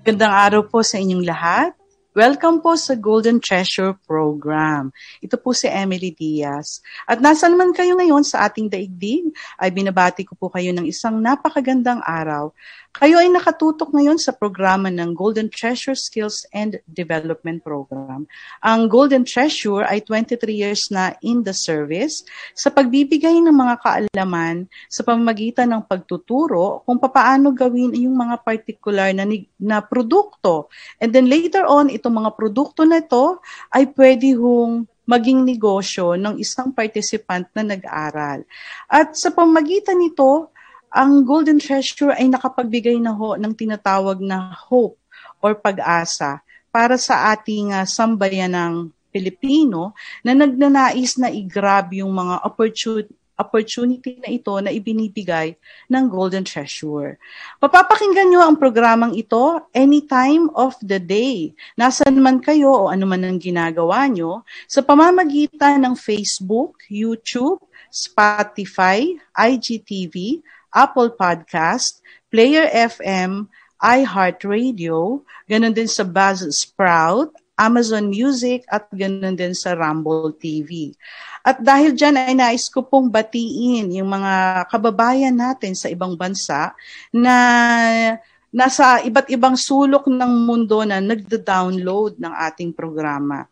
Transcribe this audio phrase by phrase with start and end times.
[0.00, 1.76] Gandang araw po sa inyong lahat.
[2.16, 4.88] Welcome po sa Golden Treasure Program.
[5.20, 6.80] Ito po si Emily Diaz.
[7.04, 9.28] At nasan man kayo ngayon sa ating daigdig,
[9.60, 12.48] ay binabati ko po kayo ng isang napakagandang araw
[12.90, 18.26] kayo ay nakatutok ngayon sa programa ng Golden Treasure Skills and Development Program.
[18.66, 24.66] Ang Golden Treasure ay 23 years na in the service sa pagbibigay ng mga kaalaman
[24.90, 29.22] sa pamamagitan ng pagtuturo kung paano gawin yung mga particular na,
[29.62, 30.66] na produkto.
[30.98, 33.38] And then later on, itong mga produkto na ito
[33.70, 38.42] ay pwede hong maging negosyo ng isang participant na nag-aral.
[38.90, 40.54] At sa pamagitan nito,
[40.90, 44.98] ang Golden Treasure ay nakapagbigay na ho ng tinatawag na hope
[45.38, 48.74] or pag-asa para sa ating uh, sambayan ng
[49.10, 55.56] Pilipino na nagnanais na i-grab yung mga opportunity opportunity na ito na ibinibigay
[55.88, 57.16] ng Golden Treasure.
[57.56, 61.56] Mapapakinggan nyo ang programang ito anytime of the day.
[61.80, 69.08] Nasaan man kayo o ano man ang ginagawa nyo sa pamamagitan ng Facebook, YouTube, Spotify,
[69.32, 79.52] IGTV, Apple Podcast, Player FM, iHeartRadio, ganun din sa Buzzsprout, Amazon Music at ganun din
[79.52, 80.96] sa Rumble TV.
[81.44, 86.72] At dahil dyan ay nais ko pong batiin yung mga kababayan natin sa ibang bansa
[87.12, 87.36] na
[88.50, 93.44] nasa iba't ibang sulok ng mundo na nagda-download ng ating programa.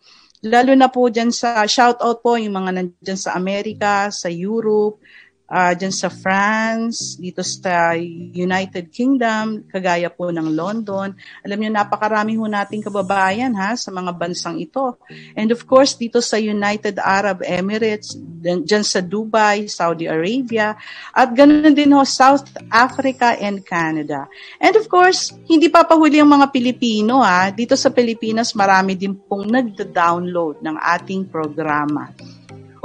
[0.45, 5.03] Lalo na po dyan sa, shout out po yung mga nandyan sa Amerika, sa Europe,
[5.49, 7.97] uh, dyan sa France, dito sa
[8.33, 11.17] United Kingdom, kagaya po ng London.
[11.43, 15.01] Alam niyo, napakarami ho nating kababayan ha, sa mga bansang ito.
[15.35, 20.77] And of course, dito sa United Arab Emirates, dyan sa Dubai, Saudi Arabia,
[21.17, 24.29] at ganoon din ho, South Africa and Canada.
[24.61, 27.49] And of course, hindi papahuli ang mga Pilipino ha.
[27.51, 32.13] Dito sa Pilipinas, marami din pong nagda-download ng ating programa.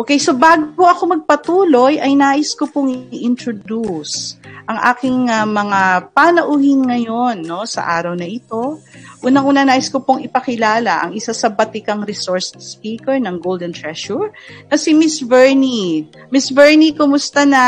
[0.04, 4.36] Okay, so bago ako magpatuloy, ay nais ko pong i-introduce
[4.68, 8.84] ang aking uh, mga panauhin ngayon no, sa araw na ito.
[9.24, 14.28] Unang-una nais ko pong ipakilala ang isa sa batikang resource speaker ng Golden Treasure
[14.68, 16.12] na si Miss Bernie.
[16.28, 17.64] Miss Bernie, kumusta na?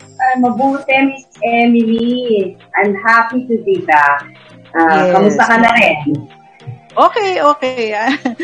[0.00, 2.56] Uh, mabuti, Miss Emily.
[2.80, 4.24] I'm happy to be back.
[4.72, 5.12] Uh, yes.
[5.12, 6.00] Kamusta ka na rin?
[6.96, 7.92] Okay, okay.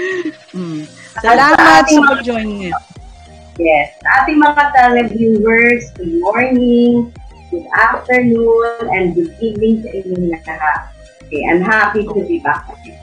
[0.53, 1.06] mm.
[1.21, 2.73] Salamat sa pag-join niyo.
[3.57, 3.97] Yes.
[4.05, 7.09] Sa ating mga televiewers, good morning,
[7.49, 10.79] good afternoon, and good evening sa inyong lahat.
[11.27, 13.01] Okay, I'm happy to be back again.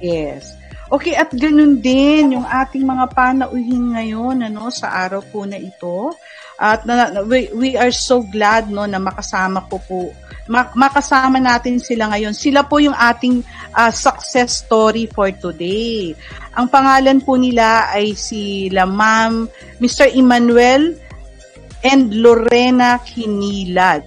[0.00, 0.56] Yes.
[0.92, 6.12] Okay, at ganun din yung ating mga panauhin ngayon ano, sa araw po na ito.
[6.56, 10.00] At na, we, we are so glad no, na makasama ko po
[10.48, 12.34] makasama natin sila ngayon.
[12.34, 16.18] Sila po yung ating uh, success story for today.
[16.52, 19.48] Ang pangalan po nila ay si la Ma'am
[19.80, 20.12] Mr.
[20.12, 20.92] Emmanuel
[21.80, 24.04] and Lorena Kinilad.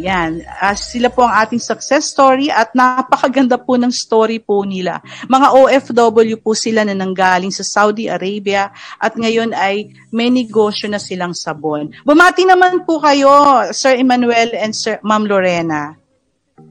[0.00, 0.40] Yan.
[0.46, 5.02] Uh, sila po ang ating success story at napakaganda po ng story po nila.
[5.28, 10.96] Mga OFW po sila na nanggaling sa Saudi Arabia at ngayon ay may negosyo na
[11.02, 11.92] silang sabon.
[12.06, 13.28] Bumati naman po kayo,
[13.76, 15.92] Sir Emmanuel and Sir Ma'am Lorena.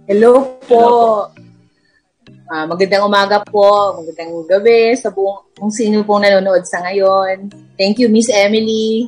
[0.10, 1.30] Hello po.
[2.50, 7.46] Uh, magandang umaga po, magandang gabi sa buong kung sino pong nanonood sa ngayon.
[7.78, 9.06] Thank you, Miss Emily.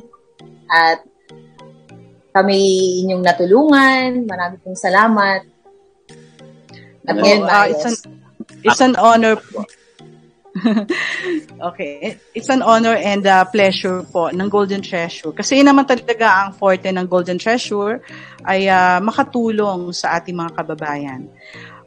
[0.70, 1.02] At
[2.30, 2.62] kami
[3.02, 4.30] inyong natulungan.
[4.30, 5.42] Marami pong salamat.
[7.02, 7.94] At no, ngayon, uh, it's, an,
[8.62, 9.66] it's an honor po.
[11.74, 12.14] okay.
[12.38, 15.34] It's an honor and a pleasure po ng Golden Treasure.
[15.34, 17.98] Kasi yun naman talaga ang forte ng Golden Treasure
[18.46, 21.26] ay uh, makatulong sa ating mga kababayan.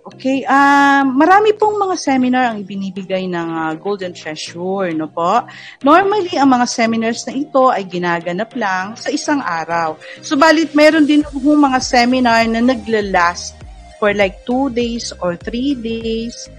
[0.05, 5.41] Okay, uh, marami pong mga seminar ang ibinibigay ng uh, Golden Treasure, no po?
[5.81, 9.97] Normally, ang mga seminars na ito ay ginaganap lang sa isang araw.
[10.21, 13.57] Subalit, meron din po mga seminar na naglalast
[13.97, 16.53] for like two days or three days.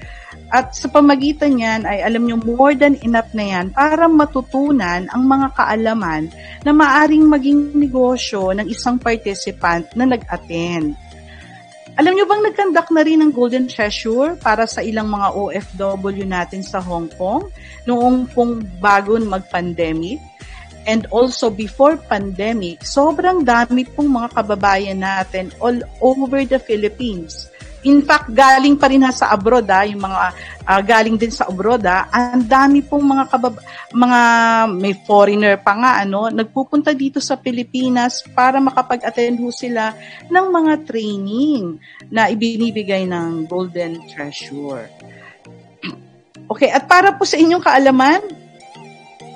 [0.50, 5.22] At sa pamagitan niyan ay alam nyo more than enough na yan para matutunan ang
[5.22, 6.34] mga kaalaman
[6.66, 10.98] na maaring maging negosyo ng isang participant na nag-attend.
[11.96, 16.60] Alam nyo bang nagkandak na rin ng Golden Treasure para sa ilang mga OFW natin
[16.60, 17.48] sa Hong Kong
[17.88, 20.20] noong pong bago mag-pandemic?
[20.84, 27.48] And also before pandemic, sobrang dami pong mga kababayan natin all over the Philippines
[27.86, 30.18] in fact, galing pa rin ha sa abroad, ha, yung mga
[30.66, 33.62] uh, galing din sa abroad, ha, ang dami pong mga kabab-
[33.94, 34.20] mga
[34.74, 39.94] may foreigner pa nga ano, nagpupunta dito sa Pilipinas para makapag-attend ho sila
[40.26, 41.78] ng mga training
[42.10, 44.90] na ibinibigay ng Golden Treasure.
[46.46, 48.22] Okay, at para po sa inyong kaalaman,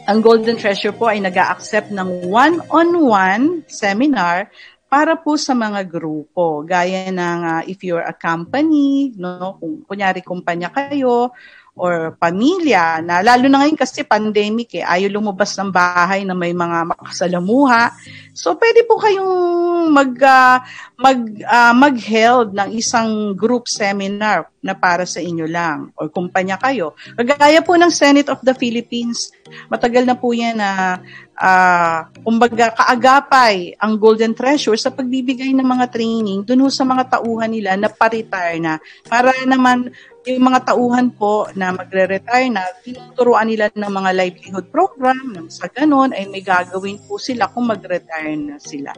[0.07, 4.47] ang Golden Treasure po ay nag accept ng one-on-one seminar
[4.91, 6.67] para po sa mga grupo.
[6.67, 11.31] Gaya ng uh, if you're a company, no, kung kunyari kumpanya kayo,
[11.81, 16.53] or pamilya na lalo na ngayon kasi pandemic eh ayaw lumabas ng bahay na may
[16.53, 17.97] mga makasalamuha.
[18.37, 20.61] So pwede po kayong mag uh,
[21.01, 26.93] mag uh, mag-held ng isang group seminar na para sa inyo lang or kumpanya kayo.
[27.17, 29.33] Kagaya po ng Senate of the Philippines
[29.67, 31.01] matagal na po yan na
[31.41, 37.51] uh, kumbaga kaagapay ang Golden Treasure sa pagbibigay ng mga training dun sa mga tauhan
[37.51, 38.79] nila na pa-retire na.
[39.09, 39.91] Para naman
[40.29, 45.65] yung mga tauhan po na magre-retire na, tinuturuan nila ng mga livelihood program, nang sa
[45.73, 48.93] ganun ay may gagawin po sila kung mag-retire na sila.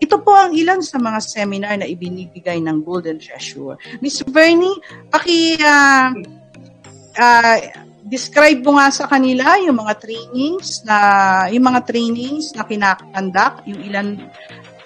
[0.00, 3.76] Ito po ang ilan sa mga seminar na ibinibigay ng Golden Treasure.
[4.04, 4.80] Miss Bernie,
[5.12, 6.12] paki uh,
[7.20, 7.56] uh,
[8.08, 10.96] describe mo nga sa kanila yung mga trainings na
[11.52, 14.08] yung mga trainings na kinakandak, yung ilan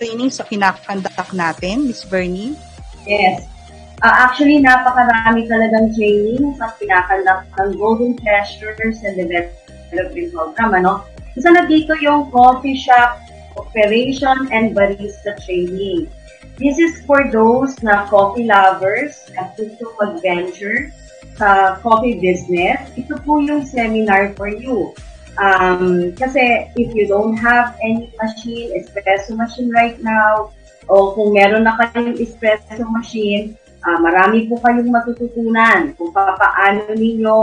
[0.02, 2.58] trainings na kinakandak natin, Miss Bernie.
[3.06, 3.53] Yes.
[4.02, 10.70] Uh, actually, napakarami talagang training sa pinakalak ng Golden Treasures and Development Program.
[10.74, 10.92] Ano?
[11.34, 13.18] Isa na dito yung coffee shop
[13.54, 16.10] operation and barista training.
[16.58, 20.94] This is for those na coffee lovers at gusto mag-venture
[21.34, 22.78] sa coffee business.
[22.94, 24.94] Ito po yung seminar for you.
[25.34, 30.54] Um, kasi if you don't have any machine, espresso machine right now,
[30.86, 37.36] o kung meron na kayong espresso machine, Uh, marami po kayong matututunan kung paano ninyo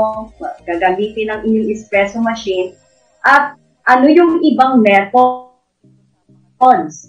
[0.66, 2.74] gagamitin ang inyong espresso machine
[3.22, 5.38] at ano yung ibang methods,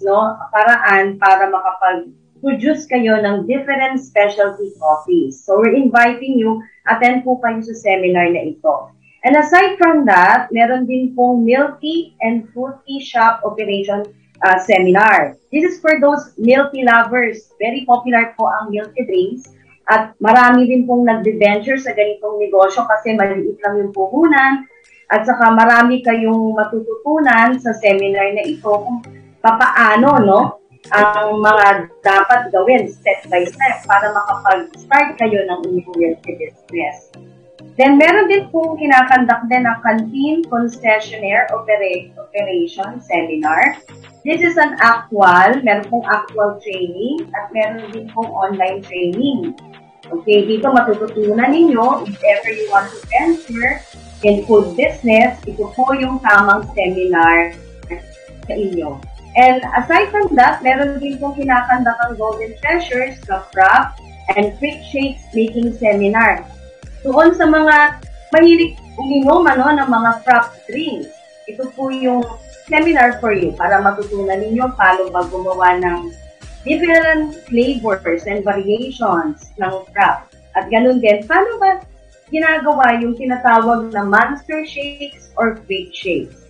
[0.05, 0.37] no?
[0.53, 5.41] Paraan para makapag-produce kayo ng different specialty coffees.
[5.41, 8.93] So we're inviting you, attend po kayo sa seminar na ito.
[9.25, 14.05] And aside from that, meron din pong milky and fruity shop operation
[14.43, 15.39] uh, seminar.
[15.49, 17.49] This is for those milk tea lovers.
[17.57, 19.49] Very popular po ang milk tea drinks.
[19.87, 24.67] At marami din pong nag-venture sa ganitong negosyo kasi maliit lang yung puhunan.
[25.11, 29.03] At saka marami kayong matututunan sa seminar na ito kung
[29.43, 30.39] papaano no,
[30.91, 37.11] ang mga dapat gawin step by step para makapag-start kayo ng inyong tea business.
[37.73, 43.81] Then, meron din pong kinakandak din ang Canteen Concessionaire Operation Seminar.
[44.23, 49.51] This is an actual, meron pong actual training at meron din pong online training.
[50.07, 53.83] Okay, dito matututunan ninyo if ever you want to enter
[54.23, 57.51] in food business, ito po yung tamang seminar
[58.47, 58.95] sa inyo.
[59.35, 63.99] And aside from that, meron din pong kinakandak ang Golden Treasures, Craft,
[64.39, 66.47] and Quick Shakes Making Seminar
[67.03, 67.99] doon sa mga
[68.31, 71.11] mahilig uminom ano, ng mga craft drinks.
[71.43, 72.23] Ito po yung
[72.67, 76.11] seminar for you para matutunan ninyo paano ba gumawa ng
[76.63, 80.35] different flavors and variations ng craft.
[80.55, 81.83] At ganun din, paano ba
[82.31, 86.47] ginagawa yung tinatawag na monster shakes or quick shakes.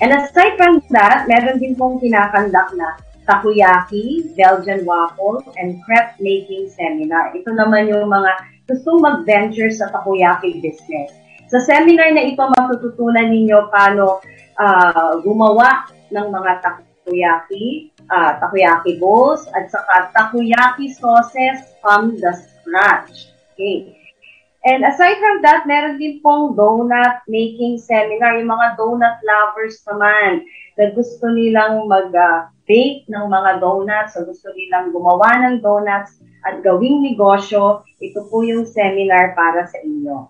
[0.00, 2.96] And aside from that, meron din pong kinakandak na
[3.28, 7.36] takoyaki, Belgian waffle, and crepe making seminar.
[7.36, 8.32] Ito naman yung mga
[8.64, 11.12] gustong mag-venture sa takoyaki business.
[11.50, 14.22] Sa seminar na ito, matututunan ninyo paano
[14.60, 23.32] uh, gumawa ng mga takoyaki, uh, takoyaki bowls, at saka takoyaki sauces from the scratch.
[23.56, 23.96] Okay.
[24.60, 28.36] And aside from that, meron din pong donut making seminar.
[28.36, 30.44] Yung mga donut lovers naman
[30.76, 37.04] na gusto nilang mag-bake ng mga donuts, o gusto nilang gumawa ng donuts, at gawing
[37.04, 40.28] negosyo, ito po yung seminar para sa inyo.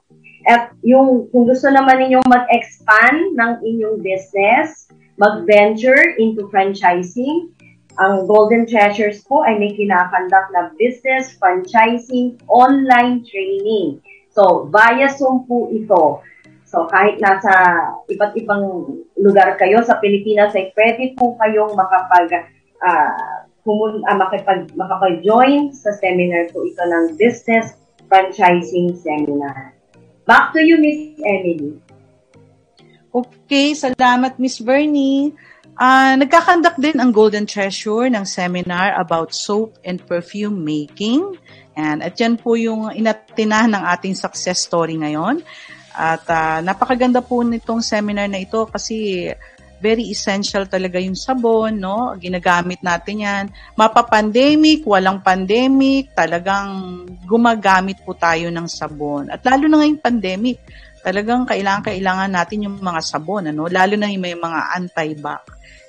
[0.49, 4.89] At yung, kung gusto naman ninyong mag-expand ng inyong business,
[5.21, 7.53] mag-venture into franchising,
[8.01, 14.01] ang Golden Treasures po ay may kinakandak na business franchising online training.
[14.33, 16.25] So, via Zoom po ito.
[16.65, 17.53] So, kahit nasa
[18.07, 18.87] iba't ibang
[19.19, 22.47] lugar kayo sa Pilipinas, ay pwede po kayong makapag
[22.81, 27.77] uh, kumun, uh, makipag, makapag-join sa seminar po ito ng Business
[28.09, 29.80] Franchising Seminar.
[30.25, 31.79] Back to you, Miss Emily.
[33.11, 35.35] Okay, salamat Miss Bernie.
[35.81, 41.41] Uh, nagkakandak din ang Golden Treasure ng seminar about soap and perfume making
[41.81, 41.99] Yan.
[42.05, 45.41] At yan po yung inatina ng ating success story ngayon.
[45.97, 49.27] At uh, napakaganda po nitong seminar na ito kasi
[49.81, 52.13] very essential talaga yung sabon, no?
[52.21, 53.45] Ginagamit natin yan.
[53.75, 59.33] Mapa-pandemic, walang pandemic, talagang gumagamit po tayo ng sabon.
[59.33, 60.61] At lalo na ngayong pandemic,
[61.01, 63.67] talagang kailangan-kailangan natin yung mga sabon, ano?
[63.67, 65.43] Lalo na yung may mga anti-bac.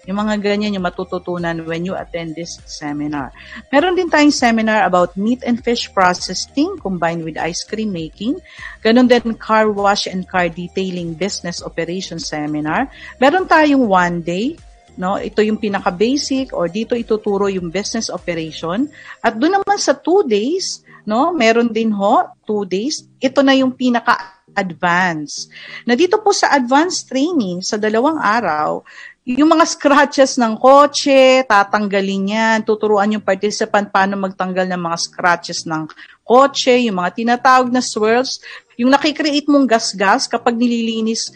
[0.10, 3.30] Yung mga ganyan yung matututunan when you attend this seminar.
[3.70, 8.42] Meron din tayong seminar about meat and fish processing combined with ice cream making.
[8.82, 12.90] Ganon din car wash and car detailing business operation seminar.
[13.22, 14.58] Meron tayong one day
[15.00, 18.92] no ito yung pinaka basic or dito ituturo yung business operation
[19.24, 23.72] at doon naman sa two days no meron din ho two days ito na yung
[23.72, 25.48] pinaka advance
[25.88, 28.84] na dito po sa advanced training sa dalawang araw
[29.22, 32.58] yung mga scratches ng kotse, tatanggalin yan.
[32.66, 35.86] Tuturuan yung participant paano magtanggal ng mga scratches ng
[36.26, 38.42] kotse, yung mga tinatawag na swirls,
[38.82, 41.30] yung nakikreate mong gas-gas kapag nililinis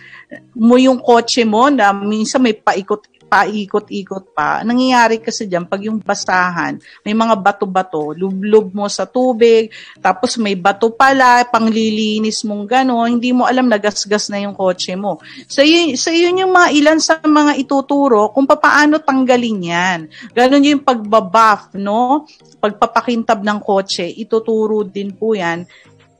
[0.57, 4.63] mo yung kotse mo na minsan may paikot paikot-ikot pa.
[4.63, 9.67] Nangyayari kasi diyan pag yung basahan, may mga bato-bato, lublog mo sa tubig,
[9.99, 15.19] tapos may bato pala, panglilinis mong gano'n, hindi mo alam nagasgas na yung kotse mo.
[15.51, 19.99] So yun, so yun yung mga ilan sa mga ituturo kung paano tanggalin yan.
[20.31, 22.23] Ganon yung pagbabuff, no?
[22.63, 25.67] Pagpapakintab ng kotse, ituturo din po yan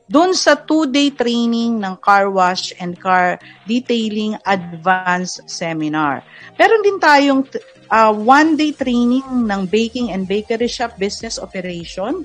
[0.06, 6.22] doon sa two-day training ng car wash and car detailing advanced seminar.
[6.54, 7.42] Meron din tayong
[7.90, 12.22] uh, one-day training ng baking and bakery shop business operation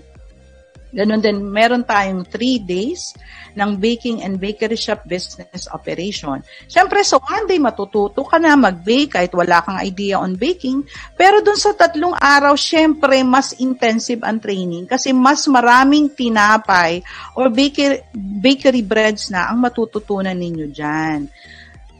[0.91, 3.15] Ganon din, meron tayong 3 days
[3.55, 6.43] ng baking and bakery shop business operation.
[6.67, 10.83] Siyempre, so one day matututo ka na mag-bake kahit wala kang idea on baking.
[11.15, 17.03] Pero dun sa tatlong araw, siyempre, mas intensive ang training kasi mas maraming tinapay
[17.35, 21.27] or bakery, bakery breads na ang matututunan ninyo dyan.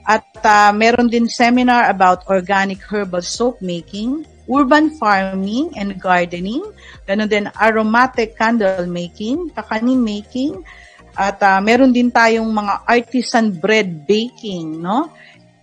[0.01, 6.61] At uh, meron din seminar about organic herbal soap making, urban farming and gardening,
[7.11, 10.61] Ganon din aromatic candle making, kakanin making,
[11.17, 15.11] at uh, meron din tayong mga artisan bread baking, no?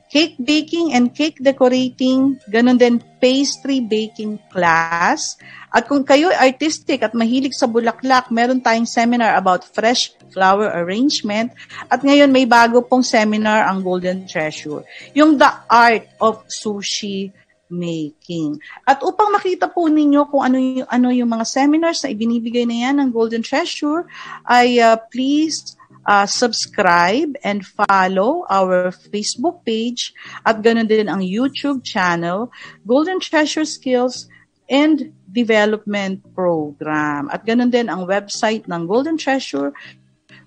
[0.08, 5.36] Cake baking and cake decorating, ganon din pastry baking class.
[5.68, 11.52] At kung kayo artistic at mahilig sa bulaklak, meron tayong seminar about fresh flower arrangement.
[11.92, 14.80] At ngayon may bago pong seminar ang Golden Treasure.
[15.12, 17.32] Yung The Art of Sushi
[17.70, 18.60] making.
[18.84, 22.88] At upang makita po ninyo kung ano yung, ano yung mga seminars na ibinibigay na
[22.88, 24.08] yan ng Golden Treasure,
[24.48, 30.16] ay uh, please uh, subscribe and follow our Facebook page
[30.48, 32.48] at ganoon din ang YouTube channel,
[32.88, 34.26] Golden Treasure Skills
[34.68, 37.28] and Development Program.
[37.28, 39.72] At ganoon din ang website ng Golden Treasure,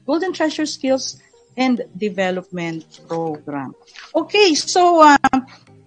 [0.05, 1.21] Golden Treasure Skills
[1.57, 3.75] and Development Program.
[4.15, 5.17] Okay, so uh,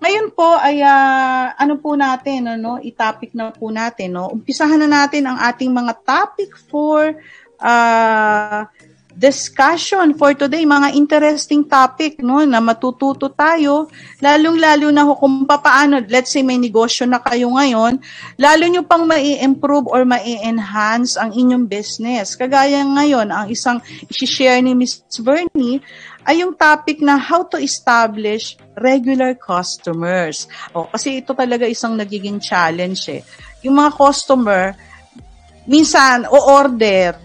[0.04, 4.28] ngayon po ay uh, ano po natin ano, i-topic na po natin no.
[4.28, 7.16] Umpisahan na natin ang ating mga topic for
[7.56, 8.68] uh,
[9.14, 13.88] discussion for today, mga interesting topic no na matututo tayo,
[14.20, 17.96] lalong-lalo na kung paano, let's say may negosyo na kayo ngayon,
[18.36, 22.34] lalo nyo pang mai-improve or mai-enhance ang inyong business.
[22.34, 23.78] Kagaya ngayon, ang isang
[24.10, 25.22] i-share ni Ms.
[25.22, 25.80] Bernie
[26.24, 30.48] ay yung topic na how to establish regular customers.
[30.72, 33.22] O, kasi ito talaga isang nagiging challenge eh.
[33.64, 34.72] Yung mga customer,
[35.68, 37.16] minsan, o-order,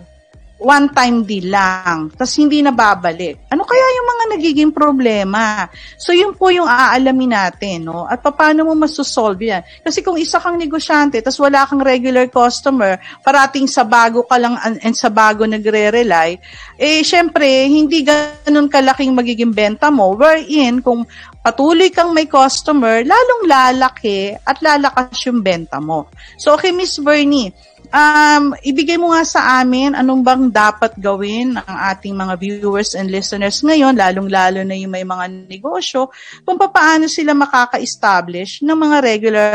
[0.59, 3.47] one time deal lang, tapos hindi na babalik.
[3.47, 5.71] Ano kaya yung mga nagiging problema?
[5.95, 8.03] So, yun po yung aalamin natin, no?
[8.03, 9.63] At paano mo masosolve yan?
[9.79, 14.59] Kasi kung isa kang negosyante, tapos wala kang regular customer, parating sa bago ka lang
[14.83, 16.35] and sa bago nagre-rely,
[16.75, 20.11] eh, syempre, hindi ganun kalaking magiging benta mo.
[20.11, 21.07] Wherein, kung
[21.39, 26.11] patuloy kang may customer, lalong lalaki at lalakas yung benta mo.
[26.35, 27.55] So, okay, Miss Bernie,
[27.89, 33.09] um, ibigay mo nga sa amin anong bang dapat gawin ng ating mga viewers and
[33.09, 36.13] listeners ngayon, lalong-lalo na yung may mga negosyo,
[36.45, 39.51] kung paano sila makaka-establish ng mga regular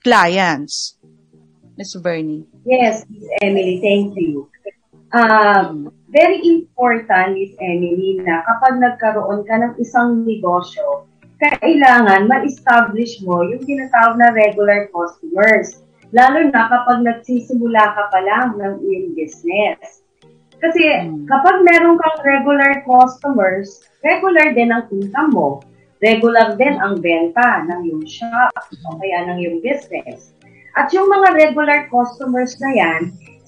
[0.00, 0.96] clients.
[1.80, 1.96] Ms.
[2.04, 2.44] Bernie.
[2.68, 3.28] Yes, Ms.
[3.40, 4.48] Emily, thank you.
[5.16, 7.56] Um, very important, Ms.
[7.58, 11.08] Emily, na kapag nagkaroon ka ng isang negosyo,
[11.40, 18.58] kailangan ma-establish mo yung tinatawag na regular customers Lalo na kapag nagsisimula ka pa lang
[18.58, 20.02] ng iyong business.
[20.58, 21.24] Kasi hmm.
[21.30, 25.50] kapag meron kang regular customers, regular din ang income mo.
[26.00, 30.32] Regular din ang benta ng iyong shop o kaya ng iyong business.
[30.74, 33.00] At yung mga regular customers na yan,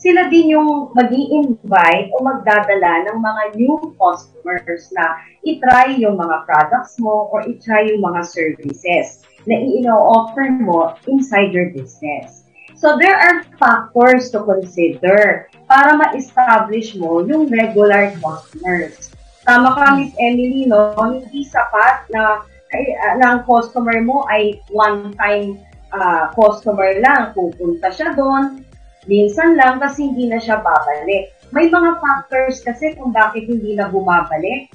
[0.02, 6.42] sila din yung mag invite o magdadala ng mga new customers na itry yung mga
[6.42, 12.41] products mo or itry yung mga services na i-offer mo inside your business.
[12.82, 19.14] So there are factors to consider para ma-establish mo yung regular customers.
[19.46, 20.90] Tama ka, Miss Emily, no?
[20.98, 25.62] Hindi sapat na, uh, na ang customer mo ay one-time
[25.94, 27.30] uh, customer lang.
[27.38, 28.66] Pupunta siya doon,
[29.06, 31.30] minsan lang, kasi hindi na siya babalik.
[31.54, 34.74] May mga factors kasi kung bakit hindi na bumabalik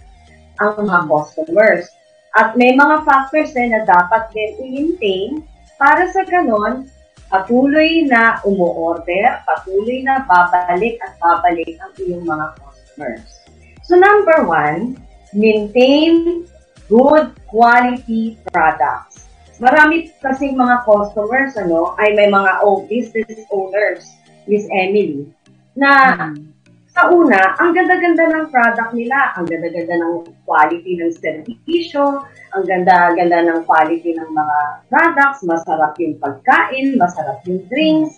[0.64, 1.92] ang mga customers.
[2.40, 5.44] At may mga factors din na dapat din i-maintain
[5.76, 6.88] para sa ganon,
[7.28, 13.28] patuloy na umu-order, patuloy na babalik at babalik ang iyong mga customers.
[13.84, 15.00] So number one,
[15.36, 16.48] maintain
[16.88, 19.28] good quality products.
[19.60, 24.06] Marami kasing mga customers, ano, ay may mga oh, business owners,
[24.46, 25.28] Miss Emily,
[25.74, 26.57] na mm.
[26.98, 32.26] Sa una, ang ganda-ganda ng product nila, ang ganda-ganda ng quality ng servisyo,
[32.58, 34.58] ang ganda-ganda ng quality ng mga
[34.90, 38.18] products, masarap yung pagkain, masarap yung drinks.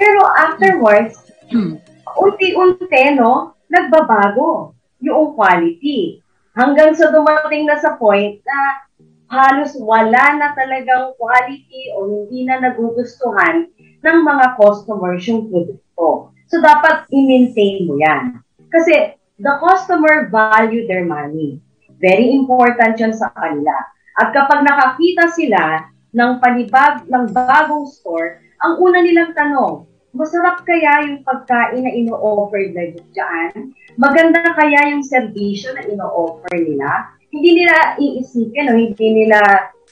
[0.00, 1.20] Pero afterwards,
[2.24, 4.72] unti-unti, no, nagbabago
[5.04, 6.24] yung quality.
[6.56, 8.88] Hanggang sa dumating na sa point na
[9.28, 13.68] halos wala na talagang quality o hindi na nagugustuhan
[14.00, 16.32] ng mga customers yung produkto.
[16.48, 18.40] So, dapat i-maintain mo yan.
[18.72, 21.60] Kasi the customer value their money.
[22.00, 23.74] Very important yan sa kanila.
[24.18, 29.86] At kapag nakakita sila ng panibag, ng bagong store, ang una nilang tanong,
[30.16, 33.76] masarap kaya yung pagkain na ino-offer na dyan?
[33.94, 37.14] Maganda kaya yung servisyo na ino-offer nila?
[37.30, 39.38] Hindi nila iisipin o hindi nila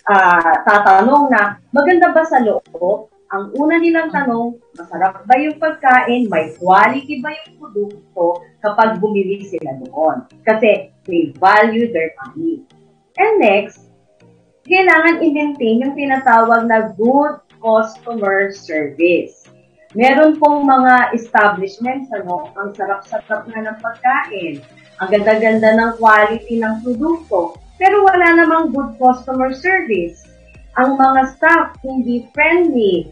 [0.08, 3.12] uh, tatanong na maganda ba sa loob?
[3.26, 6.30] Ang una nilang tanong, masarap ba yung pagkain?
[6.30, 10.30] May quality ba yung produkto kapag bumili sila doon?
[10.46, 12.62] Kasi they value their money.
[13.18, 13.90] And next,
[14.62, 19.46] kailangan i-maintain yung tinatawag na good customer service.
[19.96, 24.62] Meron pong mga establishments, ano, ang sarap-sarap na ng pagkain,
[25.02, 30.25] ang ganda-ganda ng quality ng produkto, pero wala namang good customer service.
[30.76, 33.08] Ang mga staff hindi friendly,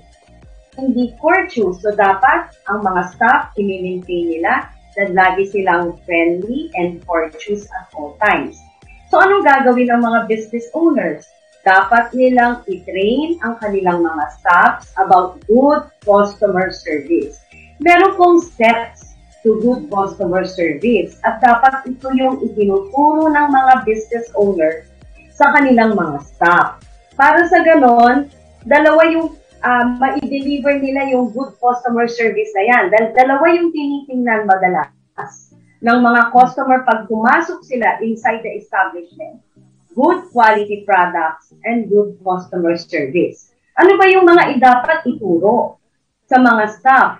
[0.77, 1.81] hindi courteous.
[1.81, 4.69] So, dapat ang mga staff, i-maintain nila
[5.01, 8.61] na lagi silang friendly and courteous at all times.
[9.09, 11.25] So, anong gagawin ng mga business owners?
[11.65, 17.41] Dapat nilang i-train ang kanilang mga staffs about good customer service.
[17.81, 24.29] Meron pong steps to good customer service at dapat ito yung itinuturo ng mga business
[24.37, 24.85] owner
[25.33, 26.84] sa kanilang mga staff.
[27.15, 28.27] Para sa ganon,
[28.67, 32.85] dalawa yung um, ma-deliver nila yung good customer service na yan.
[32.91, 39.39] Dahil dalawa yung tinitingnan madalas ng mga customer pag pumasok sila inside the establishment.
[39.95, 43.55] Good quality products and good customer service.
[43.79, 45.79] Ano ba yung mga dapat ituro
[46.27, 47.13] sa mga staff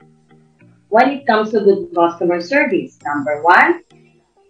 [0.91, 2.99] when it comes to good customer service?
[3.07, 3.87] Number one,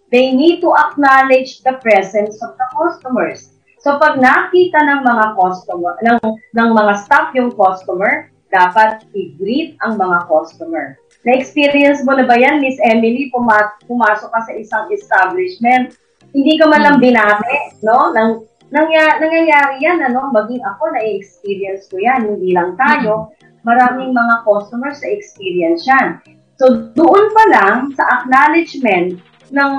[0.09, 3.54] they need to acknowledge the presence of the customers
[3.85, 6.17] So pag nakita ng mga customer, ng,
[6.57, 10.97] ng mga staff yung customer, dapat i-greet ang mga customer.
[11.21, 15.93] Na-experience mo na ba yan, Miss Emily, puma- pumasok ka sa isang establishment,
[16.33, 17.05] hindi ka man lang hmm.
[17.05, 18.09] binate, no?
[18.17, 20.33] Nang, nangya, nangyayari yan, ano?
[20.33, 23.37] Maging ako, na-experience ko yan, hindi lang tayo.
[23.69, 26.25] Maraming mga customers sa experience yan.
[26.57, 29.21] So, doon pa lang, sa acknowledgement,
[29.55, 29.73] ng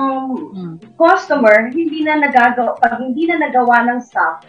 [0.57, 0.75] hmm.
[0.97, 4.41] customer, hindi na nagagawa, pag hindi na nagawa ng staff,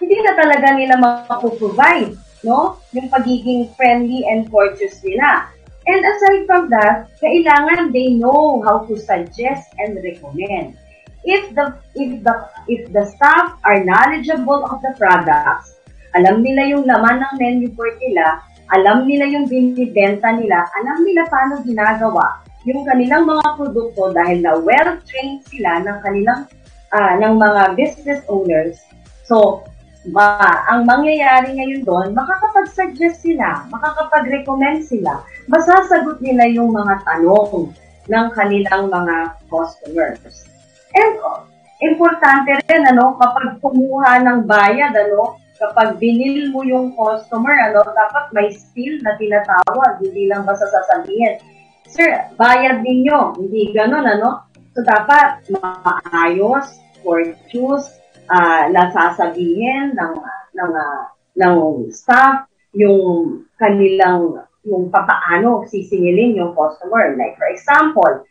[0.00, 2.80] hindi na talaga nila mapoprovide, no?
[2.96, 5.52] Yung pagiging friendly and courteous nila.
[5.84, 10.78] And aside from that, kailangan they know how to suggest and recommend.
[11.22, 12.34] If the if the
[12.66, 15.78] if the staff are knowledgeable of the products,
[16.18, 21.28] alam nila yung laman ng menu board nila, alam nila yung binibenta nila, alam nila
[21.28, 26.48] paano ginagawa, yung kanilang mga produkto dahil na well-trained sila ng kanilang
[26.94, 28.80] uh, ng mga business owners.
[29.28, 29.66] So,
[30.10, 37.70] ba, ang mangyayari ngayon doon, makakapag-suggest sila, makakapag-recommend sila, masasagot nila yung mga tanong
[38.10, 40.48] ng kanilang mga customers.
[40.96, 41.46] And uh,
[41.84, 48.34] importante rin, ano, kapag kumuha ng bayad, ano, kapag binil mo yung customer, ano, dapat
[48.34, 51.38] may skill na tinatawag, hindi lang basta sasabihin,
[51.86, 52.08] Sir,
[52.40, 53.36] bayad ninyo.
[53.36, 54.48] Hindi ganun, ano?
[54.72, 57.92] So, dapat maayos, courteous,
[58.32, 60.14] uh, nasasabihin ng,
[60.56, 61.02] ng, uh,
[61.36, 61.56] ng
[61.92, 67.18] staff yung kanilang yung papaano sisingilin yung customer.
[67.18, 68.22] Like for example,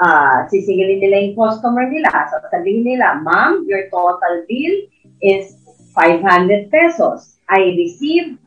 [0.00, 2.10] uh, sisingilin nila yung customer nila.
[2.32, 4.76] So sabihin nila, ma'am, your total bill
[5.20, 5.63] is
[5.94, 7.38] 500 pesos.
[7.48, 8.38] I received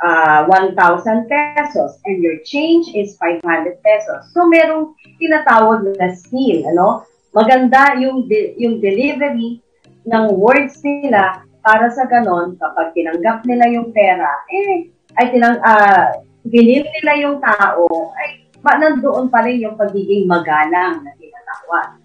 [0.00, 4.32] uh, 1,000 pesos and your change is 500 pesos.
[4.32, 7.04] So merong tinatawag na skill, ano?
[7.30, 9.62] Maganda yung de- yung delivery
[10.08, 14.88] ng words nila para sa ganon kapag tinanggap nila yung pera, eh
[15.20, 21.04] ay tinang uh, binil nila yung tao, ay ba, nandoon pa rin yung pagiging magalang
[21.04, 22.00] na tinatawag.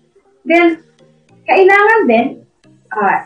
[0.45, 0.67] Then,
[1.47, 2.27] kailangan din
[2.91, 3.19] uh,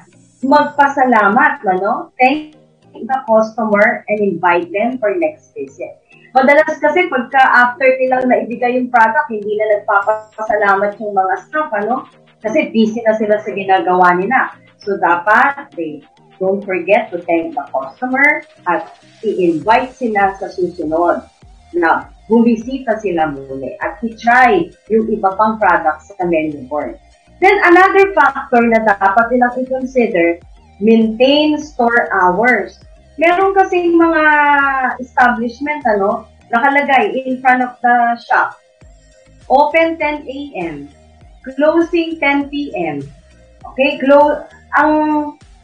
[0.44, 2.12] magpasalamat, no?
[2.20, 2.60] Thank
[2.94, 6.02] the customer and invite them for next visit.
[6.34, 12.06] Madalas kasi pagka after nilang naibigay yung product, hindi na nagpapasalamat yung mga staff, ano?
[12.40, 14.54] Kasi busy na sila sa ginagawa nila.
[14.80, 16.06] So dapat they
[16.40, 21.28] don't forget to thank the customer at i-invite sila sa susunod
[21.76, 26.96] na bumisita sila muli at i-try yung iba pang products sa menu board.
[27.40, 30.44] Then another factor na dapat nilang i-consider,
[30.84, 32.84] maintain store hours.
[33.20, 34.24] Meron kasing mga
[35.00, 37.96] establishment, ano, nakalagay in front of the
[38.28, 38.60] shop.
[39.48, 40.76] Open 10 a.m.
[41.56, 43.02] Closing 10 p.m.
[43.72, 44.44] Okay, close,
[44.76, 44.92] ang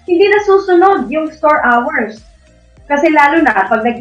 [0.08, 2.24] hindi na susunod yung store hours.
[2.86, 3.98] Kasi lalo na, pag nag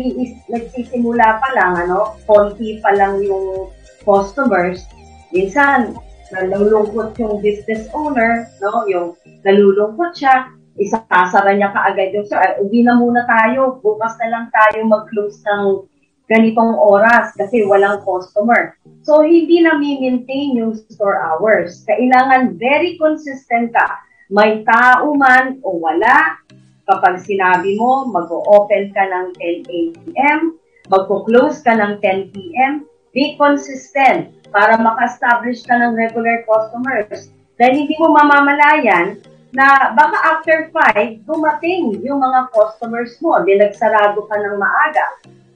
[0.52, 3.72] nagsisimula pa lang, ano, konti pa lang yung
[4.04, 4.84] customers,
[5.32, 5.96] minsan,
[6.34, 9.14] nalulungkot yung business owner, no, yung
[9.46, 14.82] nalulungkot siya, isasara niya kaagad yung, sir, uwi na muna tayo, bukas na lang tayo
[14.84, 15.86] mag-close ng
[16.26, 18.74] ganitong oras kasi walang customer.
[19.04, 21.84] So, hindi na maintain yung store hours.
[21.84, 26.40] Kailangan very consistent ka may tao man o wala,
[26.88, 30.56] kapag sinabi mo, mag-open ka ng 10 a.m.,
[30.88, 37.34] magpo-close ka ng 10 p.m., be consistent para maka-establish ka ng regular customers.
[37.58, 39.18] Dahil hindi mo mamamalayan
[39.50, 45.06] na baka after 5, dumating yung mga customers mo, di nagsarado ka ng maaga.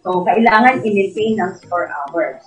[0.02, 2.42] So, kailangan i-maintain ng store hours.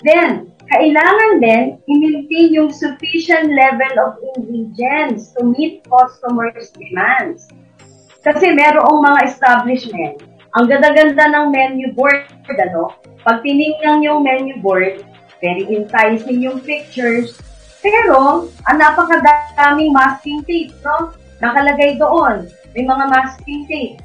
[0.00, 7.48] Then, kailangan din i-maintain yung sufficient level of ingredients to meet customers' demands.
[8.20, 10.20] Kasi merong mga establishment,
[10.56, 12.92] ang ganda-ganda ng menu board, ano?
[13.24, 15.00] Pag tinignan yung menu board,
[15.40, 17.36] very enticing yung pictures,
[17.80, 21.16] pero ang napakadaming masking tape, no?
[21.40, 22.44] Nakalagay doon,
[22.76, 23.96] may mga masking tape.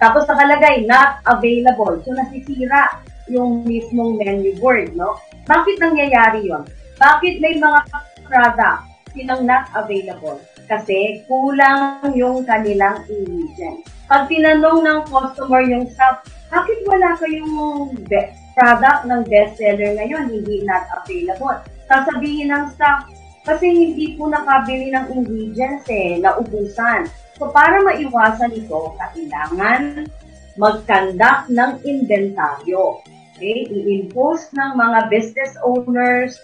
[0.00, 2.00] Tapos nakalagay, not available.
[2.02, 5.20] So nasisira yung mismong menu board, no?
[5.44, 6.64] Bakit nangyayari yon?
[6.96, 7.80] Bakit may mga
[8.24, 10.40] product silang not available?
[10.68, 13.88] Kasi kulang yung kanilang ingredients.
[14.08, 20.66] Pag tinanong ng customer yung staff, bakit wala kayong best product ng bestseller ngayon, hindi
[20.66, 21.62] not available?
[21.86, 23.06] Sasabihin ng staff,
[23.46, 27.06] kasi hindi po nakabili ng ingredients eh, naubusan.
[27.38, 30.10] So para maiwasan ito, kailangan
[30.58, 32.98] mag-conduct ng inventaryo.
[33.38, 33.70] Okay?
[33.70, 36.34] I-impose ng mga business owners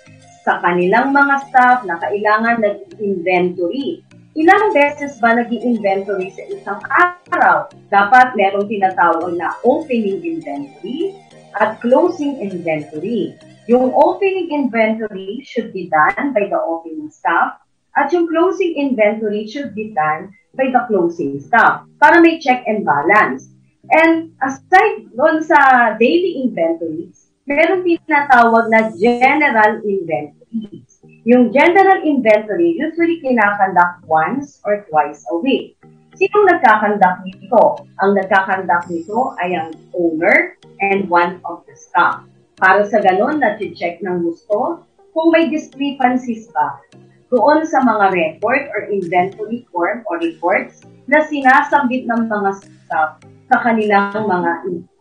[0.47, 4.07] sa kanilang mga staff na kailangan nag-inventory.
[4.35, 7.71] Ilang beses ba nag inventory sa isang araw?
[7.91, 11.15] Dapat merong tinatawag na opening inventory
[11.61, 13.35] at closing inventory.
[13.67, 17.65] Yung opening inventory should be done by the opening staff
[17.97, 22.85] at yung closing inventory should be done by the closing staff para may check and
[22.85, 23.49] balance.
[23.89, 30.89] And aside doon sa daily inventories, meron tinatawag na general inventories.
[31.25, 35.77] Yung general inventory usually kinakandak once or twice a week.
[36.15, 37.85] Sinong nagkakandak nito?
[38.01, 40.55] Ang nagkakandak nito ay ang owner
[40.93, 42.25] and one of the staff.
[42.61, 46.83] Para sa ganun, na-check ng gusto kung may discrepancies ba
[47.31, 53.11] doon sa mga record or inventory form or reports na sinasabit ng mga staff
[53.51, 54.51] sa kanilang mga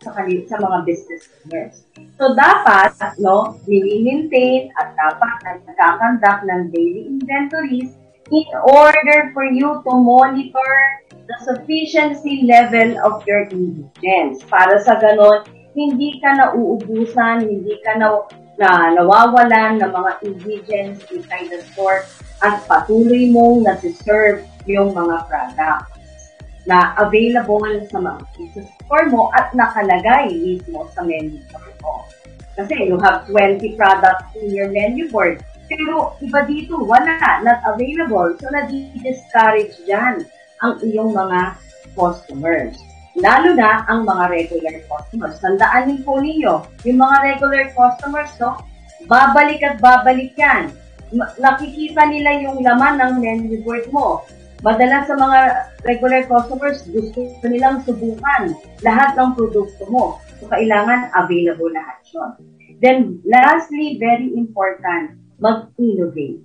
[0.03, 1.87] sa, kanil, sa mga business owners.
[2.19, 7.95] So dapat no, maintain at dapat nagkakandak ng daily inventories
[8.33, 10.73] in order for you to monitor
[11.11, 14.43] the sufficiency level of your ingredients.
[14.43, 18.07] Para sa ganon, hindi ka na uubusan, hindi ka na,
[18.62, 22.05] na nawawalan ng mga ingredients inside the store
[22.45, 25.89] at patuloy mong nasiserve yung mga products
[26.63, 32.07] na available sa mga business store mo at nakalagay mismo sa menu board mo.
[32.53, 38.29] Kasi you have 20 products in your menu board, pero iba dito, wala, not available.
[38.38, 40.21] So, na-discourage dyan
[40.62, 41.57] ang iyong mga
[41.97, 42.77] customers.
[43.19, 45.38] Lalo na ang mga regular customers.
[45.38, 48.58] Tandaan din po ninyo, yung mga regular customers, no,
[49.06, 50.73] babalik at babalik yan.
[51.13, 54.26] Nakikita nila yung laman ng menu board mo.
[54.65, 55.39] Madalas sa mga
[55.84, 60.17] regular customers, gusto nilang subukan lahat ng produkto mo.
[60.39, 62.32] So, kailangan available lahat yun.
[62.80, 66.41] Then, lastly, very important, mag-innovate.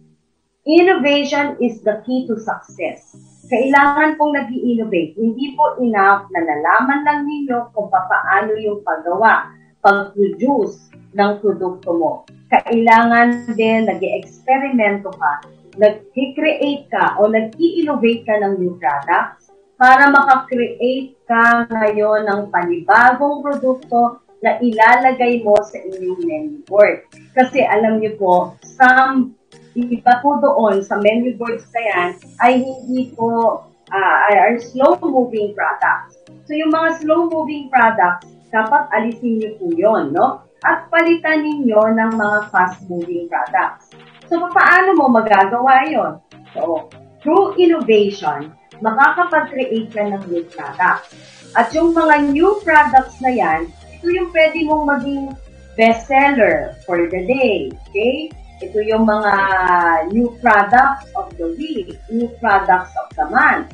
[0.68, 7.00] Innovation is the key to success kailangan pong nag innovate Hindi po enough na nalaman
[7.02, 12.12] lang ninyo kung paano yung paggawa, pag-produce ng produkto mo.
[12.52, 15.32] Kailangan din nag eksperimento ka,
[15.80, 24.18] nag-create ka o nag-innovate ka ng new products para makakreate ka ngayon ng panibagong produkto
[24.42, 27.06] na ilalagay mo sa inyong menu board.
[27.34, 29.37] Kasi alam niyo po, some
[29.86, 32.08] iba po doon sa menu boards na yan
[32.42, 33.62] ay hindi po
[33.94, 36.18] uh, are slow-moving products.
[36.48, 40.42] So yung mga slow-moving products, dapat alisin niyo po yun, no?
[40.64, 43.94] At palitan ninyo ng mga fast-moving products.
[44.26, 46.12] So paano mo magagawa yon?
[46.56, 46.88] So,
[47.20, 51.12] through innovation, makakapag-create ka ng new products.
[51.56, 53.60] At yung mga new products na yan,
[53.98, 55.24] ito yung pwede mong maging
[55.74, 57.72] bestseller for the day.
[57.88, 58.32] Okay?
[58.58, 59.32] Ito yung mga
[60.10, 63.70] new products of the week, new products of the month.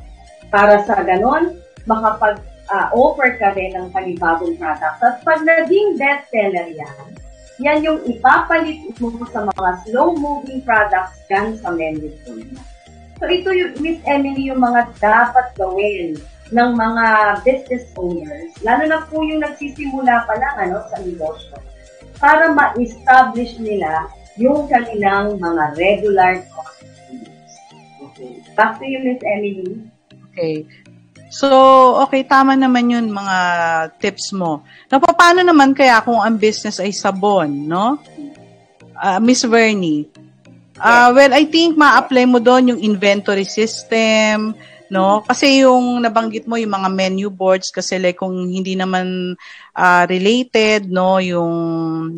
[0.52, 1.56] Para sa ganon,
[1.88, 5.00] makapag-offer uh, ka rin ng panibagong products.
[5.00, 7.06] At pag naging bestseller yan,
[7.62, 12.60] yan yung ipapalit mo sa mga slow-moving products dyan sa menu mo.
[13.22, 16.18] So ito yung, Miss Emily, yung mga dapat gawin
[16.52, 17.06] ng mga
[17.46, 21.56] business owners, lalo na po yung nagsisimula pa lang ano, sa negosyo,
[22.18, 27.52] para ma-establish nila yung kanilang mga regular customers.
[28.10, 28.32] Okay.
[28.54, 29.78] Back to you, Miss Emily.
[30.30, 30.66] Okay.
[31.34, 31.50] So,
[32.06, 33.38] okay, tama naman yun mga
[33.98, 34.62] tips mo.
[34.86, 37.98] Na paano naman kaya kung ang business ay sabon, no?
[38.94, 40.06] Uh, Miss Vernie.
[40.78, 44.54] Uh, well, I think ma-apply mo doon yung inventory system,
[44.92, 45.24] no?
[45.24, 49.36] Kasi yung nabanggit mo yung mga menu boards kasi like kung hindi naman
[49.72, 51.54] uh, related, no, yung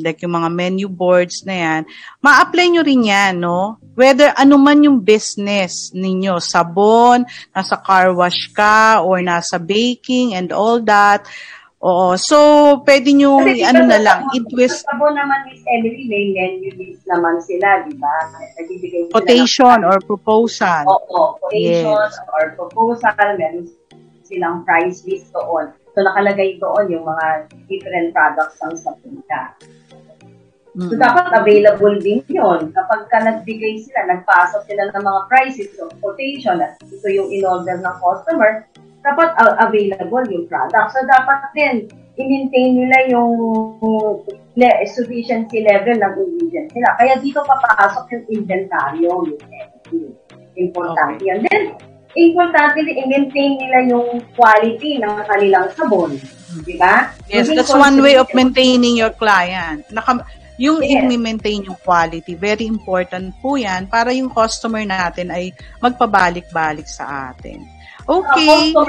[0.03, 1.81] like yung mga menu boards na yan,
[2.23, 3.79] ma-apply nyo rin yan, no?
[3.95, 7.25] Whether ano man yung business ninyo, sabon,
[7.55, 11.25] nasa car wash ka, or nasa baking and all that,
[11.87, 12.19] Oo.
[12.19, 12.37] So,
[12.83, 14.83] pwede nyo, Kasi ano na lang, i-twist.
[14.83, 18.11] Sabon naman, Miss Emily, may menu list naman sila, di ba?
[18.59, 20.83] Nagbibigay quotation or proposal.
[20.91, 22.19] Oo, quotation yes.
[22.35, 23.71] or proposal, meron
[24.27, 25.71] silang price list doon.
[25.95, 29.55] So, nakalagay doon yung mga different products ng Sapunta.
[30.75, 30.91] Mm-hmm.
[30.91, 32.75] So, dapat available din yun.
[32.75, 37.79] Kapag ka nagbigay sila, nagpasok sila ng mga prices, so quotation, at ito yung in-order
[37.79, 38.67] ng customer,
[39.07, 40.89] dapat uh, available yung product.
[40.91, 41.77] So, dapat din,
[42.19, 43.33] i-maintain nila yung
[44.59, 46.91] le- sufficiency level ng ingredients nila.
[46.99, 49.11] Kaya dito papasok yung inventaryo,
[49.93, 50.17] yung
[50.57, 51.29] Importante okay.
[51.29, 51.39] yan.
[51.45, 51.63] Then,
[52.17, 56.17] importante din i-maintain nila yung quality ng kanilang sabon.
[56.65, 57.13] Di ba?
[57.29, 59.85] Yes, Maging that's one way of maintaining your client.
[59.93, 60.25] Naka,
[60.57, 61.05] yung yes.
[61.05, 65.53] i-maintain yung quality, very important po yan para yung customer natin ay
[65.85, 67.61] magpabalik-balik sa atin.
[68.07, 68.73] Okay.
[68.73, 68.87] So,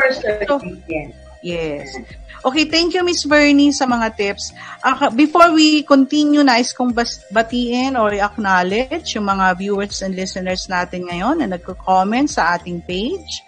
[1.42, 1.98] yes.
[2.46, 4.54] Okay, thank you Miss Bernie sa mga tips.
[4.86, 6.94] Uh, before we continue, nais kong
[7.34, 13.42] batiin or acknowledge yung mga viewers and listeners natin ngayon na nagko-comment sa ating page.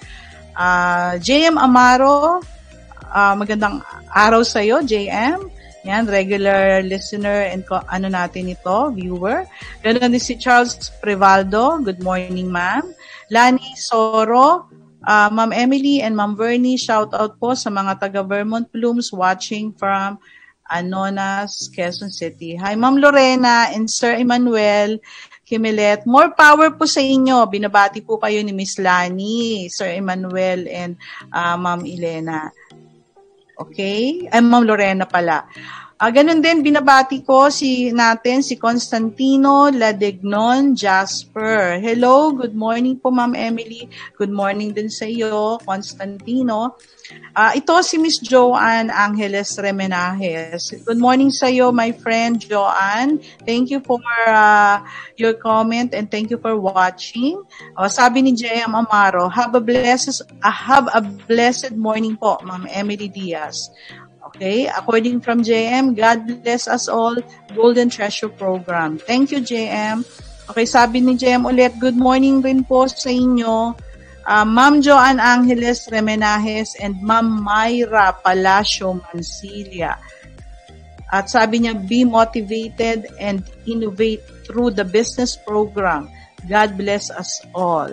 [0.57, 2.41] Uh, ah, JM Amaro,
[3.13, 5.59] uh, magandang araw sa iyo, JM.
[5.87, 9.47] Yan, regular listener and ano natin ito, viewer.
[9.79, 11.79] Ganun din si Charles Prevaldo.
[11.79, 12.83] Good morning, ma'am.
[13.31, 14.67] Lani Soro,
[14.99, 19.71] Uh, Ma'am Emily and Ma'am Bernie, shout out po sa mga taga Vermont Blooms watching
[19.71, 20.19] from
[20.69, 22.53] Anonas, Quezon City.
[22.59, 25.01] Hi Ma'am Lorena and Sir Emmanuel
[25.49, 26.05] Kimilet.
[26.05, 27.41] More power po sa inyo.
[27.49, 30.93] Binabati po kayo ni Miss Lani, Sir Emmanuel and
[31.33, 32.53] uh, Ma'am Elena.
[33.57, 34.29] Okay?
[34.29, 35.49] Ay, Ma'am Lorena pala.
[35.99, 41.75] Uh, ganun din, binabati ko si natin, si Constantino Ladegnon Jasper.
[41.75, 43.83] Hello, good morning po Ma'am Emily.
[44.15, 46.79] Good morning din sa iyo, Constantino.
[47.35, 50.71] Uh, ito si Miss Joanne Angeles Remenajes.
[50.87, 53.19] Good morning sa iyo, my friend Joanne.
[53.43, 54.79] Thank you for uh,
[55.19, 57.43] your comment and thank you for watching.
[57.75, 62.71] Uh, sabi ni JM Amaro, have a blessed, uh, have a blessed morning po, Ma'am
[62.71, 63.67] Emily Diaz.
[64.29, 64.69] Okay?
[64.69, 67.17] According from JM, God bless us all,
[67.57, 69.01] Golden Treasure Program.
[69.01, 70.05] Thank you, JM.
[70.49, 73.73] Okay, sabi ni JM ulit, good morning rin po sa inyo.
[74.29, 79.97] uh, Ma'am Joan Angeles Remenajes and Ma'am Myra Palacio Mancilia.
[81.09, 86.09] At sabi niya, be motivated and innovate through the business program.
[86.45, 87.89] God bless us all.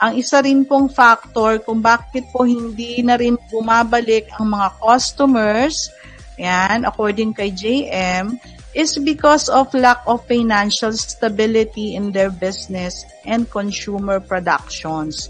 [0.00, 5.92] Ang isa rin pong factor kung bakit po hindi na rin bumabalik ang mga customers,
[6.40, 8.40] yan, according kay JM,
[8.72, 15.28] is because of lack of financial stability in their business and consumer productions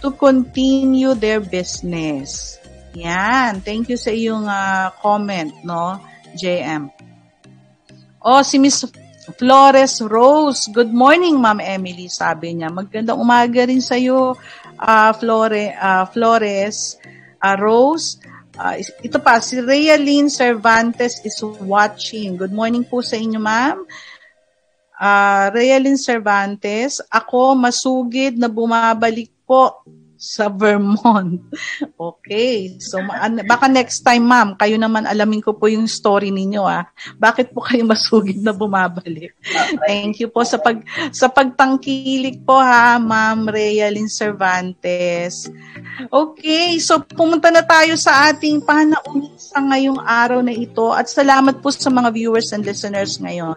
[0.00, 2.56] to continue their business.
[2.96, 3.60] Yan.
[3.60, 6.00] Thank you sa iyong uh, comment, no,
[6.40, 6.88] JM.
[8.24, 8.80] Oh, si Miss
[9.34, 10.70] Flores Rose.
[10.70, 12.70] Good morning, Ma'am Emily, sabi niya.
[12.70, 14.38] Magandang umaga rin sa iyo,
[14.78, 16.94] uh, Flore, uh, Flores
[17.42, 18.22] uh, Rose.
[18.54, 22.38] Uh, ito pa, si Realine Cervantes is watching.
[22.38, 23.82] Good morning po sa inyo, ma'am.
[24.96, 29.82] Uh, Realine Cervantes, ako masugid na bumabalik po
[30.16, 31.40] sa Vermont.
[31.96, 32.76] Okay.
[32.78, 33.00] So,
[33.48, 36.84] baka next time, ma'am, kayo naman alamin ko po yung story ninyo, ah.
[37.16, 39.32] Bakit po kayo masugid na bumabalik?
[39.88, 45.48] Thank you po sa pag sa pagtangkilik po, ha, ma'am Realin Cervantes.
[46.12, 46.76] Okay.
[46.84, 51.72] So, pumunta na tayo sa ating panaunin sa ngayong araw na ito at salamat po
[51.72, 53.56] sa mga viewers and listeners ngayon.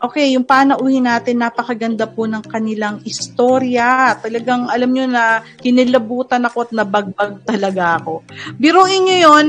[0.00, 4.16] Okay, yung panauhin natin, napakaganda po ng kanilang istorya.
[4.16, 8.24] Talagang alam nyo na kinilabutan ako at nabagbag talaga ako.
[8.56, 9.46] Biruin nyo yon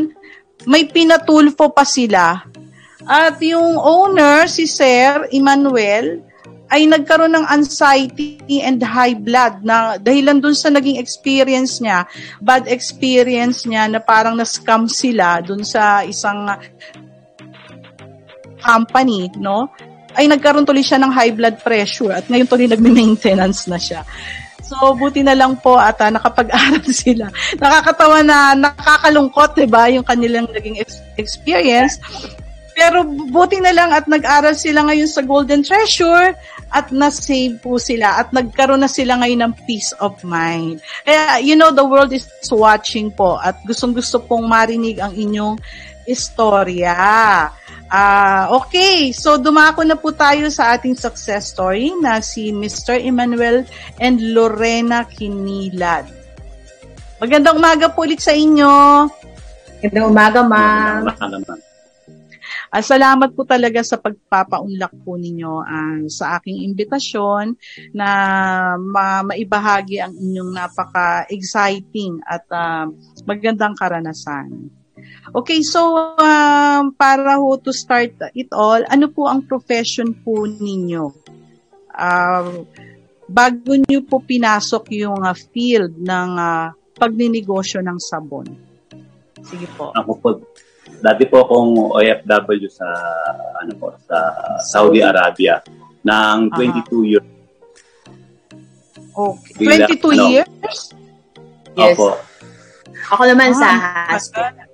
[0.67, 2.43] may pinatulfo pa sila.
[3.07, 6.19] At yung owner, si Sir Emmanuel,
[6.71, 12.07] ay nagkaroon ng anxiety and high blood na dahilan dun sa naging experience niya,
[12.39, 16.47] bad experience niya na parang na-scam sila dun sa isang
[18.63, 19.67] company, no?
[20.15, 24.01] Ay nagkaroon tuloy siya ng high blood pressure at ngayon tuloy nagme-maintenance na siya.
[24.71, 27.27] So, buti na lang po at uh, nakapag-aral sila.
[27.59, 31.99] Nakakatawa na nakakalungkot, di ba, yung kanilang naging ex- experience.
[32.71, 36.31] Pero buti na lang at nag-aral sila ngayon sa Golden Treasure
[36.71, 40.79] at na-save po sila at nagkaroon na sila ngayon ng peace of mind.
[41.03, 45.59] Kaya, you know, the world is watching po at gustong-gusto pong marinig ang inyong
[46.07, 46.95] istorya.
[47.91, 49.11] Ah, uh, okay.
[49.11, 52.95] So dumako na po tayo sa ating success story na si Mr.
[52.95, 53.67] Emmanuel
[53.99, 56.07] and Lorena Kinilad.
[57.19, 59.05] Magandang umaga po ulit sa inyo.
[59.83, 61.11] Magandang umaga, ma'am.
[62.71, 67.59] Uh, salamat po talaga sa pagpapaunlak po ninyo uh, sa aking imbitasyon
[67.91, 68.07] na
[68.79, 72.87] ma- maibahagi ang inyong napaka-exciting at uh,
[73.27, 74.71] magandang karanasan.
[75.31, 81.07] Okay, so um, para ho to start it all, ano po ang profession po ninyo?
[81.91, 82.67] Uh,
[83.31, 88.47] bago nyo po pinasok yung uh, field ng uh, pagninegosyo ng sabon.
[89.47, 89.95] Sige po.
[89.95, 90.29] Ako po,
[90.99, 92.87] dati po akong OFW sa
[93.63, 94.17] ano po sa
[94.59, 95.63] Saudi Arabia
[96.03, 97.01] ng 22 uh-huh.
[97.07, 97.29] years.
[99.11, 99.95] Okay.
[99.95, 100.81] 22 ano, years?
[101.75, 101.95] Yes.
[101.95, 102.19] Opo.
[103.11, 103.67] Ako naman ah, sa
[104.15, 104.70] hospital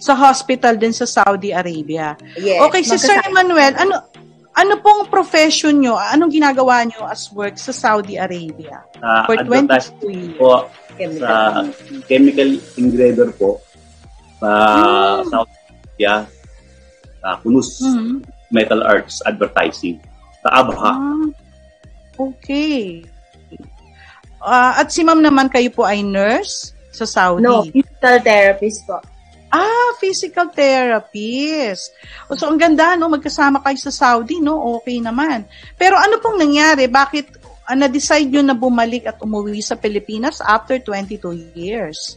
[0.00, 2.16] sa hospital din sa Saudi Arabia.
[2.40, 4.00] Yes, okay, si Sir Emmanuel, ano
[4.56, 5.94] ano pong profession nyo?
[5.94, 8.82] Anong ginagawa nyo as work sa Saudi Arabia?
[8.98, 10.36] Uh, For 22 years.
[10.40, 10.66] Po,
[10.98, 11.22] chemical.
[11.22, 11.32] sa
[12.10, 13.62] chemical engraver po
[14.40, 15.28] sa hmm.
[15.28, 16.14] Saudi Arabia,
[17.20, 18.24] sa Kunus hmm.
[18.50, 20.00] Metal Arts Advertising,
[20.42, 20.96] sa Abha.
[20.96, 21.26] Ah,
[22.18, 23.04] okay.
[24.40, 27.44] Uh, at si ma'am naman kayo po ay nurse sa Saudi?
[27.44, 28.98] No, physical therapist po.
[29.50, 31.90] Ah, physical therapist.
[32.38, 33.10] So, ang ganda, no?
[33.10, 34.78] Magkasama kayo sa Saudi, no?
[34.78, 35.42] Okay naman.
[35.74, 36.86] Pero ano pong nangyari?
[36.86, 37.26] Bakit
[37.66, 42.14] uh, na-decide nyo na bumalik at umuwi sa Pilipinas after 22 years?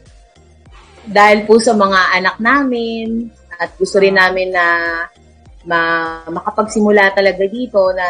[1.10, 4.66] Dahil po sa mga anak namin at gusto rin namin na
[5.66, 8.08] ma- makapagsimula talaga dito na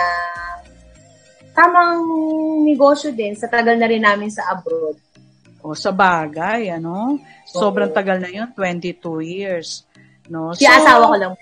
[1.53, 2.01] tamang
[2.65, 4.97] negosyo din sa tagal na rin namin sa abroad.
[5.63, 7.15] O, sa bagay, ano?
[7.47, 9.87] Sobrang tagal na yun, 22 years.
[10.27, 10.51] No?
[10.51, 11.33] Si so, asawa ko lang.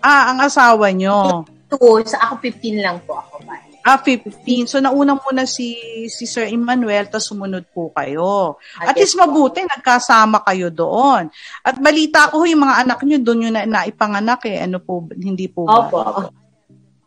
[0.00, 1.44] Ah, ang asawa nyo.
[1.44, 1.76] Ito,
[2.08, 3.44] sa ako 15 lang po ako.
[3.44, 3.60] Ba?
[3.84, 4.64] Ah, 15.
[4.64, 5.76] So, nauna muna si,
[6.08, 8.56] si Sir Emmanuel, tapos sumunod po kayo.
[8.80, 11.28] At least mabuti, nagkasama kayo doon.
[11.60, 14.64] At balita ko, yung mga anak nyo, doon yung na, naipanganak eh.
[14.64, 15.84] Ano po, hindi po ba?
[15.84, 16.00] Opo.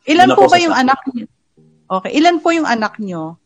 [0.06, 1.26] Ilan po ba yung anak nyo?
[1.90, 2.12] Okay.
[2.18, 3.38] Ilan po yung anak nyo?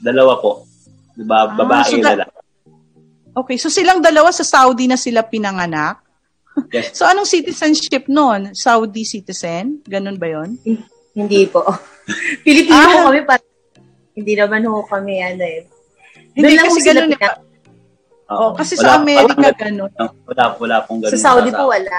[0.00, 0.71] Dalawa po.
[1.12, 2.40] Diba, ah, babae so da- lalaki.
[3.32, 6.04] Okay, so silang dalawa sa Saudi na sila pinanganak?
[6.68, 6.92] Yes.
[7.00, 8.52] so anong citizenship noon?
[8.52, 9.80] Saudi citizen?
[9.88, 10.60] Ganun ba yon?
[11.16, 11.64] Hindi po.
[12.44, 13.40] Pilipino ah, kami pa.
[14.12, 15.64] Hindi naman ho kami ano eh.
[16.36, 17.34] Hindi kasi ganun eh.
[18.32, 19.92] Oh, kasi wala, sa Amerika wala, ganun.
[20.24, 21.12] Wala, wala pong ganun.
[21.12, 21.96] Sa Saudi po wala.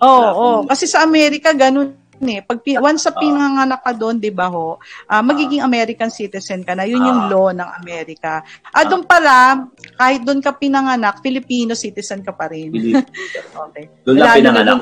[0.00, 1.92] Oo, oh, oh, kasi sa Amerika ganun
[2.28, 2.40] eh.
[2.44, 6.84] Pag once sa pinanganak ka doon, 'di ba ho, uh, magiging American citizen ka na.
[6.84, 8.44] 'Yun yung law ng Amerika.
[8.74, 12.72] Ah, doon pala, kahit doon ka pinanganak, Filipino citizen ka pa rin.
[13.68, 13.88] okay.
[14.04, 14.80] Doon lang pinanganak.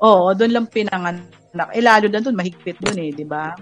[0.00, 1.68] Oo, doon lang pinanganak.
[1.76, 3.52] Eh lalo na doon mahigpit doon eh, 'di ba?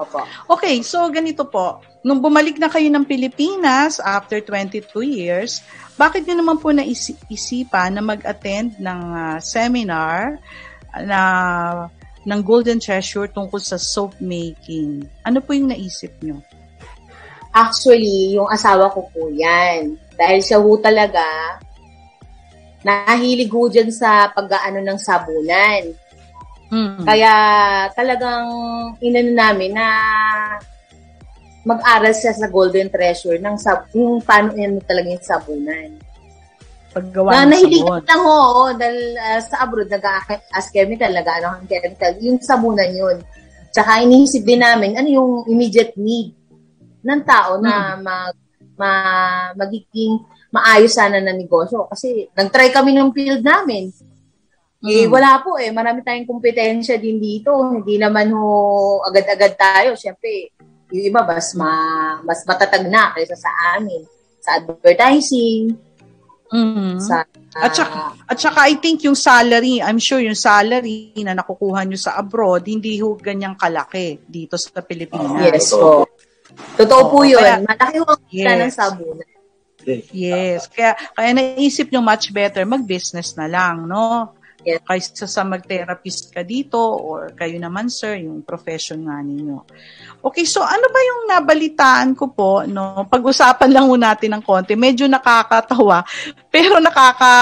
[0.00, 0.24] Opo.
[0.56, 1.84] Okay, so ganito po.
[2.00, 5.60] Nung bumalik na kayo ng Pilipinas after 22 years,
[6.00, 10.40] bakit niyo naman po naisipan na mag-attend ng uh, seminar
[11.04, 11.20] na
[12.24, 15.04] ng Golden Treasure tungkol sa soap making?
[15.24, 16.44] Ano po yung naisip niyo?
[17.50, 19.98] Actually, yung asawa ko po yan.
[20.14, 21.24] Dahil siya ho talaga,
[22.84, 25.82] nahilig ho dyan sa pag-aano ng sabunan.
[26.70, 27.02] Mm-hmm.
[27.02, 27.32] Kaya
[27.98, 28.46] talagang
[29.02, 29.88] inano namin na
[31.66, 35.88] mag-aral siya sa Golden Treasure ng sab yung paano yan talaga yung sabunan.
[36.90, 38.02] Paggawa na, ng nahilig sabon.
[38.02, 38.38] lang ho,
[38.74, 43.16] dahil uh, sa abroad, nag-as chemical, nag-ano ang chemical, yung sabunan yun.
[43.70, 46.34] Tsaka iniisip din namin, ano yung immediate need
[47.06, 48.02] ng tao na hmm.
[48.02, 48.34] mag,
[48.74, 48.92] ma,
[49.54, 50.18] magiging
[50.50, 51.86] maayos sana na negosyo.
[51.86, 53.90] Kasi nag-try kami ng field namin.
[54.80, 55.12] Eh, mm.
[55.12, 55.68] wala po eh.
[55.70, 57.52] Marami tayong kompetensya din dito.
[57.52, 59.90] Hindi naman ho agad-agad tayo.
[59.92, 60.56] Siyempre,
[60.90, 61.72] yung iba mas, ma,
[62.24, 64.02] mas matatag na kaysa sa amin.
[64.40, 65.76] Sa advertising,
[66.50, 66.98] mm-hmm.
[66.98, 67.96] sa uh, at saka,
[68.26, 72.66] at saka I think yung salary, I'm sure yung salary na nakukuha nyo sa abroad,
[72.66, 75.40] hindi ho ganyang kalaki dito sa Pilipinas.
[75.40, 76.06] Yes po.
[76.76, 77.40] Totoo po yun.
[77.40, 78.58] Kaya, Malaki ho ang yes.
[78.58, 79.28] ng sabunan.
[80.12, 80.68] Yes.
[80.68, 84.34] Kaya, kaya naisip nyo much better mag-business na lang, no?
[84.60, 84.84] Yes.
[84.84, 89.64] Kaysa sa mag-therapist ka dito or kayo naman sir, yung profession nga ninyo.
[90.20, 93.08] Okay, so ano ba yung nabalitaan ko po, no?
[93.08, 94.76] Pag-usapan lang muna natin ng konti.
[94.76, 96.04] Medyo nakakatawa,
[96.54, 97.32] pero nakaka,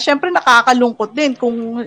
[0.00, 1.84] syempre nakakalungkot din kung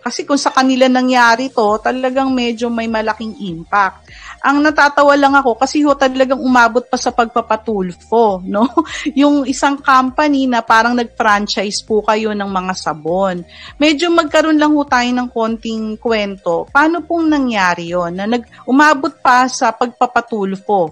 [0.00, 4.08] kasi kung sa kanila nangyari to, talagang medyo may malaking impact.
[4.40, 8.64] Ang natatawa lang ako kasi ho talagang umabot pa sa pagpapatulfo, no?
[9.20, 13.44] Yung isang company na parang nag-franchise po kayo ng mga sabon.
[13.76, 16.64] Medyo magkaroon lang ho tayo ng konting kwento.
[16.72, 20.88] Paano pong nangyari yon na nag umabot pa sa pagpapatulfo?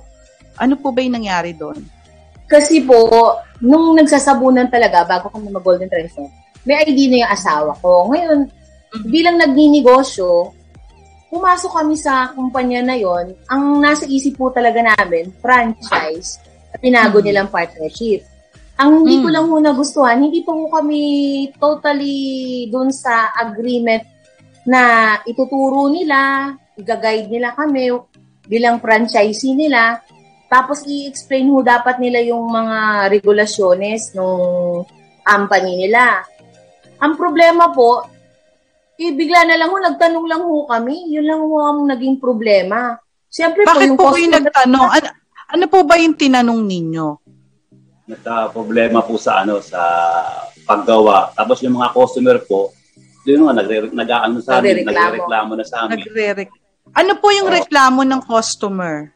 [0.61, 1.81] Ano po ba yung nangyari doon?
[2.49, 3.09] Kasi po,
[3.61, 6.29] nung nagsasabunan talaga, bago kami mag-Golden Treasure,
[6.69, 8.13] may ID na yung asawa ko.
[8.13, 9.09] Ngayon, mm-hmm.
[9.09, 10.58] bilang nagninegosyo,
[11.29, 16.41] pumasok kami sa kumpanya na yon, ang nasa isip po talaga namin, franchise,
[16.73, 17.25] at pinago mm.
[17.25, 18.25] nilang partnership.
[18.81, 19.23] Ang hindi mm.
[19.25, 21.03] ko lang muna gustuhan, hindi po kami
[21.61, 22.19] totally
[22.73, 24.05] dun sa agreement
[24.69, 27.93] na ituturo nila, i-guide nila kami
[28.49, 30.01] bilang franchisee nila,
[30.49, 34.33] tapos i-explain mo dapat nila yung mga regulasyones ng
[35.21, 36.25] company nila.
[37.05, 38.09] Ang problema po,
[38.99, 41.15] eh, bigla na lang ho, nagtanong lang ho kami.
[41.15, 42.99] Yun lang ho ang naging problema.
[43.31, 44.89] Siyempre Bakit po, yung po kayo nagtanong?
[44.91, 45.09] Ano,
[45.55, 47.07] ano po ba yung tinanong ninyo?
[48.11, 49.79] Nagka-problema po sa ano sa
[50.67, 51.31] paggawa.
[51.39, 52.75] Tapos yung mga customer po,
[53.23, 56.03] yun nga, nagre, nag-ano sa amin, nagre-reklamo na sa amin.
[56.03, 56.49] Nagre
[56.97, 57.55] ano po yung oh.
[57.55, 59.13] reklamo ng customer?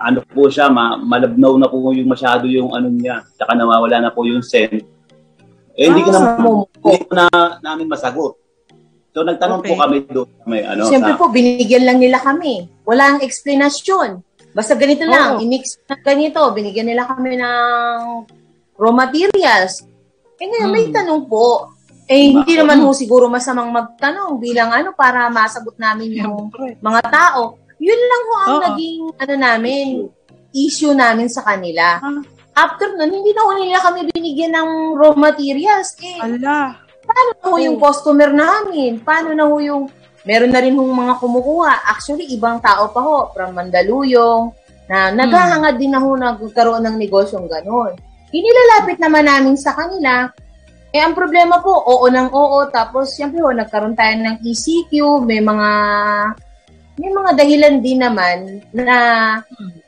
[0.00, 3.22] Ano po siya, ma- malabnaw na po yung masyado yung ano niya.
[3.36, 4.82] Tsaka nawawala na po yung scent.
[5.72, 7.26] Eh, hindi ah, ko na, hindi ko na
[7.62, 8.41] namin masagot.
[9.12, 9.68] So nagtanong okay.
[9.68, 10.28] po kami doon.
[10.48, 11.20] May, ano, Siyempre sa...
[11.20, 12.64] po, binigyan lang nila kami.
[12.88, 14.24] Walang explanation.
[14.56, 15.12] Basta ganito oh.
[15.12, 16.40] lang, i-mix na ganito.
[16.52, 18.00] Binigyan nila kami ng
[18.76, 19.84] raw materials.
[20.40, 20.74] Eh ngayon, hmm.
[20.74, 21.72] may tanong po.
[22.10, 26.50] Eh, hindi naman ho siguro masamang magtanong bilang ano para masagot namin yung
[26.82, 27.56] mga tao.
[27.78, 28.62] Yun lang ho ang oh.
[28.68, 29.86] naging ano namin,
[30.52, 32.02] issue namin sa kanila.
[32.02, 32.20] Huh?
[32.52, 35.96] After nun, hindi na ho nila kami binigyan ng raw materials.
[36.04, 36.81] Eh, Ala.
[37.12, 39.04] Paano na ho yung customer namin?
[39.04, 39.84] Paano na ho yung...
[40.22, 41.92] Meron na rin hong mga kumukuha.
[41.92, 44.54] Actually, ibang tao pa ho, from Mandaluyong,
[44.86, 47.92] na naghahangad din na ho nagkaroon ng negosyong ganun.
[48.30, 50.30] Inilalapit naman namin sa kanila.
[50.94, 52.64] Eh, ang problema po, oo ng oo.
[52.70, 55.26] Tapos, siyempre ho, nagkaroon tayo ng ECQ.
[55.26, 55.68] May mga
[57.02, 58.96] may mga dahilan din naman na
[59.42, 59.80] hmm.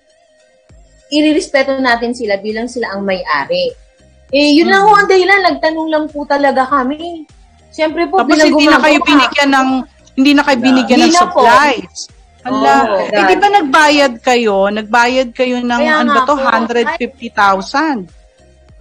[1.13, 3.84] irirespeto natin sila bilang sila ang may-ari.
[4.33, 4.73] Eh, yun hmm.
[4.73, 5.41] lang ho ang dahilan.
[5.53, 7.27] Nagtanong lang po talaga kami.
[7.75, 9.69] Siyempre po, Tapos hindi na kayo binigyan ng
[10.15, 12.09] hindi na kayo binigyan ng supplies.
[12.45, 14.69] Hala, oh, eh, di ba nagbayad kayo?
[14.69, 18.05] Nagbayad kayo ng, Kaya ano ba to, 150,000?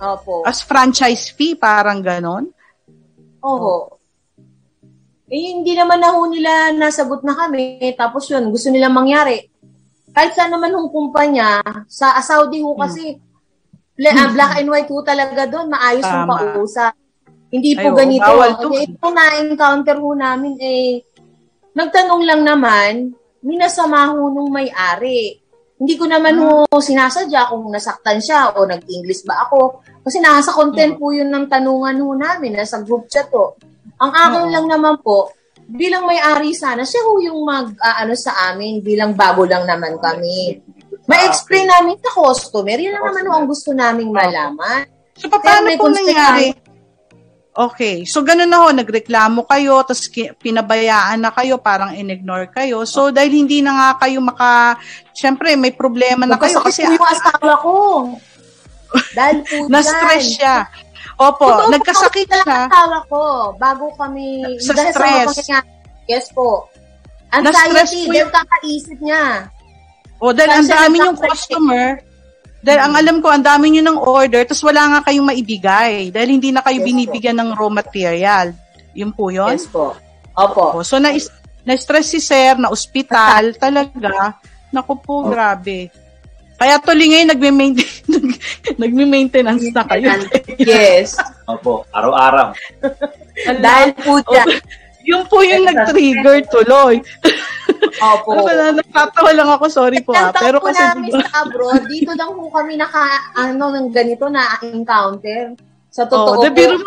[0.03, 0.43] Opo.
[0.43, 2.51] As franchise fee, parang ganon?
[3.39, 3.87] Oo.
[5.31, 7.79] Eh, hindi naman na ho nila nasagot na kami.
[7.95, 9.47] Tapos yun, gusto nila mangyari.
[10.13, 11.57] kahit saan naman hong kumpanya,
[11.89, 13.32] sa Saudi ho kasi, hmm.
[14.11, 16.93] Black and white ho talaga doon, maayos yung pausap.
[17.53, 18.31] Hindi po Ay, ganito.
[18.65, 21.05] Okay, ito na-encounter ho namin, eh,
[21.77, 23.13] nagtanong lang naman,
[23.45, 25.37] minasama ho nung may-ari.
[25.77, 29.85] Hindi ko naman ho sinasadya kung nasaktan siya o nag-English ba ako.
[30.01, 33.53] Kasi nasa content po yun ng tanungan ho namin, nasa group chat to.
[34.01, 35.29] Ang akin lang naman po,
[35.69, 39.95] bilang may-ari sana, siya ho yung mag, uh, ano sa amin, bilang bago lang naman
[40.01, 40.59] kami.
[41.03, 44.87] Ma-explain namin sa customer, yun lang naman ang gusto naming malaman.
[45.19, 46.55] So, paano po nangyari?
[47.53, 48.01] Okay.
[48.09, 50.09] So, ganun na ho, nagreklamo kayo, tapos
[50.41, 52.81] pinabayaan na kayo, parang in-ignore kayo.
[52.89, 54.81] So, dahil hindi na nga kayo maka...
[55.13, 56.63] Siyempre, may problema na kayo.
[56.65, 57.73] Kasi yung asawa ko.
[59.17, 60.65] dahil po Na-stress siya.
[61.13, 62.59] Opo, Totoo nagkasakit po, siya.
[62.65, 63.21] asawa ko,
[63.61, 64.57] bago kami...
[64.57, 65.37] Sa stress.
[65.37, 65.61] Ko
[66.09, 66.65] yes po.
[67.29, 69.49] Anxiety, dahil kakaisip niya.
[70.23, 71.99] O, dahil ang dami yung customer,
[72.63, 76.15] dahil ang alam ko, ang dami nyo ng order, tapos wala nga kayong maibigay.
[76.15, 77.41] Dahil hindi na kayo yes, binibigyan po.
[77.43, 78.47] ng raw material.
[78.95, 79.51] Yun po yun?
[79.51, 79.91] Yes po.
[80.31, 80.79] Opo.
[80.79, 81.11] O, so, na,
[81.67, 84.39] na-stress si sir, na ospital, talaga.
[84.71, 85.29] Naku po, oh.
[85.29, 85.91] grabe.
[86.55, 87.91] Kaya tuloy ngayon, nagme-maintain,
[88.81, 90.07] nagme-maintenance na kayo.
[90.63, 91.19] yes.
[91.51, 92.55] Opo, araw-araw.
[93.59, 94.47] Dahil po dyan.
[95.03, 97.03] Yung po yung nag-trigger tuloy.
[98.01, 98.41] Opo.
[98.41, 100.29] Wala, nakatawa lang ako, sorry po ha.
[100.29, 100.33] Ah.
[100.33, 101.21] Pero po kasi namin diba?
[101.21, 103.03] sa abroad, dito lang po kami naka,
[103.37, 105.53] ano, ng ganito na encounter.
[105.93, 106.53] Sa totoo oh, po.
[106.55, 106.81] Pero,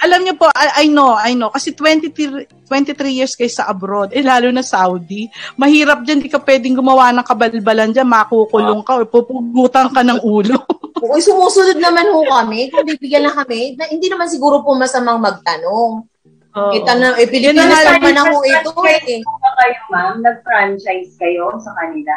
[0.00, 1.52] alam niyo po, I, I know, I know.
[1.52, 5.28] Kasi 23, 23 years kayo sa abroad, eh lalo na Saudi.
[5.60, 10.24] Mahirap dyan, di ka pwedeng gumawa ng kabalbalan dyan, makukulong ka, or pupugutan ka ng
[10.24, 10.56] ulo.
[11.04, 12.72] Uy, sumusunod naman ho kami.
[12.72, 16.04] Kung bibigyan lang kami, na, hindi naman siguro po masamang magtanong.
[16.50, 16.72] Oh.
[16.74, 19.22] Ito na, eh, Pilipinas naman ako ito eh.
[19.60, 20.24] Kayo, ma'am?
[20.24, 22.16] Nag-franchise kayo sa kanila?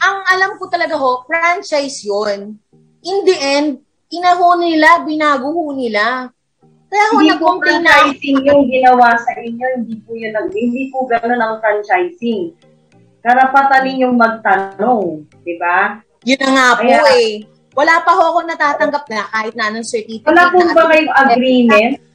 [0.00, 2.56] Ang alam ko talaga ho, franchise yon.
[3.04, 6.32] In the end, inaho nila, binago ho nila.
[6.88, 11.36] Kaya ho, hindi po franchising yung ginawa sa inyo, hindi po yun, hindi po gano'n
[11.36, 12.56] ang franchising.
[13.20, 16.00] Karapatan ninyong magtanong, di ba?
[16.24, 17.44] Yun na nga po eh.
[17.76, 20.32] Wala pa ho ako natatanggap na kahit na anong certificate.
[20.32, 22.07] Wala po ba kayong agreement?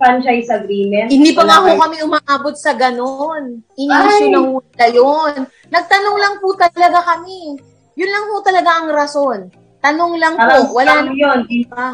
[0.00, 1.12] Franchise agreement.
[1.12, 3.60] Hindi pa nga ho kami umaabot sa ganun.
[3.76, 5.44] Inisyo ng hula yun.
[5.68, 7.60] Nagtanong lang po talaga kami.
[8.00, 9.40] Yun lang po talaga ang rason.
[9.84, 10.80] Tanong lang Parang po.
[10.80, 11.44] Wala na yun.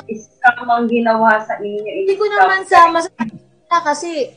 [0.07, 1.91] Scam ang ginawa sa inyo.
[2.07, 4.31] Hindi ko naman sa masakita kasi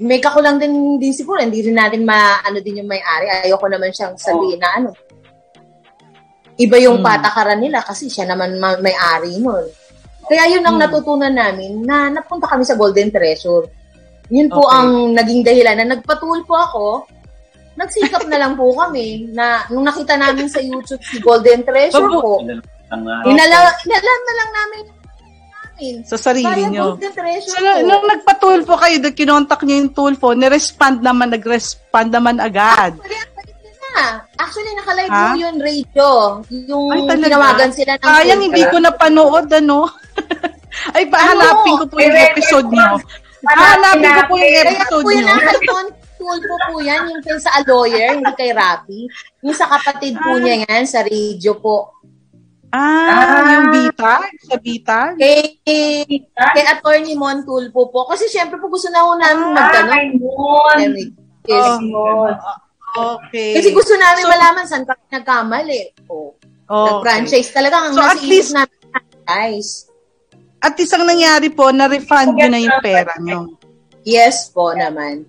[0.00, 1.44] may kakulang din din siguro.
[1.44, 3.44] Hindi rin natin maano din yung may-ari.
[3.44, 4.62] Ayoko naman siyang sabihin oh.
[4.64, 4.90] na ano.
[6.56, 7.06] Iba yung hmm.
[7.06, 9.68] patakaran nila kasi siya naman may-ari nun.
[10.32, 10.84] Kaya yun ang hmm.
[10.88, 13.68] natutunan namin na napunta kami sa Golden Treasure.
[14.32, 14.76] Yun po okay.
[14.80, 17.04] ang naging dahilan na nagpatulpo ako.
[17.76, 22.40] Nagsikap na lang po kami na nung nakita namin sa YouTube si Golden Treasure po.
[23.28, 25.02] Inala, inalam na lang namin
[25.82, 26.06] namin.
[26.06, 26.96] Sa sarili nyo.
[27.42, 32.94] So, nung nagpatulpo kayo, kinontak nyo yung tulpo, nirespond naman, nag-respond naman agad.
[32.96, 34.04] Actually, na.
[34.38, 36.08] Actually, nakalive mo yun radio.
[36.48, 39.90] Yung Ay, tinawagan sila ng Sayang, hindi ko napanood, ano?
[40.96, 42.98] Ay, pahanapin ko po yung episode nyo.
[43.42, 45.34] Pahanapin ko po yung episode nyo.
[45.36, 45.92] Kaya po yung
[46.22, 49.10] tool po po yan, yung sa a lawyer, hindi kay Rapi.
[49.42, 51.98] Yung sa kapatid po niya yan, sa radio po.
[52.72, 54.32] Ah, ah, yung bitag?
[54.48, 55.20] Sa bitag?
[55.20, 58.08] Kay, kay Attorney Mon Tulpo po.
[58.08, 60.16] Kasi syempre po gusto na ho namin ah, magtanong.
[60.16, 60.78] Mon.
[61.44, 62.32] Yes, Mon.
[62.92, 63.60] Okay.
[63.60, 65.80] Kasi gusto namin so, malaman saan kami nagkamali.
[66.08, 66.32] Oh.
[66.64, 66.88] Okay.
[66.96, 69.91] Nag-franchise talaga ang so, nasa least, namin franchise.
[70.62, 73.58] At isang nangyari po, na-refund nyo na yung pera nyo.
[74.06, 75.26] Yes po naman.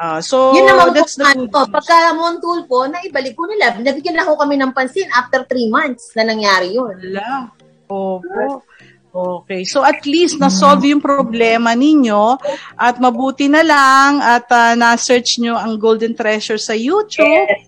[0.00, 3.76] Uh, so, Yun naman that's po, the ano, pagka Montool po, naibalik ko nila.
[3.76, 6.96] Nabigyan lang ako kami ng pansin after three months na nangyari yun.
[6.96, 7.52] Wala.
[7.90, 8.64] Opo.
[9.10, 9.66] Okay.
[9.66, 12.38] So at least na-solve yung problema ninyo
[12.78, 17.26] at mabuti na lang at uh, na-search nyo ang Golden Treasure sa YouTube.
[17.26, 17.60] Yes.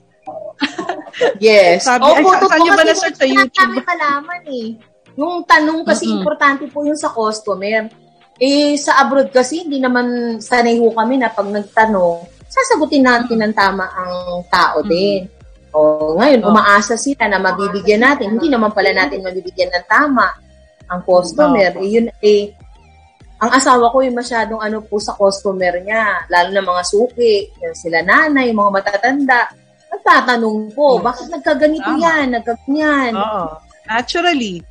[1.43, 1.77] yes.
[1.91, 3.59] Sabi, Opo, ay, saan nyo ba na-search sa YouTube?
[3.59, 4.69] Kami malaman eh.
[5.17, 6.19] Yung tanong kasi mm-hmm.
[6.21, 7.89] importante po yung sa customer.
[8.41, 13.55] Eh, sa abroad kasi, hindi naman sanay ho kami na pag nagtanong, sasagutin natin ng
[13.55, 15.29] tama ang tao din.
[15.29, 15.41] Mm-hmm.
[15.73, 16.53] O ngayon, oh.
[16.53, 18.37] umaasa sila na mabibigyan natin.
[18.37, 20.29] Hindi naman pala natin mabibigyan ng tama
[20.89, 21.73] ang customer.
[21.77, 21.85] Oh.
[21.85, 22.53] Eh, yun, eh,
[23.43, 27.99] ang asawa ko yung masyadong ano po sa customer niya, lalo na mga suki, sila
[28.05, 29.51] nanay, mga matatanda.
[29.91, 31.03] Nagtatanong po, yes.
[31.03, 32.05] bakit nagkaganito Tama.
[32.07, 33.13] yan, nagkaganyan?
[33.19, 33.45] Oo.
[33.83, 34.63] Naturally.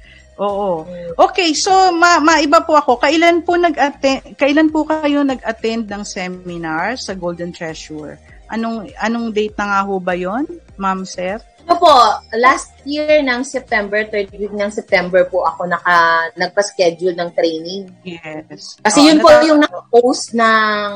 [0.42, 0.90] Oo.
[0.90, 1.14] Mm.
[1.22, 2.98] Okay, so ma maiba po ako.
[2.98, 8.18] Kailan po nag-attend kailan po kayo nag-attend ng seminar sa Golden Treasure?
[8.50, 10.50] Anong anong date na nga ho ba 'yon,
[10.82, 11.38] Ma'am Sir?
[11.62, 11.94] Ito po,
[12.42, 17.86] last year ng September, third week ng September po ako naka, nagpa-schedule ng training.
[18.02, 18.82] Yes.
[18.82, 20.90] Kasi oh, yun po yung naka-post ng,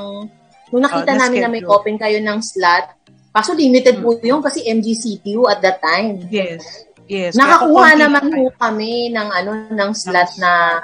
[0.74, 2.98] nung nakita oh, namin na may open kayo ng slot,
[3.30, 4.04] kaso limited hmm.
[4.04, 6.26] po yun kasi MGCTU at that time.
[6.34, 6.90] Yes.
[7.06, 7.38] Yes.
[7.38, 10.82] Nakakuha naman po kami ng ano ng slot na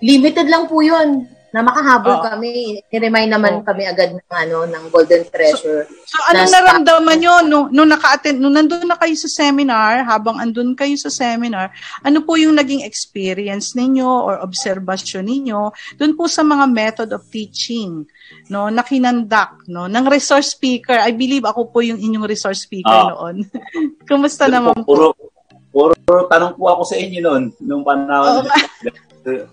[0.00, 2.24] limited lang po yun na makahabol oh.
[2.24, 2.80] kami.
[2.88, 3.64] I-remind naman oh.
[3.64, 5.84] kami agad ng ano ng Golden Treasure.
[6.08, 10.40] So, so anong naramdaman nyo nung, nung naka-attend, nung nandun na kayo sa seminar, habang
[10.40, 11.68] andun kayo sa seminar,
[12.00, 15.68] ano po yung naging experience ninyo or observation ninyo
[16.00, 18.08] dun po sa mga method of teaching
[18.48, 23.12] no na kinandak no ng resource speaker I believe ako po yung inyong resource speaker
[23.12, 23.28] oh.
[23.28, 23.44] noon
[24.08, 25.31] kumusta naman po puro,
[25.72, 29.48] puro tanong po ako sa inyo noon nung panahon oh,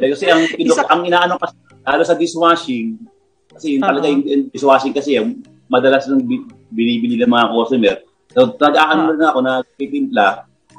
[0.00, 1.54] kasi ang, Isa, ang inaano kasi,
[1.84, 2.96] lalo sa dishwashing,
[3.52, 3.88] kasi uh-huh.
[3.92, 6.24] talaga yung, yung dishwashing kasi, yung madalas nang
[6.72, 7.96] binibili ng mga customer.
[8.32, 9.20] So, nag-aano uh-huh.
[9.20, 10.28] na ako na pipintla.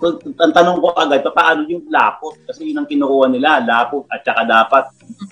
[0.01, 2.35] So, ang tanong ko agad, paano yung lapot?
[2.49, 4.83] Kasi yun ang kinukuha nila, lapot at saka dapat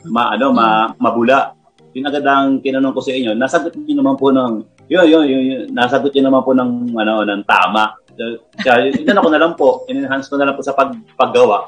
[0.08, 1.58] ma, ano, ma, mabula.
[1.92, 3.36] Yun agad ang kinanong ko sa inyo.
[3.36, 7.14] Nasagot niyo naman po ng, yun, yun, yun, yun nasagot niyo naman po ng, ano,
[7.28, 8.00] ng tama.
[8.62, 11.68] Kaya, yun ako na lang po, in-enhance ko na lang po sa pag, paggawa.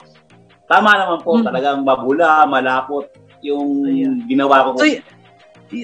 [0.68, 1.46] Tama naman po, hmm.
[1.46, 3.06] talagang mabula, malapot
[3.44, 4.24] yung Ayan.
[4.26, 4.80] ginawa ko.
[4.80, 4.88] So,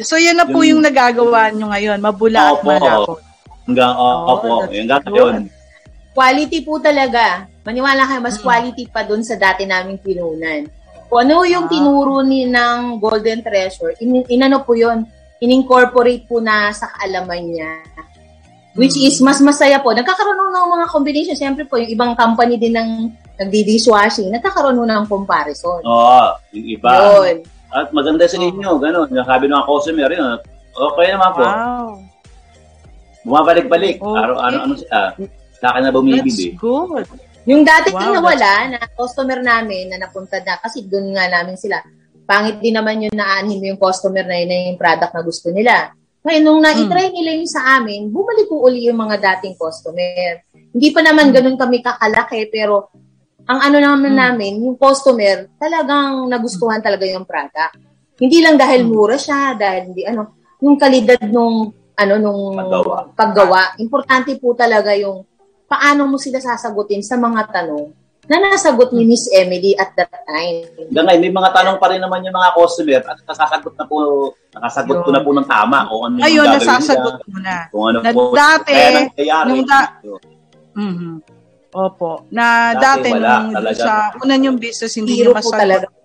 [0.03, 3.20] so yun na po yung, yung nagagawa nyo ngayon, mabula opo, at malapot.
[3.67, 5.34] Hanggang, oh, oh, opo, hanggang ngayon.
[6.15, 7.45] Quality po talaga.
[7.67, 8.45] Maniwala kayo, mas hmm.
[8.45, 10.65] quality pa dun sa dati naming pinunan.
[11.09, 11.72] Kung ano yung ah.
[11.74, 15.09] tinuro ni ng Golden Treasure, in, inano po yun,
[15.41, 17.72] in-incorporate po na sa kaalaman niya.
[18.80, 19.91] Which is, mas masaya po.
[19.91, 21.36] Nagkakaroon ng mga combination.
[21.36, 25.84] Siyempre po, yung ibang company din ng nagdi-dishwashing, nagkakaroon mo ng comparison.
[25.84, 26.23] Oo,
[26.55, 26.91] yung iba.
[26.95, 27.43] Yun.
[27.75, 29.11] At maganda sa inyo, gano'n.
[29.11, 30.39] Yung sabi ng customer, yun,
[30.71, 31.43] okay naman po.
[31.43, 31.89] Wow.
[33.27, 33.99] Bumabalik-balik.
[33.99, 34.19] Okay.
[34.23, 35.01] Araw, ano, ano siya.
[35.59, 36.55] Sa akin na bumibili.
[36.55, 37.05] That's good.
[37.49, 41.84] Yung dati wow, nawala, na customer namin na napunta na, kasi doon nga namin sila,
[42.23, 45.91] pangit din naman yung naanin yung customer na yun na yung product na gusto nila.
[46.20, 47.15] Ngayon, nung na-try hmm.
[47.15, 50.43] nila yung sa amin, bumalik po uli yung mga dating customer.
[50.51, 51.36] Hindi pa naman hmm.
[51.36, 52.91] ganun kami kakalaki, pero
[53.47, 54.20] ang ano naman hmm.
[54.20, 57.80] namin, yung customer, talagang nagustuhan talaga yung product.
[58.20, 62.97] Hindi lang dahil mura siya, dahil hindi ano, yung kalidad nung ano nung paggawa.
[63.15, 63.61] paggawa.
[63.80, 65.24] Importante po talaga yung
[65.67, 67.91] paano mo sila sasagutin sa mga tanong
[68.30, 70.69] na nasagot ni Miss Emily at that time.
[70.77, 73.97] Hanggang may mga tanong pa rin naman yung mga customer at nasasagot na po,
[74.53, 77.65] nakasagot ko na po ng tama kung ano Ayun, nasasagot mo na.
[77.73, 78.73] Kung ano na po, dati,
[79.49, 79.82] nung da,
[80.77, 81.13] mm-hmm.
[81.69, 82.25] Opo.
[82.30, 85.97] Na dati, dati wala, nung sa una yung business, hindi Hero niya masagot.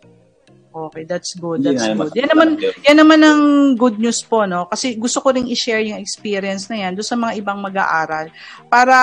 [0.74, 1.62] Okay, that's good.
[1.62, 2.10] That's good.
[2.18, 3.42] Yan naman, yan naman ang
[3.78, 4.66] good news po, no?
[4.66, 8.26] Kasi gusto ko ring i-share yung experience na yan doon sa mga ibang mag-aaral
[8.66, 8.96] para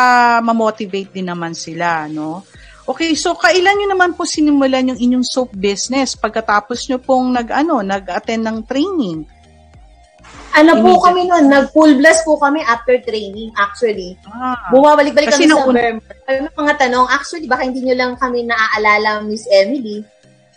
[0.43, 2.43] ma-motivate din naman sila, no?
[2.81, 7.53] Okay, so kailan nyo naman po sinimulan yung inyong soap business pagkatapos nyo pong nag,
[7.53, 9.21] ano, nag-attend ng training?
[10.51, 14.19] Ano po kami noon, nag-full blast po kami after training actually.
[14.27, 16.03] Ah, Bumabalik-balik kami sa Vermont.
[16.27, 20.03] Kami mga tanong, actually baka hindi nyo lang kami naaalala Miss Emily.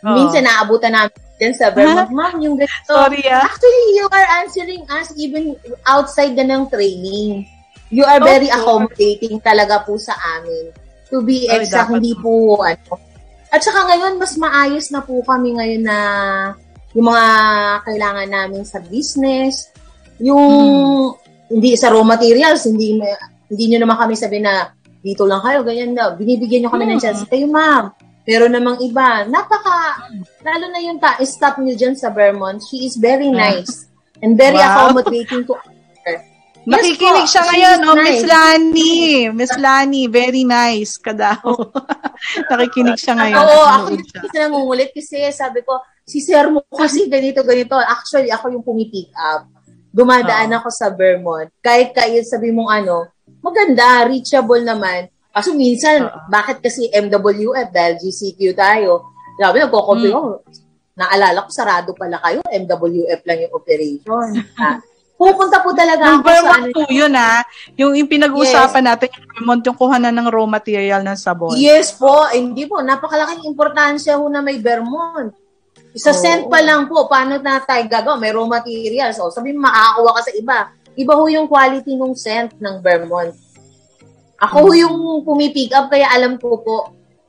[0.02, 0.18] Oh.
[0.18, 2.10] Minsan naabutan namin din sa Vermont.
[2.10, 2.16] Huh?
[2.16, 2.90] Ma'am, yung ganito.
[2.90, 3.46] Sorry ah.
[3.46, 5.54] Actually, you are answering us even
[5.86, 7.46] outside na ng training.
[7.94, 8.58] You are very okay.
[8.58, 10.83] accommodating talaga po sa amin.
[11.14, 12.98] To be exact, hindi po ano.
[13.54, 15.98] At saka ngayon, mas maayos na po kami ngayon na
[16.90, 17.26] yung mga
[17.86, 19.70] kailangan namin sa business,
[20.18, 21.54] yung hmm.
[21.54, 22.98] hindi sa raw materials, hindi
[23.46, 26.18] hindi niyo naman kami sabi na dito lang kayo, ganyan na.
[26.18, 26.92] Binibigyan niyo kami hmm.
[26.98, 27.22] ng chance.
[27.30, 27.94] Kayo, ma'am.
[28.24, 30.10] Pero namang iba, napaka,
[30.40, 33.38] lalo na yung ta- stop niyo dyan sa Vermont, she is very hmm.
[33.38, 33.86] nice
[34.18, 34.90] and very wow.
[34.90, 35.54] accommodating to
[36.64, 36.80] her.
[36.80, 38.04] Nakikinig siya ngayon, oh, nice.
[38.08, 38.96] Miss Lani.
[39.30, 41.44] Miss Lani, very nice ka daw.
[42.50, 43.36] Nakikinig siya ngayon.
[43.38, 47.76] Oo, ako yung kasi nangungulit kasi sabi ko, si sir mo kasi ganito, ganito.
[47.76, 49.54] Actually, ako yung pumipick up
[49.94, 50.58] dumadaan oh.
[50.58, 51.48] ako sa Vermont.
[51.62, 55.06] Kahit kayo sabi mong ano, maganda, reachable naman.
[55.30, 56.26] Kaso minsan, uh-huh.
[56.26, 59.14] bakit kasi MWF dahil GCQ tayo?
[59.38, 60.14] Sabi, nagko-copy mm.
[60.14, 60.20] ko.
[60.94, 62.38] Naalala ko, sarado pala kayo.
[62.46, 64.28] MWF lang yung operation.
[65.24, 66.74] Pupunta po talaga ako Vermont sa ano.
[66.76, 67.34] po yun ha.
[67.80, 68.88] Yung, yung pinag-uusapan yes.
[68.92, 71.56] natin, yung Vermont, yung kuhanan ng raw material ng sabon.
[71.56, 72.28] Yes po.
[72.28, 72.84] Eh, hindi po.
[72.84, 75.32] Napakalaking importansya ho na may Vermont.
[75.94, 76.18] Sa oh.
[76.18, 78.18] scent pa lang po, paano na tayo gagawa?
[78.18, 79.16] May raw materials.
[79.22, 80.58] O, sabi mo, makakakuha ka sa iba.
[80.94, 83.34] Iba ho yung quality ng scent ng Vermont.
[84.42, 84.66] Ako hmm.
[84.66, 86.76] ho yung pumipick up, kaya alam ko po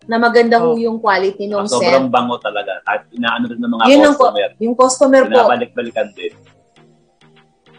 [0.06, 0.74] na maganda oh.
[0.74, 1.82] ho yung quality ng scent.
[1.82, 2.82] Sobrang bango talaga.
[2.86, 4.50] At inaano rin ng mga Yun customer.
[4.50, 5.34] Po, yung customer po.
[5.34, 6.34] Pinabalik-balikan din.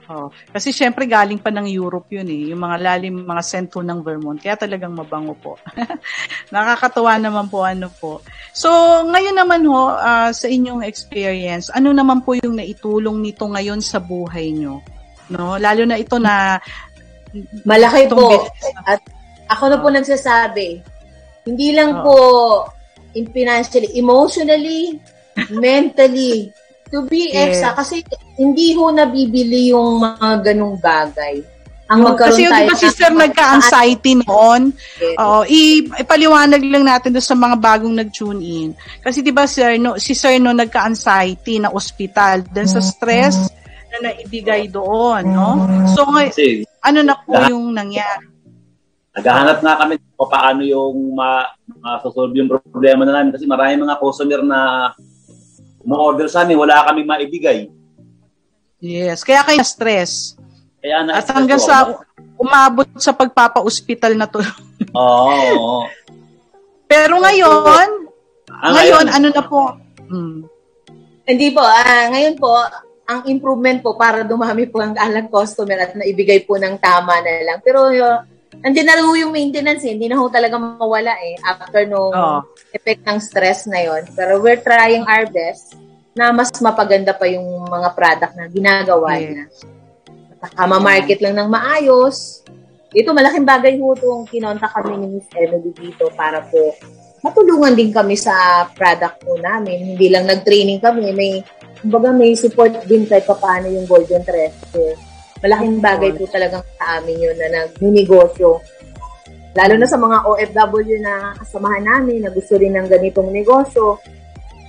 [0.07, 4.07] Oh, kasi syempre galing pa ng Europe yun eh, yung mga lalim, mga sentro ng
[4.07, 4.38] Vermont.
[4.38, 5.59] Kaya talagang mabango po.
[6.54, 8.22] Nakakatuwa naman po ano po.
[8.54, 8.70] So,
[9.02, 13.98] ngayon naman ho, uh, sa inyong experience, ano naman po yung naitulong nito ngayon sa
[13.98, 14.78] buhay nyo?
[15.26, 15.59] No?
[15.59, 16.62] Lalo na ito na
[17.66, 18.46] malaki po.
[18.86, 19.02] At
[19.50, 20.86] ako na po nagsasabi,
[21.50, 22.02] hindi lang oh.
[22.02, 22.16] po
[23.18, 25.02] in financially, emotionally,
[25.50, 26.54] mentally,
[26.91, 27.62] to be yes.
[27.62, 27.70] extra.
[27.78, 28.03] Kasi
[28.39, 31.43] hindi ho nabibili yung mga ganong bagay.
[31.87, 34.74] Ang magkaroon Kasi tayo Kasi sister nagka-anxiety noon.
[34.99, 35.16] Yes.
[35.22, 38.70] Oo, ipaliwanag lang natin do sa mga bagong nag-tune in.
[39.07, 43.39] Kasi 'di ba sir, no, si sir no nagka-anxiety na ospital dahil sa stress
[43.95, 45.62] na naibigay doon, no?
[45.95, 48.34] So Kasi, ano na po yung nangyari?
[49.14, 51.47] Naghahanap nga kami kung paano yung ma,
[51.80, 54.91] ma-solve yung problema na namin kasi maraming mga customer na
[55.87, 57.70] mo-order sa amin, wala kami maibigay.
[58.82, 60.34] Yes, kaya kayo na-stress.
[60.82, 62.03] Kaya na At hanggang sa
[62.37, 64.43] umabot sa pagpapa-hospital na to.
[64.93, 65.30] Oo.
[65.57, 65.82] Oh,
[66.91, 67.89] Pero ngayon,
[68.51, 69.74] ah, ngayon, ano na po?
[70.07, 70.47] Hmm.
[71.26, 72.55] Hindi po, ah, ngayon po,
[73.07, 77.43] ang improvement po para dumami po ang alang customer at naibigay po ng tama na
[77.43, 77.59] lang.
[77.62, 78.22] Pero uh,
[78.64, 79.92] andyan na yung maintenance eh.
[79.96, 82.40] Hindi na ho talaga mawala eh after no oh.
[82.72, 84.07] effect ng stress na yon.
[84.16, 85.76] Pero we're trying our best
[86.16, 89.24] na mas mapaganda pa yung mga product na ginagawa yes.
[89.28, 89.44] niya.
[90.40, 92.40] At market lang ng maayos.
[92.96, 96.72] Ito, malaking bagay po itong kinonta kami ni Miss Emily dito para po
[97.20, 99.96] matulungan din kami sa product po namin.
[99.96, 101.44] Hindi lang nag-training kami, may
[101.82, 104.96] kumbaga may support din kahit paano yung Golden Treasure.
[105.47, 108.59] Malaking bagay po talagang sa amin yun na nag-negosyo.
[109.55, 114.03] Lalo na sa mga OFW na kasamahan namin na gusto rin ng ganitong negosyo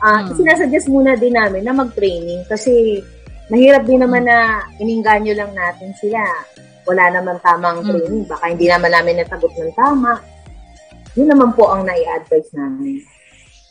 [0.02, 0.36] uh, hmm.
[0.38, 3.02] sinasuggest muna din namin na mag-training kasi
[3.50, 6.22] mahirap din naman na ininganyo lang natin sila.
[6.88, 7.90] Wala naman tamang hmm.
[7.90, 8.24] training.
[8.28, 10.22] Baka hindi naman namin natagot ng tama.
[11.18, 13.02] Yun naman po ang nai-advise namin.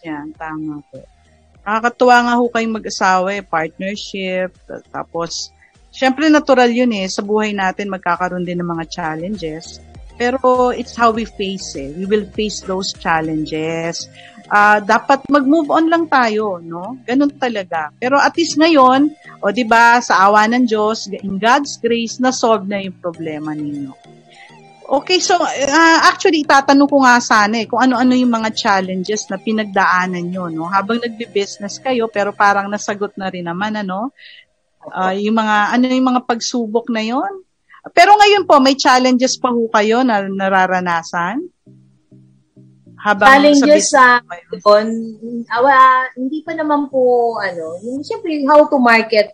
[0.02, 0.98] Yan, tama po.
[1.66, 4.54] Nakakatuwa nga ho kayong mag-asawa eh, partnership,
[4.94, 5.50] tapos,
[5.96, 9.80] syempre natural yun eh, sa buhay natin magkakaroon din ng mga challenges.
[10.16, 11.92] Pero it's how we face it.
[11.96, 14.08] We will face those challenges
[14.50, 16.98] uh, dapat mag-move on lang tayo, no?
[17.06, 17.90] Ganun talaga.
[17.98, 19.10] Pero at least ngayon,
[19.42, 23.54] o 'di ba, sa awa ng Diyos, in God's grace, na solve na yung problema
[23.54, 23.92] ninyo.
[24.86, 29.34] Okay, so uh, actually itatanong ko nga sana eh kung ano-ano yung mga challenges na
[29.34, 30.70] pinagdaanan nyo, no?
[30.70, 34.14] Habang nagbe-business kayo pero parang nasagot na rin naman ano.
[34.90, 37.42] Uh, yung mga ano yung mga pagsubok na yon.
[37.94, 41.42] Pero ngayon po may challenges pa ho kayo na nararanasan?
[43.06, 44.18] habang challenges sa
[44.66, 44.90] doon,
[45.54, 49.30] awa, hindi pa naman po, ano, yung siyempre, how to market.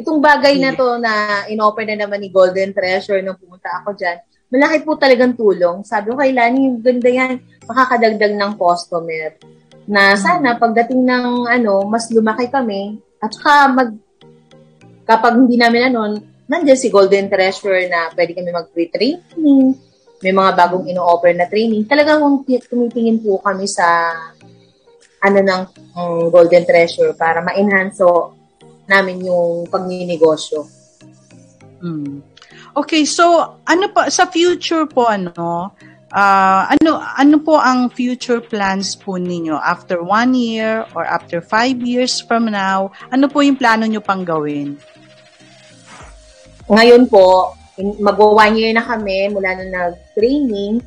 [0.00, 4.16] Itong bagay na to na in-offer na naman ni Golden Treasure nung pumunta ako dyan,
[4.48, 5.84] malaki po talagang tulong.
[5.84, 7.36] Sabi ko kay Lani, ganda yan,
[7.68, 9.36] makakadagdag ng customer.
[9.84, 13.90] Na sana pagdating ng ano, mas lumaki kami, at saka mag,
[15.12, 16.16] kapag hindi namin ano,
[16.48, 19.76] nandiyan si Golden Treasure na pwede kami mag-pre-training,
[20.24, 24.16] may mga bagong ino-offer na training, talagang tumitingin po kami sa
[25.20, 28.00] ano ng um, Golden Treasure para ma-enhance
[28.88, 30.64] namin yung pagninegosyo.
[31.84, 32.24] Hmm.
[32.72, 35.76] Okay, so ano pa sa future po ano
[36.08, 41.76] uh, ano ano po ang future plans po ninyo after one year or after five
[41.84, 42.88] years from now?
[43.12, 44.80] Ano po yung plano nyo pang gawin?
[46.70, 47.56] Ngayon po,
[47.98, 50.84] mag one year na kami mula na nag-training,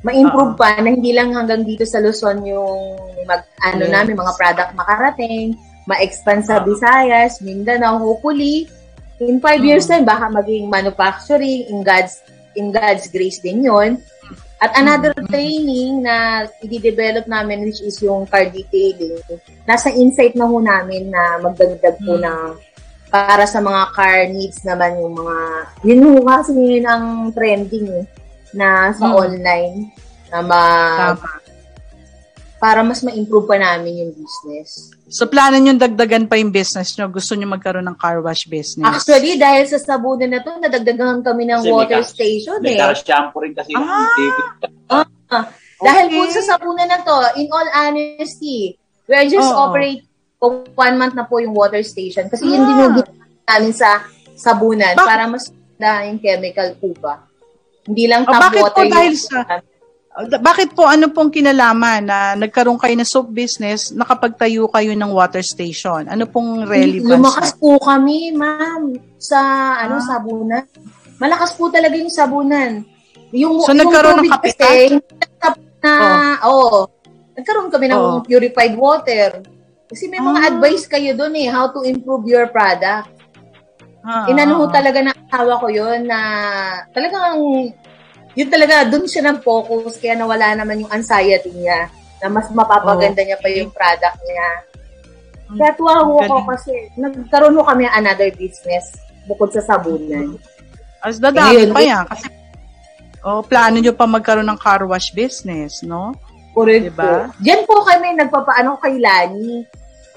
[0.00, 0.76] ma-improve uh-huh.
[0.76, 2.96] pa na hindi lang hanggang dito sa Luzon yung
[3.28, 3.92] mag, ano yes.
[3.92, 6.66] namin, mga product makarating, ma-expand sa uh-huh.
[6.70, 8.70] Visayas, Mindanao, hopefully,
[9.20, 9.76] in five uh-huh.
[9.76, 12.24] years time, baka maging manufacturing, in God's,
[12.56, 14.00] in God's grace din yon
[14.60, 15.28] At another uh-huh.
[15.28, 19.20] training na i-develop namin, which is yung car detailing,
[19.68, 22.24] nasa insight na ho namin na magdagdag po uh-huh.
[22.24, 22.69] ng
[23.10, 25.36] para sa mga car needs naman yung mga,
[25.82, 28.06] yun yung kasi yun ang trending eh,
[28.54, 29.18] na sa hmm.
[29.18, 29.76] online,
[30.30, 30.62] na ma,
[31.18, 31.28] Tama.
[32.62, 34.94] para mas ma-improve pa namin yung business.
[35.10, 37.10] So, plano nyo dagdagan pa yung business nyo?
[37.10, 38.86] Gusto nyo magkaroon ng car wash business?
[38.86, 42.86] Actually, dahil sa sabunan na to, nadagdagan kami ng kasi water may station may eh.
[42.86, 43.74] May shampoo rin kasi.
[43.74, 44.06] Ah,
[44.86, 45.44] ah, ah.
[45.80, 48.78] Dahil po sa sabunan na to, in all honesty,
[49.10, 49.66] we're just oh.
[49.66, 50.06] operate
[50.40, 52.26] kung one month na po yung water station.
[52.32, 52.50] Kasi ah.
[52.56, 52.96] yun din yung
[53.44, 54.00] namin sa
[54.34, 57.24] sabunan Bak- para mas na yung chemical po ba.
[57.84, 59.38] Hindi lang tap oh, bakit water po dahil sa
[60.20, 65.40] Bakit po, ano pong kinalaman na nagkaroon kayo ng soap business, nakapagtayo kayo ng water
[65.40, 66.10] station?
[66.10, 67.08] Ano pong relevance?
[67.14, 69.38] Lumakas po kami, ma'am, sa
[69.80, 70.04] ano, ah.
[70.04, 70.66] sabunan.
[71.22, 72.82] Malakas po talaga yung sabunan.
[73.30, 74.78] Yung, so, yung nagkaroon ng kapital?
[75.80, 75.92] na,
[76.44, 76.50] oh.
[76.50, 76.78] oh,
[77.38, 78.20] nagkaroon kami ng oh.
[78.26, 79.40] purified water.
[79.90, 80.48] Kasi may mga ah.
[80.54, 83.10] advice kayo doon eh, how to improve your product.
[84.06, 86.18] Ah, Inano ah, talaga na asawa ko yun na
[86.94, 87.36] talagang
[88.38, 91.90] yun talaga, dun siya ng focus, kaya nawala naman yung anxiety niya,
[92.22, 93.26] na mas mapapaganda oh.
[93.26, 94.48] niya pa yung product niya.
[95.50, 98.94] Kaya tuwa ko ko kasi nagkaroon mo kami another business
[99.26, 100.38] bukod sa sabunan.
[101.02, 102.06] As dadami pa yan.
[102.06, 102.30] Kasi,
[103.26, 106.14] oh, plano nyo pa magkaroon ng car wash business, no?
[106.54, 107.02] Correct diba?
[107.02, 107.10] po.
[107.42, 109.66] Diyan po kami nagpapaano kay Lani.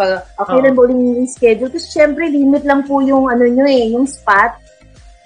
[0.03, 0.75] Pag, okay oh.
[0.75, 1.71] po yung schedule.
[1.71, 4.59] Kasi syempre, limit lang po yung ano nyo eh, yung spot.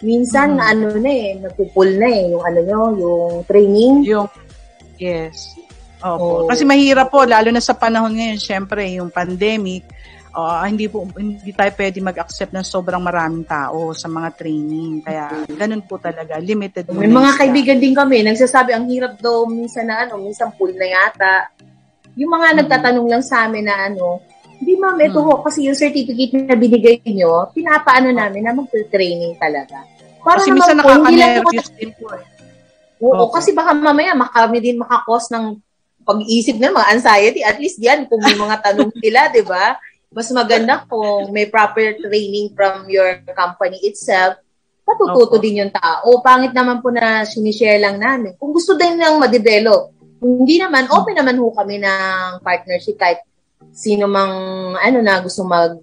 [0.06, 0.70] Minsan, mm-hmm.
[0.70, 4.06] ano na eh, nagpupul na eh, yung ano nyo, yung training.
[4.06, 4.30] Yung,
[5.02, 5.58] yes.
[6.06, 6.46] Opo.
[6.46, 6.48] Oh.
[6.48, 9.90] Kasi mahirap po, lalo na sa panahon ngayon, syempre, yung pandemic,
[10.38, 15.02] uh, hindi po hindi tayo pwede mag-accept ng sobrang maraming tao sa mga training.
[15.02, 17.40] Kaya ganun po talaga, limited May mga isa.
[17.42, 21.50] kaibigan din kami, nagsasabi ang hirap daw minsan na ano, minsan full na yata.
[22.14, 22.58] Yung mga hmm.
[22.62, 24.22] nagtatanong lang sa amin na ano,
[24.58, 25.28] hindi ma'am, ito hmm.
[25.30, 29.86] ho, kasi yung certificate na binigay nyo, pinapaano namin na mag-training talaga.
[30.26, 32.10] Para kasi minsan nakaka-nervous din po.
[32.18, 32.26] Eh.
[33.06, 33.34] Oo, okay.
[33.38, 35.62] kasi baka mamaya makami din makakos ng
[36.02, 37.42] pag-iisip ng mga anxiety.
[37.46, 39.78] At least yan, kung may mga tanong sila, di ba?
[40.10, 44.42] Mas maganda kung may proper training from your company itself,
[44.88, 45.44] patututo okay.
[45.44, 46.24] din yung tao.
[46.24, 48.34] Pangit naman po na sinishare lang namin.
[48.40, 53.22] Kung gusto din lang ma-develop, hindi naman, open naman ho kami ng partnership kahit
[53.78, 54.34] sino mang
[54.74, 55.78] ano na gusto mag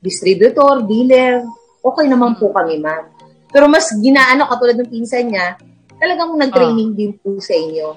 [0.00, 1.44] distributor, dealer,
[1.84, 3.12] okay naman po kami ma'am.
[3.52, 5.60] Pero mas ginaano katulad ng pinsan niya,
[6.00, 6.96] talagang nag-training ah.
[6.96, 7.88] din po sa inyo.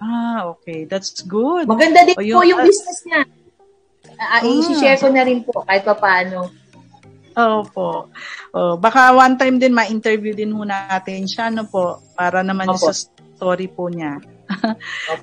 [0.00, 0.88] Ah, okay.
[0.88, 1.68] That's good.
[1.68, 3.22] Maganda din o, yung, po yung business niya.
[4.16, 4.40] Uh, ah.
[4.42, 6.50] I-share ko na rin po kahit pa paano.
[7.36, 8.10] Opo.
[8.50, 12.90] Oh, baka one time din ma-interview din ho natin siya no po para naman Opo.
[12.90, 14.18] sa story po niya.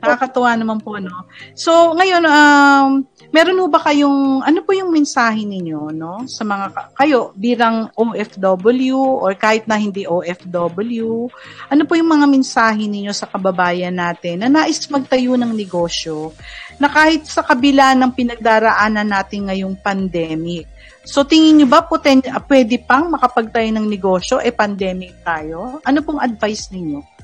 [0.02, 1.28] Nakakatuwa naman po, no?
[1.54, 6.24] So, ngayon, um, meron ho ba kayong, ano po yung mensahe ninyo, no?
[6.26, 11.28] Sa mga, kayo, bilang OFW or kahit na hindi OFW,
[11.68, 16.32] ano po yung mga mensahe ninyo sa kababayan natin na nais magtayo ng negosyo
[16.80, 20.70] na kahit sa kabila ng pinagdaraanan natin ngayong pandemic,
[21.08, 22.20] So tingin niyo ba poten-
[22.52, 25.80] pwede pang makapagtayo ng negosyo eh pandemic tayo?
[25.88, 27.17] Ano pong advice ninyo?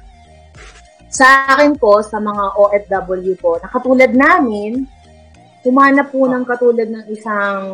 [1.14, 4.89] Sa akin po, sa mga OFW po, na katulad namin,
[5.61, 7.70] humanap po ng katulad ng isang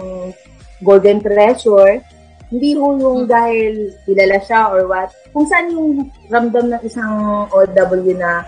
[0.83, 2.03] golden treasure,
[2.51, 3.31] hindi ho yung hmm.
[3.31, 5.07] dahil kilala siya or what.
[5.31, 8.43] Kung saan yung ramdam ng isang OFW na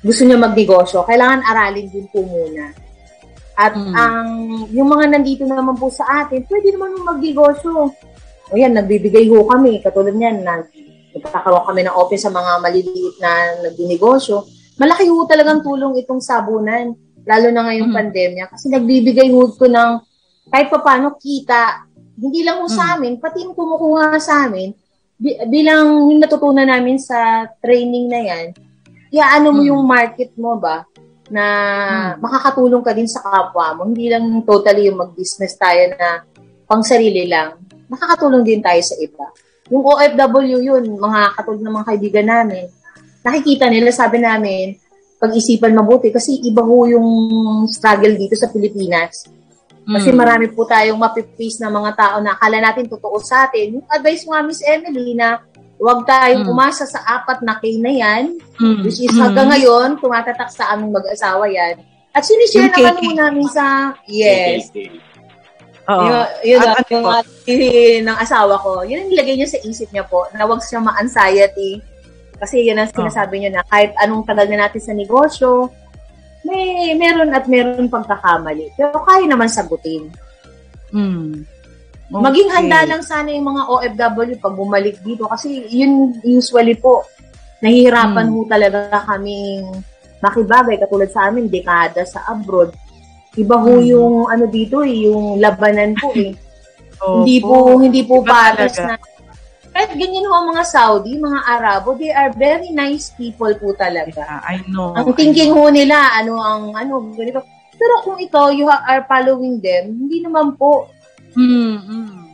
[0.00, 2.72] gusto niya magnegosyo, kailangan aralin din po muna.
[3.56, 3.94] At mm.
[3.96, 4.28] ang
[4.68, 7.88] yung mga nandito naman po sa atin, pwede naman magnegosyo.
[8.46, 9.80] O yan, nagbibigay ho kami.
[9.80, 10.60] Katulad niyan, na
[11.22, 13.30] nagkakaroon kami ng open sa mga maliliit na
[13.64, 14.44] nagdinegosyo,
[14.76, 16.92] malaki ho talagang tulong itong sabunan,
[17.24, 18.00] lalo na ngayong mm-hmm.
[18.12, 19.90] pandemya, kasi nagbibigay ho ko ng
[20.52, 21.88] kahit pa paano kita,
[22.20, 22.78] hindi lang ho mm-hmm.
[22.78, 24.70] sa amin, pati yung kumukuha sa amin,
[25.48, 28.46] bilang yung natutunan namin sa training na yan,
[29.10, 29.70] iaano mo mm-hmm.
[29.72, 30.84] yung market mo ba,
[31.26, 32.22] na mm-hmm.
[32.22, 33.90] makakatulong ka din sa kapwa mo.
[33.90, 36.22] Hindi lang totally yung mag-business tayo na
[36.70, 37.58] pang sarili lang.
[37.90, 39.26] Makakatulong din tayo sa iba.
[39.70, 42.64] Yung OFW yun, mga katulad ng mga kaibigan namin,
[43.26, 44.78] nakikita nila, sabi namin,
[45.16, 47.08] pag-isipan mabuti kasi iba ho yung
[47.66, 49.26] struggle dito sa Pilipinas.
[49.86, 50.18] Kasi mm.
[50.18, 53.78] marami po tayong mapipace na mga tao na akala natin totoo sa atin.
[53.78, 55.38] Yung advice nga, Miss Emily, na
[55.78, 56.52] huwag tayong mm.
[56.52, 58.82] umasa sa apat na K na yan, mm.
[58.82, 59.52] which is hanggang mm.
[59.54, 61.78] ngayon, tumatatak sa aming mag-asawa yan.
[62.16, 64.72] At sinishare naman mo namin sa, yes,
[65.86, 66.02] Oo.
[66.02, 67.56] Yun, yun at, at, yung ate
[68.02, 71.78] ng asawa ko, yun ang nilagay niya sa isip niya po, na huwag siya ma-anxiety.
[72.36, 75.70] Kasi yun ang sinasabi niya na kahit anong tagal na natin sa negosyo,
[76.42, 78.74] may meron at meron pagkakamali.
[78.74, 80.10] Pero kaya naman sagutin.
[80.90, 81.46] Hmm.
[82.06, 82.22] Okay.
[82.22, 85.26] Maging handa lang sana yung mga OFW pag bumalik dito.
[85.26, 87.06] Kasi yun usually po,
[87.62, 88.34] nahihirapan hmm.
[88.34, 89.66] ho talaga kaming
[90.22, 90.78] makibagay.
[90.78, 92.74] Katulad sa amin, dekada sa abroad
[93.36, 93.86] Iba ho hmm.
[93.86, 96.32] yung ano dito eh, yung labanan po eh.
[97.04, 98.96] oh, hindi po, po hindi po pares na
[99.76, 104.24] kahit ganyan ho ang mga Saudi, mga Arabo, they are very nice people po talaga.
[104.24, 104.96] Yeah, I know.
[104.96, 107.44] Ang thinking ho nila, ano ang, ano, ganito.
[107.76, 110.88] Pero kung ikaw, you are following them, hindi naman po.
[111.36, 112.24] Mm-hmm.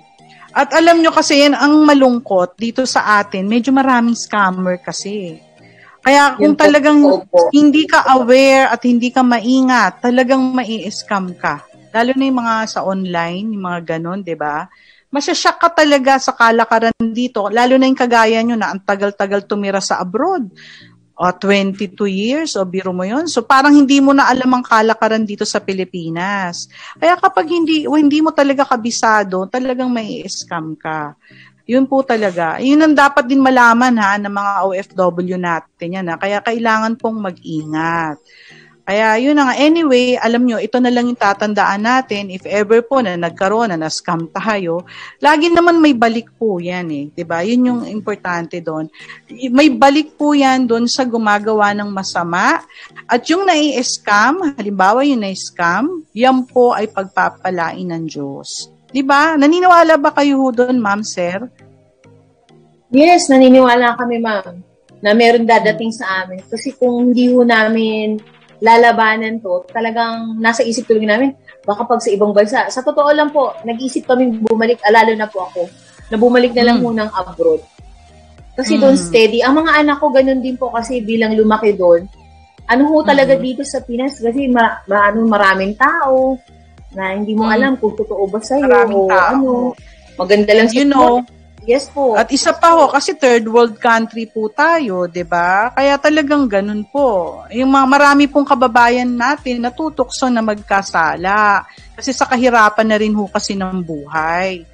[0.54, 5.42] At alam nyo kasi yan, ang malungkot dito sa atin, medyo maraming scammer kasi.
[6.02, 6.98] Kaya kung talagang
[7.54, 11.62] hindi ka aware at hindi ka maingat, talagang mai-scam ka.
[11.94, 14.66] Lalo na yung mga sa online, yung mga ganon, di ba?
[15.12, 19.78] Masyasyak ka talaga sa kalakaran dito, lalo na yung kagaya nyo na ang tagal-tagal tumira
[19.78, 20.48] sa abroad.
[21.12, 23.28] O 22 years, o biro mo yun.
[23.28, 26.66] So parang hindi mo na alam ang kalakaran dito sa Pilipinas.
[26.98, 31.14] Kaya kapag hindi, o hindi mo talaga kabisado, talagang may scam ka.
[31.72, 32.60] Yun po talaga.
[32.60, 36.20] Yun ang dapat din malaman ha ng mga OFW natin yan ha.
[36.20, 38.20] Kaya kailangan pong mag-ingat.
[38.82, 39.56] Kaya yun na nga.
[39.62, 42.34] Anyway, alam nyo, ito na lang yung tatandaan natin.
[42.34, 44.82] If ever po na nagkaroon na na-scam tayo,
[45.22, 47.04] lagi naman may balik po yan eh.
[47.08, 47.38] ba diba?
[47.46, 48.90] Yun yung importante doon.
[49.54, 52.58] May balik po yan doon sa gumagawa ng masama.
[53.06, 58.66] At yung nai-scam, halimbawa yung na-scam, yan po ay pagpapalain ng Diyos.
[58.92, 59.34] 'Di ba?
[59.40, 61.48] Naniniwala ba kayo doon, ma'am, sir?
[62.92, 64.60] Yes, naniniwala kami, ma'am,
[65.00, 66.44] na meron dadating sa amin.
[66.44, 68.20] Kasi kung hindi ho namin
[68.62, 71.34] lalabanan to, talagang nasa isip tuloy namin,
[71.66, 72.70] baka pag sa ibang bansa.
[72.70, 75.66] Sa totoo lang po, nag-isip kami bumalik, alalo na po ako,
[76.12, 76.94] na bumalik na lang mm.
[76.94, 77.64] ng abroad.
[78.54, 78.80] Kasi mm.
[78.84, 79.42] doon steady.
[79.42, 82.06] Ang mga anak ko, ganun din po kasi bilang lumaki doon.
[82.70, 83.42] Ano ho talaga mm.
[83.42, 84.22] dito sa Pinas?
[84.22, 86.38] Kasi ma, ma, ano, maraming tao,
[86.92, 87.54] na hindi mo hmm.
[87.54, 89.32] alam kung totoo ba sa'yo Maraming o tao.
[89.32, 89.50] ano.
[90.16, 91.24] Maganda lang you know,
[91.62, 92.18] Yes po.
[92.18, 95.70] At isa pa ho, kasi third world country po tayo, 'di ba?
[95.70, 97.38] Kaya talagang ganun po.
[97.54, 101.62] Yung mga marami pong kababayan natin natutokso na magkasala
[101.94, 104.66] kasi sa kahirapan na rin ho kasi ng buhay.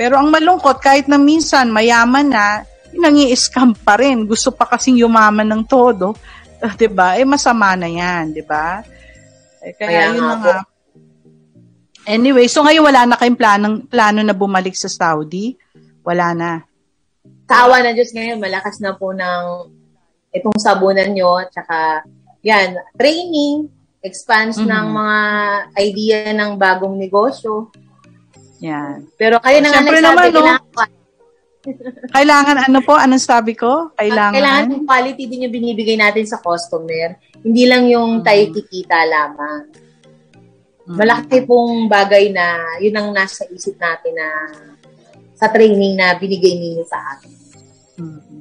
[0.00, 2.64] Pero ang malungkot kahit na minsan mayaman na,
[2.96, 4.24] nangi-scam pa rin.
[4.24, 6.16] Gusto pa kasing yumaman ng todo,
[6.80, 7.20] 'di ba?
[7.20, 8.80] Eh masama na 'yan, 'di ba?
[9.60, 10.69] Eh, kaya, kaya yun nga, nga
[12.10, 15.54] Anyway, so ngayon wala na kayong planong, plano na bumalik sa Saudi?
[16.02, 16.50] Wala na.
[17.46, 19.70] Kaawa na Diyos ngayon, malakas na po ng
[20.34, 22.02] itong sabunan nyo, tsaka
[22.42, 23.70] yan, training,
[24.02, 24.74] expanse mm-hmm.
[24.74, 25.18] ng mga
[25.78, 27.70] idea ng bagong negosyo.
[28.58, 29.06] Yan.
[29.14, 30.34] Pero kayo na nga nagsabi, naman, no?
[30.34, 30.90] kailangan,
[32.16, 32.94] kailangan ano po?
[32.98, 33.94] Anong sabi ko?
[33.94, 34.34] Kailangan?
[34.34, 37.14] Kailangan yung quality din yung binibigay natin sa customer.
[37.38, 39.79] Hindi lang yung tayo kikita lamang.
[40.96, 44.28] Malaki pong bagay na yun ang nasa isip natin na
[45.38, 47.32] sa training na binigay ninyo sa akin.
[48.00, 48.40] Mm-hmm.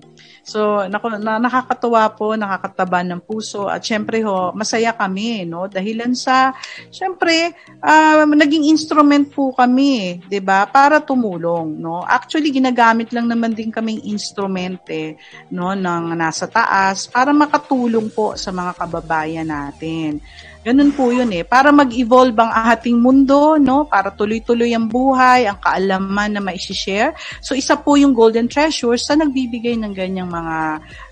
[0.49, 5.69] So, naku, na, nakakatuwa po, nakakataba ng puso at syempre ho, masaya kami, no?
[5.69, 6.57] Dahilan sa
[6.89, 7.53] syempre
[7.85, 10.65] uh, naging instrument po kami, 'di ba?
[10.65, 12.01] Para tumulong, no?
[12.01, 15.13] Actually ginagamit lang naman din kaming instrument eh,
[15.53, 20.17] no, ng nasa taas para makatulong po sa mga kababayan natin.
[20.59, 21.47] Ganun po yun eh.
[21.47, 23.87] Para mag-evolve ang ating mundo, no?
[23.87, 27.15] Para tuloy-tuloy ang buhay, ang kaalaman na mai-share.
[27.39, 30.57] So, isa po yung Golden Treasures sa nagbibigay ng ganyang mga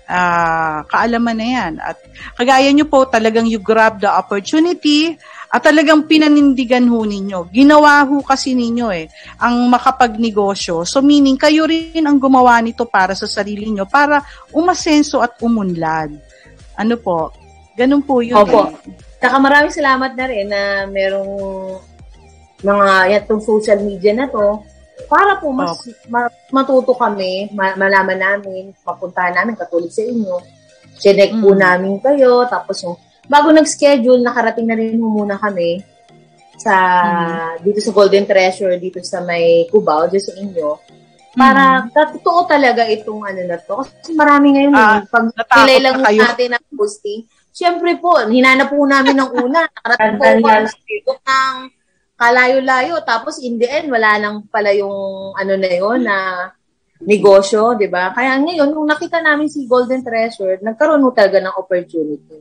[0.04, 1.72] uh, kaalaman na yan.
[1.80, 1.96] At
[2.36, 5.16] kagaya nyo po, talagang you grab the opportunity
[5.48, 7.48] at talagang pinanindigan ho ninyo.
[7.48, 9.08] Ginawa ho kasi ninyo eh,
[9.40, 10.84] ang makapagnegosyo.
[10.84, 14.20] So meaning, kayo rin ang gumawa nito para sa sarili nyo, para
[14.52, 16.12] umasenso at umunlad.
[16.76, 17.32] Ano po?
[17.72, 18.36] Ganun po yun.
[18.36, 18.76] Opo.
[18.76, 19.07] Eh.
[19.18, 21.34] Saka maraming salamat na rin na merong
[22.62, 24.62] mga yan, itong social media na to
[25.06, 25.94] para po mas okay.
[26.10, 30.42] ma- matuto kami, ma- malaman namin, mapuntahan namin katulad sa inyo.
[30.98, 31.40] Chinek mm.
[31.42, 32.98] po namin kayo, tapos yung
[33.30, 35.78] bago nag-schedule, nakarating na rin muna kami
[36.58, 36.74] sa
[37.54, 37.62] mm.
[37.62, 40.68] dito sa Golden Treasure, dito sa may Cubao, dito sa inyo.
[41.38, 41.94] Para mm.
[41.94, 43.78] totoo talaga itong ano na to.
[44.02, 45.30] Kasi marami ngayon, ah, pag
[45.78, 47.22] lang natin ang posting,
[47.58, 49.66] Siyempre po, hinanap po namin ng una.
[49.66, 50.26] Nakarating po
[51.02, 51.54] po ng
[52.14, 53.02] kalayo-layo.
[53.02, 56.16] Tapos in the end, wala lang pala yung ano na yun na
[57.02, 58.14] negosyo, di ba?
[58.14, 62.38] Kaya ngayon, nung nakita namin si Golden Treasure, nagkaroon mo talaga ng opportunity.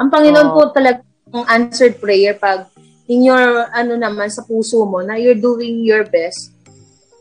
[0.00, 0.54] Ang Panginoon oh.
[0.56, 1.04] po talaga
[1.36, 2.64] ang answered prayer pag
[3.04, 6.56] in your, ano naman, sa puso mo, na you're doing your best.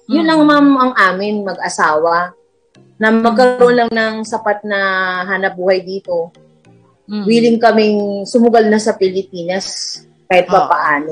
[0.07, 0.29] Yun mm.
[0.31, 2.31] lang, ma'am, ang amin, mag-asawa.
[3.03, 4.79] Na magkaroon lang ng sapat na
[5.27, 6.31] hanap buhay dito
[7.03, 10.67] mm willing kaming sumugal na sa Pilipinas kahit pa oh.
[10.71, 11.11] paano.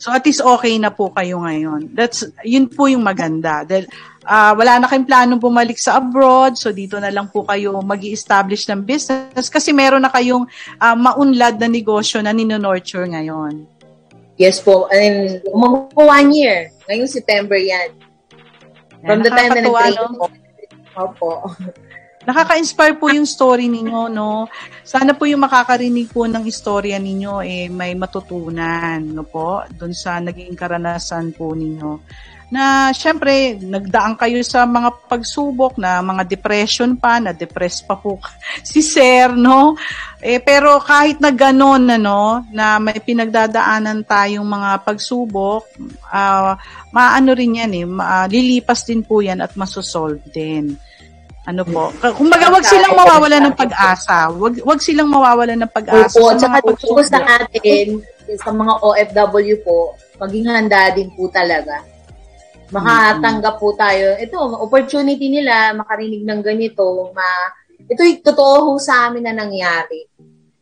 [0.00, 1.92] So at least okay na po kayo ngayon.
[1.92, 3.68] That's yun po yung maganda.
[3.68, 3.84] Dahil
[4.24, 8.16] uh, wala na kayong plano bumalik sa abroad, so dito na lang po kayo magi
[8.16, 10.48] establish ng business kasi meron na kayong
[10.80, 13.68] uh, maunlad na negosyo na nino-nurture ngayon.
[14.40, 14.88] Yes po.
[14.88, 15.44] And
[15.92, 16.72] po one year.
[16.88, 17.92] Ngayong September yan.
[19.04, 20.16] From the time na nag-train no?
[20.16, 20.26] po.
[20.96, 21.30] Opo.
[22.20, 24.44] Nakaka-inspire po yung story ninyo, no?
[24.84, 30.20] Sana po yung makakarinig po ng istorya ninyo eh may matutunan, no po, doon sa
[30.20, 31.96] naging karanasan po ninyo.
[32.52, 38.20] Na syempre, nagdaan kayo sa mga pagsubok na mga depression pa, na depressed pa po
[38.68, 39.80] si Sir, no?
[40.20, 45.72] Eh, pero kahit na ganon, ano, na may pinagdadaanan tayong mga pagsubok,
[46.12, 46.52] uh,
[46.92, 50.76] maano rin yan eh, ma- lilipas din po yan at masosolve din.
[51.50, 51.90] Ano po?
[52.14, 54.30] Kumbaga, wag silang mawawala ng pag-asa.
[54.30, 56.14] Wag, wag silang mawawala ng pag-asa.
[56.14, 57.98] Opo, tsaka focus na natin
[58.38, 61.82] sa mga OFW po, maging handa din po talaga.
[62.70, 64.14] Makatanggap po tayo.
[64.14, 67.26] Ito, opportunity nila, makarinig ng ganito, ma
[67.90, 70.06] ito yung totoo ho sa amin na nangyari.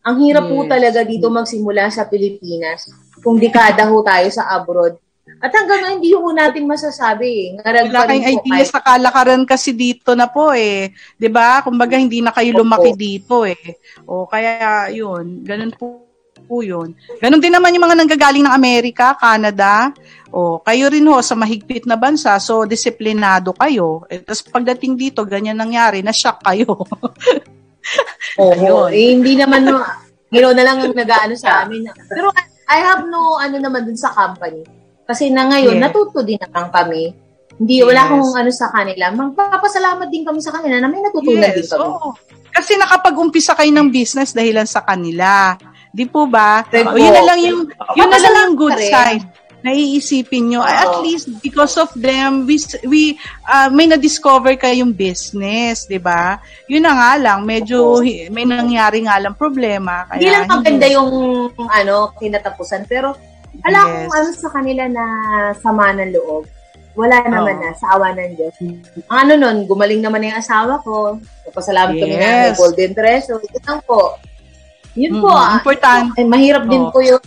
[0.08, 0.50] Ang hirap yes.
[0.54, 2.88] po talaga dito magsimula sa Pilipinas.
[3.20, 4.96] Kung dekada ho tayo sa abroad,
[5.38, 7.30] at hanggang ngayon, hindi ko natin masasabi.
[7.30, 7.48] Eh.
[7.62, 10.90] Ngarag Wala kayong idea sa kalakaran kasi dito na po eh.
[10.90, 11.48] ba diba?
[11.62, 12.98] Kumbaga, hindi na kayo lumaki Opo.
[12.98, 13.78] dito eh.
[14.02, 15.46] O kaya, yun.
[15.46, 16.10] Ganun po
[16.48, 16.96] po yun.
[17.20, 19.92] Ganon din naman yung mga nanggagaling ng Amerika, Canada.
[20.32, 24.08] O, kayo rin ho sa mahigpit na bansa, so disiplinado kayo.
[24.08, 26.72] E, Tapos pagdating dito, ganyan nangyari, na-shock kayo.
[28.40, 29.84] Oo, eh, hindi naman, no,
[30.32, 31.84] ginaw na lang nag-ano sa amin.
[32.08, 32.32] Pero
[32.64, 34.77] I have no, ano naman dun sa company
[35.08, 35.82] kasi na ngayon, yes.
[35.88, 37.16] natuto din naman kami.
[37.56, 37.86] Hindi, yes.
[37.88, 39.04] wala akong ano sa kanila.
[39.16, 41.56] Magpapasalamat din kami sa kanila na may natutunan yes.
[41.56, 41.88] din kami.
[41.88, 42.08] Oo.
[42.52, 45.56] Kasi nakapag-umpisa kayo ng business dahilan sa kanila.
[45.88, 46.60] Di po ba?
[46.68, 47.60] O yun na lang yung,
[47.96, 49.24] yun na lang yung good side
[49.62, 50.60] naiisipin nyo.
[50.62, 53.02] Uh, At least because of them, we, we
[53.46, 56.38] uh, may na-discover kayong business, di ba?
[56.70, 60.06] Yun na nga lang, medyo may nangyari nga lang problema.
[60.06, 61.10] Kaya hindi lang maganda yung
[61.58, 63.18] ano, kinatapusan, pero
[63.64, 63.90] ala yes.
[63.90, 65.04] kung ano sa kanila na
[65.58, 66.44] sama ng loob.
[66.98, 67.60] Wala naman oh.
[67.62, 68.54] na, sa awa ng Diyos.
[69.06, 71.22] Ang ano nun, gumaling naman yung asawa ko.
[71.46, 72.02] Napasalamat yes.
[72.02, 73.38] kami na Golden Treasure.
[73.38, 74.18] Ito lang po.
[74.98, 75.30] Yun mm, po.
[75.30, 75.62] Ah.
[75.62, 76.04] Important.
[76.18, 76.70] Ay, mahirap oh.
[76.74, 77.22] din po yun.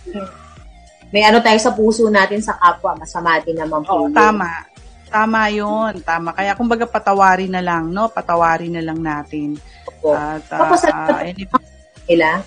[1.11, 2.99] May ano tayo sa puso natin sa kapwa.
[2.99, 4.07] Masama din naman po.
[4.07, 4.67] Oh, tama.
[5.07, 6.03] Tama yun.
[6.03, 6.35] Tama.
[6.35, 8.11] Kaya kumbaga patawarin na lang, no?
[8.11, 9.55] Patawarin na lang natin.
[9.87, 10.15] Opo.
[10.15, 11.63] At, uh, Tapos, uh, anything,
[12.11, 12.43] nila.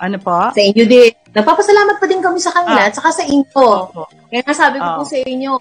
[0.00, 0.52] Ano po?
[0.52, 1.12] Sa inyo din.
[1.36, 2.88] Nagpapasalamat pa din kami sa kanila ah.
[2.88, 3.60] at saka sa inyo.
[3.60, 4.08] Oh.
[4.32, 4.96] Kaya nasabi ko oh.
[4.96, 5.52] po sa inyo,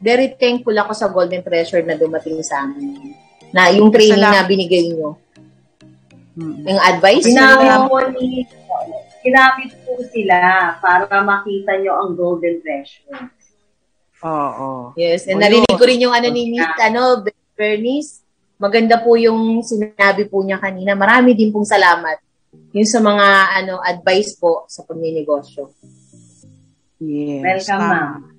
[0.00, 3.12] very thankful ako sa Golden Treasure na dumating sa amin.
[3.52, 4.40] Na yung training Salamat.
[4.40, 5.20] na binigay nyo.
[6.36, 6.64] Mm-hmm.
[6.64, 8.48] Yung advice ni
[9.26, 10.38] ginamit po sila
[10.78, 13.28] para makita nyo ang Golden Treasure.
[14.24, 14.64] Oo.
[14.64, 17.20] Oh, Yes, and oh, narinig ko rin yung ano ni Miss, ano,
[17.52, 18.24] Bernice.
[18.56, 20.96] Maganda po yung sinabi po niya kanina.
[20.96, 22.16] Marami din pong salamat
[22.76, 25.72] yung sa mga ano advice po sa pagninegosyo.
[27.00, 27.40] Yes.
[27.40, 27.88] Welcome, ah.
[27.88, 28.36] ma'am.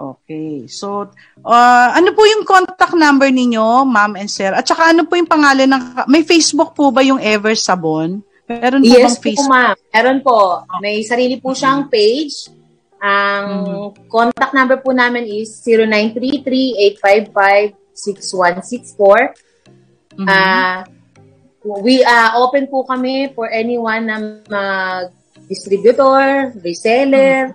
[0.00, 0.64] Okay.
[0.70, 1.10] So,
[1.44, 4.54] uh, ano po yung contact number ninyo, ma'am and sir?
[4.54, 6.08] At saka ano po yung pangalan ng...
[6.08, 8.24] May Facebook po ba yung Ever Sabon?
[8.48, 9.44] Meron po yes, bang Facebook?
[9.44, 9.76] po, ma'am.
[9.92, 10.64] Meron po.
[10.80, 12.48] May sarili po siyang page.
[12.96, 13.44] Ang
[13.92, 14.08] mm-hmm.
[14.08, 15.60] contact number po namin is
[16.96, 18.96] 0933-855-6164.
[20.16, 20.24] Mm-hmm.
[20.24, 20.80] Uh,
[21.64, 24.16] we uh, open po kami for anyone na
[24.48, 27.52] mag-distributor, reseller.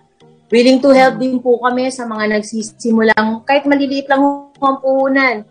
[0.54, 5.42] Willing to help din po kami sa mga nagsisimulang, kahit maliliit lang ang puhunan.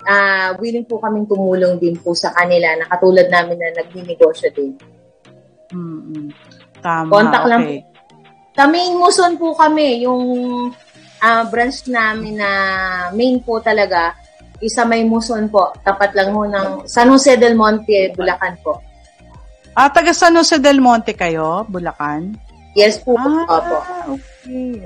[0.00, 4.72] Uh, willing po kaming tumulong din po sa kanila na katulad namin na nagninegosyo din.
[5.76, 6.32] Mm-hmm.
[6.80, 7.52] Tama, Contact okay.
[7.52, 7.84] lang po.
[8.56, 10.24] Kaming Muson po kami, yung
[11.20, 12.50] uh, branch namin na
[13.12, 14.16] main po talaga
[14.60, 15.72] isa may Muson po.
[15.82, 18.80] Tapat lang ho ng San Jose del Monte, Bulacan po.
[19.72, 22.36] Ah, taga San Jose del Monte kayo, Bulacan?
[22.76, 23.16] Yes po.
[23.18, 24.29] Ah, okay.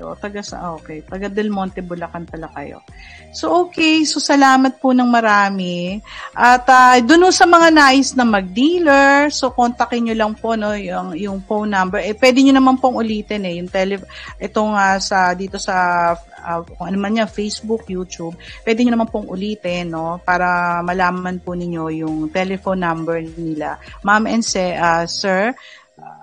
[0.02, 1.06] O, taga sa, okay.
[1.06, 2.82] Taga Del Monte, Bulacan pala kayo.
[3.30, 4.02] So, okay.
[4.02, 6.02] So, salamat po ng marami.
[6.34, 11.14] At uh, doon sa mga nais na mag-dealer, so, kontakin nyo lang po no, yung,
[11.14, 12.02] yung phone number.
[12.02, 14.02] Eh, pwede nyo naman pong ulitin eh, yung tele,
[14.42, 16.10] itong uh, sa, dito sa
[16.44, 18.36] uh, kung ano man yan, Facebook, YouTube,
[18.66, 23.80] pwede nyo naman pong ulitin, no, para malaman po ninyo yung telephone number nila.
[24.04, 25.56] Ma'am and say, uh, sir,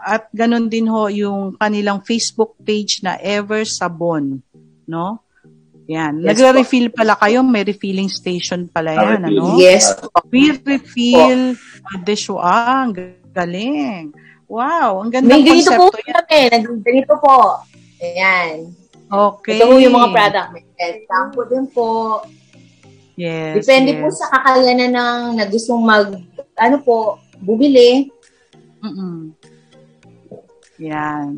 [0.02, 4.44] at ganun din ho yung kanilang Facebook page na Ever Sabon,
[4.90, 5.24] no?
[5.92, 6.24] Yan.
[6.24, 7.04] Yes, Nagre-refill po.
[7.04, 9.60] pala kayo, may refilling station pala yan, ano?
[9.60, 9.92] Yes.
[10.32, 12.00] We refill po.
[12.08, 12.32] dish.
[12.32, 12.96] Ah, ang
[13.36, 14.16] galing.
[14.52, 16.24] Wow, ang ganda May ganito po yan.
[16.28, 16.80] kami.
[16.84, 17.64] Ganito po.
[18.04, 18.76] Ayan.
[19.12, 19.60] Okay.
[19.60, 20.50] Ito yung mga product.
[20.56, 21.88] May shampoo din po.
[23.20, 23.64] Yes.
[23.64, 24.00] Depende yes.
[24.00, 26.16] po sa kakayanan ng na gustong mag,
[26.56, 28.08] ano po, bumili.
[28.80, 29.36] Mm-mm.
[30.82, 31.38] Yan.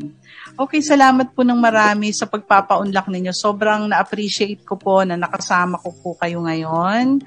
[0.56, 3.32] Okay, salamat po ng marami sa pagpapaunlak ninyo.
[3.36, 7.20] Sobrang na-appreciate ko po na nakasama ko po kayo ngayon.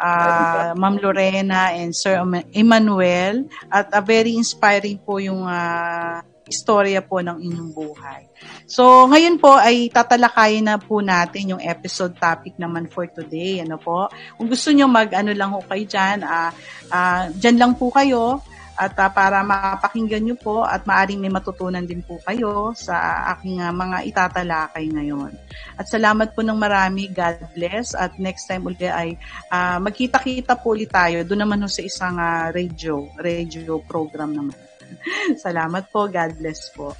[0.00, 2.22] uh, Ma'am Lorena and Sir
[2.54, 8.26] Emmanuel at uh, very inspiring po yung uh, istorya po ng inyong buhay.
[8.66, 13.62] So, ngayon po ay tatalakayin na po natin yung episode topic naman for today.
[13.62, 14.10] Ano po?
[14.34, 16.50] Kung gusto nyo mag-ano lang ho kayo dyan, uh,
[16.90, 18.42] uh, dyan lang po kayo
[18.80, 23.60] at uh, para mapakinggan nyo po at maaring may matutunan din po kayo sa aking
[23.60, 25.36] uh, mga itatalakay ngayon.
[25.76, 27.12] At salamat po ng marami.
[27.12, 27.92] God bless.
[27.92, 29.20] At next time ulit ay
[29.52, 31.20] uh, magkita-kita po ulit tayo.
[31.28, 34.56] Doon naman sa isang uh, radio, radio program naman.
[35.44, 36.08] salamat po.
[36.08, 36.96] God bless po.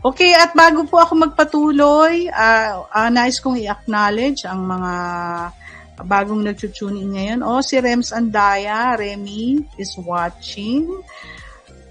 [0.00, 4.92] Okay, at bago po ako magpatuloy, uh, uh, nais kong i-acknowledge ang mga
[6.04, 7.40] bagong nagtutune in ngayon.
[7.42, 10.86] Oh, si Rems Andaya, Remy is watching.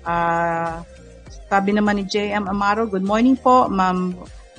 [0.08, 0.80] Uh,
[1.48, 4.16] sabi naman ni JM Amaro, good morning po, Ma'am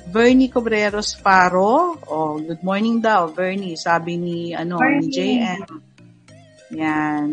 [0.09, 2.01] Bernie Cobreros Faro.
[2.09, 3.77] Oh, good morning daw, Bernie.
[3.77, 5.05] Sabi ni ano, morning.
[5.05, 5.61] ni JM.
[6.73, 7.27] Yan.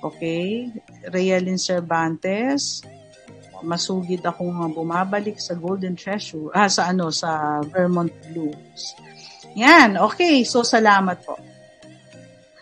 [0.00, 0.72] Okay.
[1.12, 2.80] Realin Cervantes.
[3.64, 6.52] Masugid akong bumabalik sa Golden Treasure.
[6.52, 8.96] Ah, sa ano, sa Vermont Blues.
[9.54, 10.42] Yan, okay.
[10.42, 11.38] So, salamat po.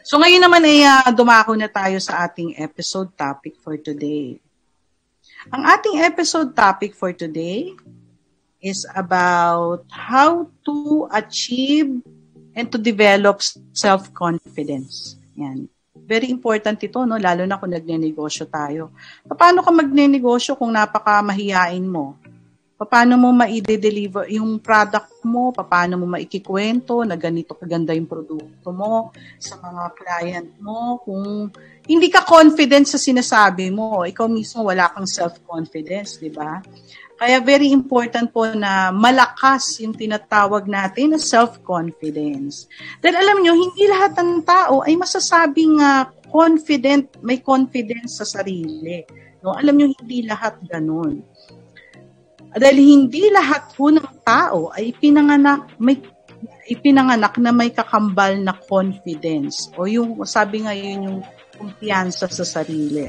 [0.04, 4.36] So, ngayon naman ay uh, dumako na tayo sa ating episode topic for today.
[5.48, 7.72] Ang ating episode topic for today
[8.62, 11.98] is about how to achieve
[12.54, 13.42] and to develop
[13.72, 15.18] self-confidence.
[15.40, 15.66] Yan.
[16.02, 17.16] Very important ito, no?
[17.16, 18.92] lalo na kung nagne-negosyo tayo.
[19.26, 22.21] Paano ka magne-negosyo kung napaka-mahiyain mo?
[22.88, 29.12] Paano mo ma-deliver yung product mo, paano mo maikikwento na ganito kaganda yung produkto mo
[29.36, 30.98] sa mga client mo.
[31.04, 31.52] Kung
[31.84, 36.62] hindi ka confident sa sinasabi mo, ikaw mismo wala kang self-confidence, di ba?
[37.22, 42.66] Kaya very important po na malakas yung tinatawag natin na self-confidence.
[42.98, 49.06] Dahil alam nyo, hindi lahat ng tao ay masasabing uh, confident, may confidence sa sarili.
[49.38, 49.54] No?
[49.54, 51.22] Alam nyo, hindi lahat ganun.
[52.52, 55.96] Dahil hindi lahat po ng tao ay pinanganak may
[56.68, 61.20] ipinanganak na may kakambal na confidence o yung sabi nga yun yung
[61.58, 63.08] kumpiyansa sa sarili.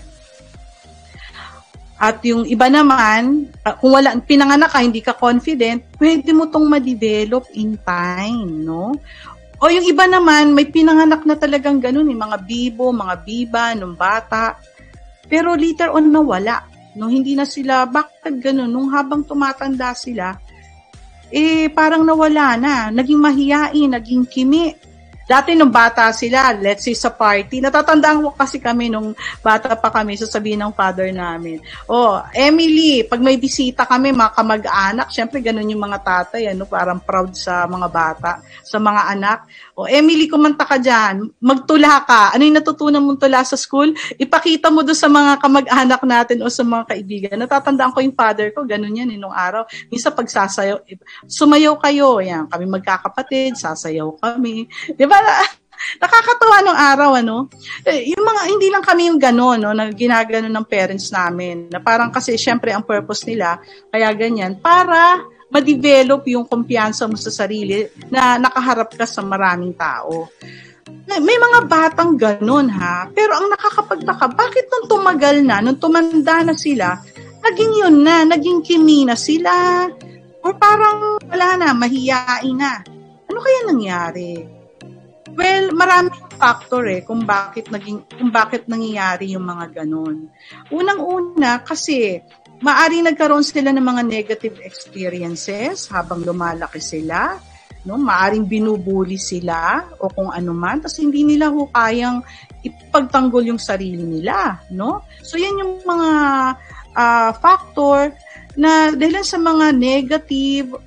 [2.03, 3.47] At yung iba naman,
[3.79, 8.91] kung wala pinanganak ka, hindi ka confident, pwede mo tong ma-develop in time, no?
[9.63, 13.95] O yung iba naman, may pinanganak na talagang ganun, eh, mga bibo, mga biba, nung
[13.95, 14.59] bata.
[15.31, 16.67] Pero later on nawala.
[16.93, 18.69] No, hindi na sila, bakit ganun?
[18.69, 20.37] Nung habang tumatanda sila,
[21.33, 22.75] eh parang nawala na.
[22.93, 24.92] Naging mahiyain, naging kimi.
[25.23, 29.87] Dati nung bata sila, let's say sa party, natatandaan ko kasi kami nung bata pa
[29.87, 35.71] kami, sasabihin ng father namin, oh, Emily, pag may bisita kami, mga kamag-anak, syempre ganun
[35.71, 39.47] yung mga tatay, ano, parang proud sa mga bata, sa mga anak.
[39.73, 41.25] O, Emily, kumanta ka dyan.
[41.41, 42.35] Magtula ka.
[42.35, 43.89] Ano yung natutunan mong tula sa school?
[44.21, 47.37] Ipakita mo doon sa mga kamag-anak natin o sa mga kaibigan.
[47.41, 49.65] Natatandaan ko yung father ko, ganun yan, eh, nung araw.
[49.87, 50.83] Minsan pag sasayaw,
[51.25, 52.19] sumayaw kayo.
[52.21, 54.67] Yan, kami magkakapatid, sasayaw kami.
[54.93, 55.12] Di?
[56.01, 57.37] Nakakatawa nung araw, ano?
[57.83, 61.67] Eh, yung mga, hindi lang kami yung gano'n, no, na ginagano ng parents namin.
[61.69, 63.59] Na parang kasi, syempre, ang purpose nila,
[63.91, 65.21] kaya ganyan, para
[65.53, 70.25] ma-develop yung kumpiyansa mo sa sarili na nakaharap ka sa maraming tao.
[71.05, 76.57] May mga batang ganun ha, pero ang nakakapagtaka, bakit nung tumagal na, nung tumanda na
[76.57, 76.97] sila,
[77.43, 79.85] naging yun na, naging kimi na sila,
[80.41, 82.81] or parang wala na, mahiyain na.
[83.29, 84.62] Ano kaya nangyari?
[85.33, 90.29] Well, maraming factor eh kung bakit naging kung bakit nangyayari yung mga ganun.
[90.69, 92.21] Unang-una kasi
[92.63, 97.35] Maari nagkaroon sila ng mga negative experiences habang lumalaki sila.
[97.83, 102.23] No, maaring binubuli sila o kung ano man, tapos hindi nila ho kayang
[102.63, 104.63] ipagtanggol yung sarili nila.
[104.71, 105.03] No?
[105.19, 106.11] So yan yung mga
[106.95, 108.15] uh, factor
[108.55, 110.79] na dahil sa mga negative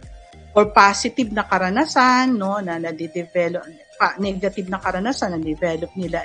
[0.57, 6.25] or positive na karanasan no na na-develop pa, negative na karanasan na develop nila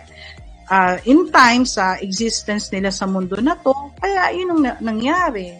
[0.71, 5.59] uh, in time sa existence nila sa mundo na to, kaya yun ang na- nangyari.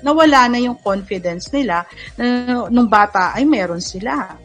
[0.00, 1.84] Nawala na yung confidence nila
[2.16, 2.24] na
[2.68, 4.36] nung bata ay meron sila.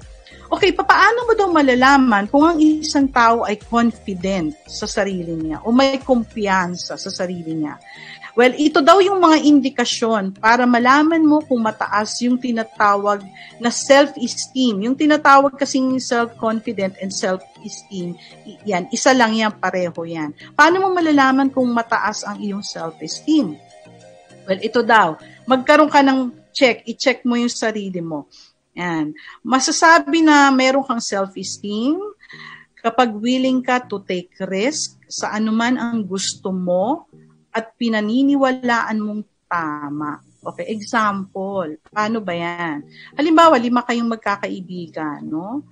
[0.45, 5.73] Okay, paano mo daw malalaman kung ang isang tao ay confident sa sarili niya o
[5.73, 7.81] may kumpiyansa sa sarili niya?
[8.35, 13.23] Well, ito daw yung mga indikasyon para malaman mo kung mataas yung tinatawag
[13.63, 14.83] na self-esteem.
[14.83, 18.19] Yung tinatawag kasing self-confident and self-esteem,
[18.67, 20.35] yan, isa lang yan, pareho yan.
[20.51, 23.55] Paano mo malalaman kung mataas ang iyong self-esteem?
[24.43, 25.15] Well, ito daw,
[25.47, 28.27] magkaroon ka ng check, i-check mo yung sarili mo.
[28.75, 29.15] Yan.
[29.47, 31.95] Masasabi na meron kang self-esteem
[32.83, 37.07] kapag willing ka to take risk sa anuman ang gusto mo
[37.55, 40.19] at pinaniniwalaan mong tama.
[40.45, 42.83] Okay, example, paano ba yan?
[43.15, 45.63] Halimbawa, lima kayong magkakaibigan, no?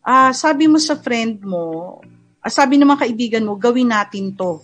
[0.00, 2.00] Uh, sabi mo sa friend mo,
[2.40, 4.58] uh, sabi mga kaibigan mo, gawin natin to.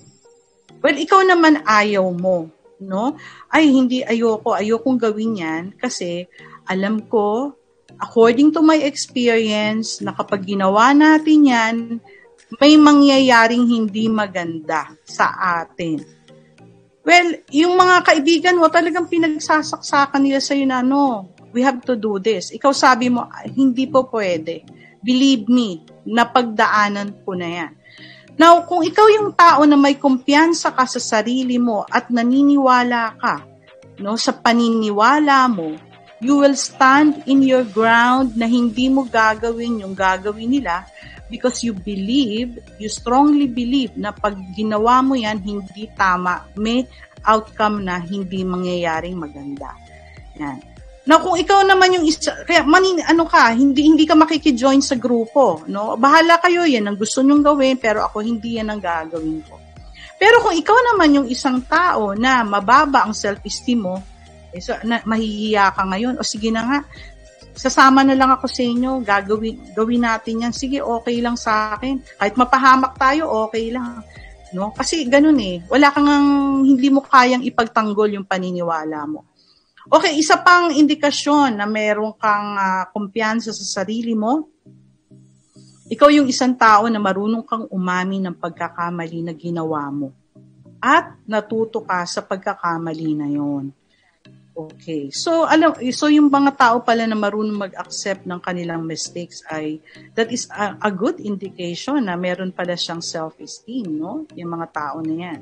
[0.83, 2.51] Well, ikaw naman ayaw mo,
[2.83, 3.15] no?
[3.47, 6.27] Ay, hindi ayoko, ayokong gawin yan kasi
[6.67, 7.55] alam ko,
[8.03, 11.77] according to my experience, na kapag ginawa natin yan,
[12.59, 15.31] may mangyayaring hindi maganda sa
[15.63, 16.22] atin.
[17.03, 22.23] Well, yung mga kaibigan mo talagang pinagsasaksakan nila sa na no, we have to do
[22.23, 22.55] this.
[22.55, 24.63] Ikaw sabi mo, hindi po pwede.
[25.03, 27.73] Believe me, napagdaanan ko na yan.
[28.39, 33.35] Now, kung ikaw yung tao na may kumpiyansa ka sa sarili mo at naniniwala ka
[34.01, 35.77] no, sa paniniwala mo,
[36.23, 40.87] you will stand in your ground na hindi mo gagawin yung gagawin nila
[41.33, 46.85] because you believe, you strongly believe na pag ginawa mo yan, hindi tama, may
[47.25, 49.73] outcome na hindi mangyayaring maganda.
[50.37, 50.61] Yan.
[51.03, 54.95] Na kung ikaw naman yung isa, kaya manin, ano ka, hindi hindi ka makiki-join sa
[54.95, 55.99] grupo, no?
[55.99, 59.59] Bahala kayo, yan ang gusto nyong gawin, pero ako hindi yan ang gagawin ko.
[60.21, 63.99] Pero kung ikaw naman yung isang tao na mababa ang self-esteem mo,
[64.55, 66.79] eh, so, na, mahihiya ka ngayon, o sige na nga,
[67.53, 70.55] sasama na lang ako sa inyo, gagawin, gawin natin yan.
[70.55, 72.01] Sige, okay lang sa akin.
[72.19, 74.01] Kahit mapahamak tayo, okay lang.
[74.53, 74.73] No?
[74.73, 75.65] Kasi ganun eh.
[75.69, 76.09] Wala kang
[76.65, 79.29] hindi mo kayang ipagtanggol yung paniniwala mo.
[79.83, 84.47] Okay, isa pang indikasyon na meron kang uh, kumpiyansa sa sarili mo.
[85.91, 90.15] Ikaw yung isang tao na marunong kang umami ng pagkakamali na ginawa mo.
[90.79, 93.75] At natuto ka sa pagkakamali na yon.
[94.53, 95.09] Okay.
[95.09, 99.81] So alam so yung mga tao pala na marunong mag-accept ng kanilang mistakes ay
[100.13, 104.29] that is a, a good indication na meron pala siyang self-esteem, no?
[104.37, 105.41] Yung mga tao na 'yan.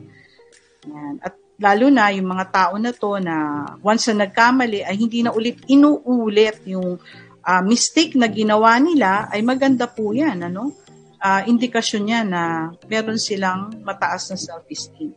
[0.86, 1.14] Yan.
[1.26, 5.34] At lalo na yung mga tao na to na once na nagkamali ay hindi na
[5.34, 6.94] ulit inuulit yung
[7.42, 10.70] uh, mistake na ginawa nila ay maganda po 'yan, ano?
[11.18, 12.42] Uh, indikasyon niya na
[12.86, 15.12] meron silang mataas na self-esteem.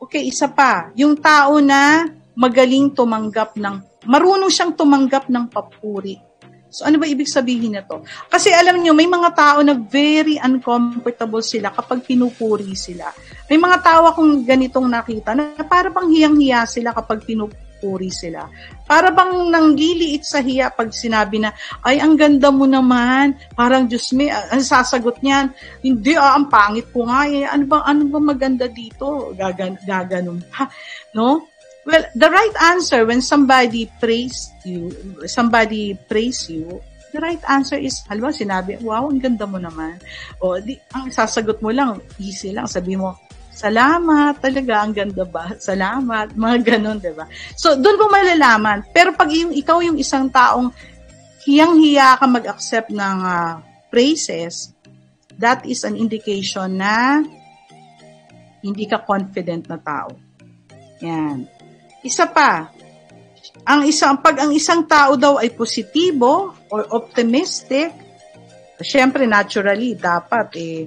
[0.00, 6.18] Okay, isa pa, yung tao na magaling tumanggap ng, marunong siyang tumanggap ng papuri.
[6.70, 8.06] So ano ba ibig sabihin nito?
[8.30, 13.10] Kasi alam niyo, may mga tao na very uncomfortable sila kapag pinupuri sila.
[13.50, 18.46] May mga tao akong ganitong nakita na para bang hiyang-hiya sila kapag pinupuri sila.
[18.86, 21.50] Para bang nanggiliit sa hiya pag sinabi na,
[21.82, 23.34] ay, ang ganda mo naman.
[23.58, 25.50] Parang, Diyos me, ang sasagot niyan,
[25.82, 27.50] hindi, ah, ang pangit ko nga eh.
[27.50, 29.34] Ano ba, ano ba maganda dito?
[29.34, 30.70] Gagan, gaganon pa.
[31.18, 31.49] No?
[31.90, 34.94] Well, the right answer when somebody praise you,
[35.26, 36.78] somebody praise you,
[37.10, 39.98] the right answer is, halimbawa sinabi, wow, ang ganda mo naman.
[40.38, 43.18] O, di, ang sasagot mo lang, easy lang, sabi mo,
[43.50, 45.50] salamat, talaga, ang ganda ba?
[45.70, 47.26] Salamat, mga ganun, di ba?
[47.58, 48.86] So, doon mo malalaman.
[48.94, 50.70] Pero pag yung, ikaw yung isang taong
[51.42, 53.58] hiyang-hiya ka mag-accept ng uh,
[53.90, 54.70] praises,
[55.42, 57.18] that is an indication na
[58.62, 60.14] hindi ka confident na tao.
[61.02, 61.59] Yan.
[62.00, 62.72] Isa pa,
[63.64, 67.92] ang isang pag ang isang tao daw ay positibo or optimistic,
[68.80, 70.78] syempre naturally dapat eh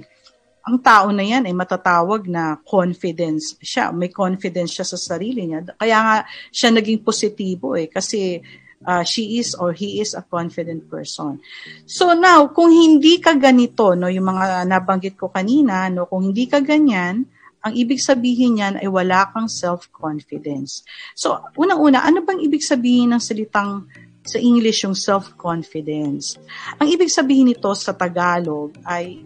[0.64, 3.92] ang tao na yan ay matatawag na confidence siya.
[3.92, 5.76] May confidence siya sa sarili niya.
[5.76, 6.16] Kaya nga
[6.48, 8.40] siya naging positibo eh kasi
[8.88, 11.36] uh, she is or he is a confident person.
[11.84, 16.48] So now, kung hindi ka ganito, no, yung mga nabanggit ko kanina, no, kung hindi
[16.48, 17.28] ka ganyan,
[17.64, 20.84] ang ibig sabihin niyan ay wala kang self-confidence.
[21.16, 23.88] So, unang-una, ano bang ibig sabihin ng salitang
[24.20, 26.36] sa English yung self-confidence?
[26.76, 29.24] Ang ibig sabihin nito sa Tagalog ay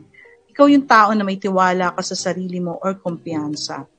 [0.54, 3.90] ikaw yung tao na may tiwala ka sa sarili mo or kumpiyansa.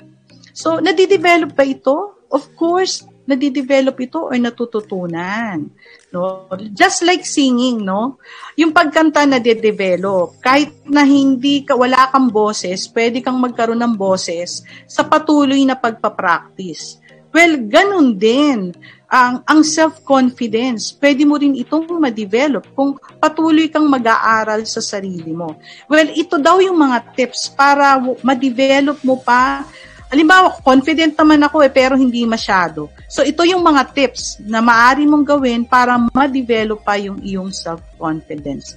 [0.56, 2.24] So, nadidevelop ba ito?
[2.32, 5.70] Of course, nadidevelop ito or natututunan.
[6.10, 6.50] No?
[6.74, 8.18] Just like singing, no?
[8.58, 13.94] Yung pagkanta na de-develop, kahit na hindi ka, wala kang boses, pwede kang magkaroon ng
[13.94, 16.98] boses sa patuloy na pagpapractice.
[17.30, 18.74] Well, ganun din
[19.10, 20.98] ang ang self-confidence.
[20.98, 25.58] Pwede mo rin itong ma-develop kung patuloy kang mag-aaral sa sarili mo.
[25.86, 29.66] Well, ito daw yung mga tips para ma-develop mo pa
[30.10, 32.90] Halimbawa, confident naman ako eh, pero hindi masyado.
[33.06, 38.74] So, ito yung mga tips na maaari mong gawin para ma-develop pa yung iyong self-confidence.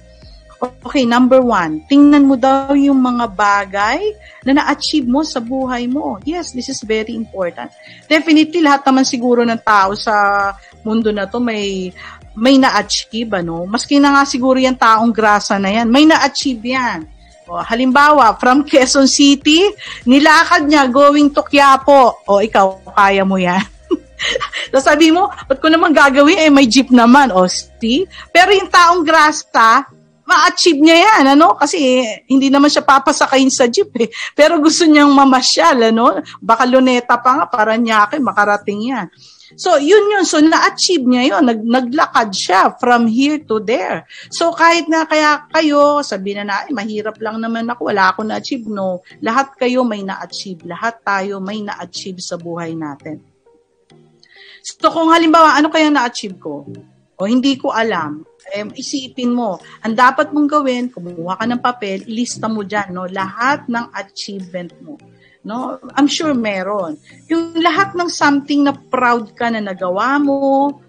[0.63, 3.99] Okay, number one, tingnan mo daw yung mga bagay
[4.47, 6.23] na na-achieve mo sa buhay mo.
[6.23, 7.67] Yes, this is very important.
[8.07, 10.15] Definitely, lahat naman siguro ng tao sa
[10.87, 11.91] mundo na to may
[12.33, 13.67] may na-achieve, ano?
[13.67, 17.12] Maski na nga siguro yung taong grasa na yan, may na-achieve yan.
[17.47, 19.67] O, halimbawa, from Quezon City,
[20.07, 22.23] nilakad niya going to Quiapo.
[22.27, 23.61] O, ikaw, kaya mo yan.
[24.71, 26.39] so sabi mo, ba't ko naman gagawin?
[26.39, 27.35] Eh, may jeep naman.
[27.35, 28.07] O, see?
[28.31, 29.87] Pero yung taong grasta,
[30.23, 31.55] ma-achieve niya yan, ano?
[31.59, 34.09] Kasi eh, hindi naman siya papasakayin sa jeep eh.
[34.33, 36.19] Pero gusto niyang mamasyal, ano?
[36.39, 39.07] Baka luneta pa nga, para niya makarating yan.
[39.53, 40.25] So, yun yun.
[40.25, 41.43] So, na-achieve niya yun.
[41.45, 44.09] Nag, naglakad siya from here to there.
[44.33, 48.65] So, kahit na kaya kayo, sabi na na, mahirap lang naman ako, wala ako na-achieve.
[48.65, 50.65] No, lahat kayo may na-achieve.
[50.65, 53.21] Lahat tayo may na-achieve sa buhay natin.
[54.63, 56.65] So, kung halimbawa, ano kaya na-achieve ko?
[57.19, 62.05] O hindi ko alam, eh, isipin mo, ang dapat mong gawin, kumuha ka ng papel,
[62.05, 65.01] ilista mo dyan, no, lahat ng achievement mo.
[65.43, 65.81] No?
[65.97, 66.95] I'm sure meron.
[67.27, 70.79] Yung lahat ng something na proud ka na nagawa mo,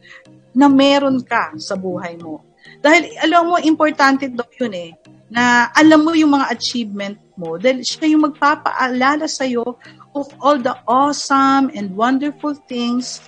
[0.55, 2.45] na meron ka sa buhay mo.
[2.79, 4.91] Dahil alam mo, importante daw yun eh,
[5.33, 9.67] na alam mo yung mga achievement mo dahil siya yung magpapaalala sa'yo
[10.15, 13.19] of all the awesome and wonderful things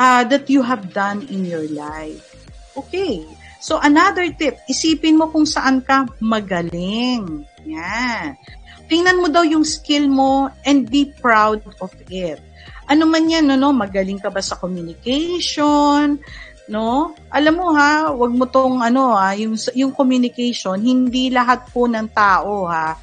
[0.00, 2.24] uh, that you have done in your life.
[2.72, 3.20] Okay.
[3.62, 7.46] So, another tip, isipin mo kung saan ka magaling.
[7.62, 8.34] Yan.
[8.90, 12.42] Tingnan mo daw yung skill mo and be proud of it.
[12.90, 13.70] Ano man yan, no, no?
[13.70, 16.18] magaling ka ba sa communication,
[16.66, 17.14] no?
[17.30, 22.10] Alam mo ha, wag mo tong ano ha, yung yung communication, hindi lahat po ng
[22.10, 22.98] tao ha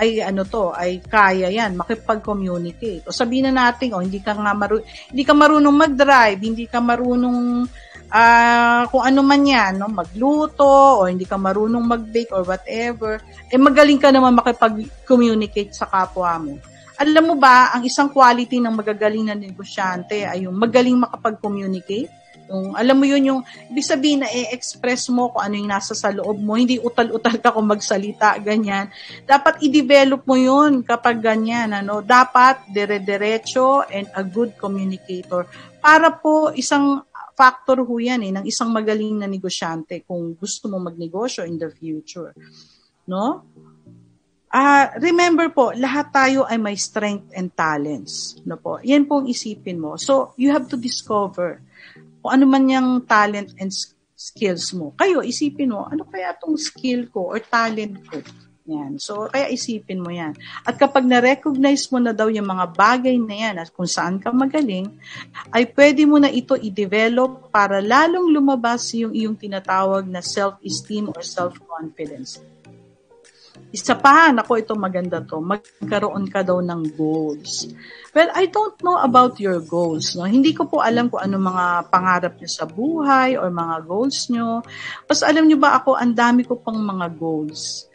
[0.00, 3.04] ay ano to, ay kaya yan, makipag-communicate.
[3.04, 4.80] O sabihin na natin, oh, hindi ka nga maru
[5.12, 7.68] hindi ka marunong mag-drive, hindi ka marunong
[8.10, 13.58] uh, kung ano man yan, no, magluto, o hindi ka marunong mag-bake or whatever, eh
[13.58, 16.54] magaling ka naman makipag-communicate sa kapwa mo.
[17.00, 22.12] Alam mo ba, ang isang quality ng magagaling na negosyante ay yung magaling makapag-communicate.
[22.50, 23.40] Yung, alam mo yun, yung
[23.72, 26.60] ibig sabihin na i-express mo kung ano yung nasa sa loob mo.
[26.60, 28.92] Hindi utal-utal ka kung magsalita, ganyan.
[29.24, 31.72] Dapat i-develop mo yun kapag ganyan.
[31.72, 32.04] Ano?
[32.04, 35.48] Dapat dire-diretso and a good communicator
[35.80, 37.00] para po isang
[37.40, 41.72] factor ho yan eh, ng isang magaling na negosyante kung gusto mo magnegosyo in the
[41.72, 42.36] future.
[43.08, 43.48] No?
[44.52, 48.36] Uh, remember po, lahat tayo ay may strength and talents.
[48.44, 48.76] No po?
[48.84, 49.96] Yan po ang isipin mo.
[49.96, 51.64] So, you have to discover
[52.20, 53.72] kung ano man yung talent and
[54.12, 54.92] skills mo.
[55.00, 58.20] Kayo, isipin mo, ano kaya itong skill ko or talent ko?
[58.70, 59.02] Yan.
[59.02, 60.38] So, kaya isipin mo yan.
[60.62, 64.30] At kapag na-recognize mo na daw yung mga bagay na yan at kung saan ka
[64.30, 64.94] magaling,
[65.50, 71.18] ay pwede mo na ito i-develop para lalong lumabas yung iyong tinatawag na self-esteem or
[71.18, 72.38] self-confidence.
[73.70, 77.70] Isa pa, nako ito maganda to, magkaroon ka daw ng goals.
[78.14, 80.14] Well, I don't know about your goals.
[80.18, 80.26] No?
[80.26, 84.62] Hindi ko po alam kung ano mga pangarap niyo sa buhay or mga goals niyo.
[85.06, 87.86] Basta alam niyo ba ako, ang dami ko pang mga goals.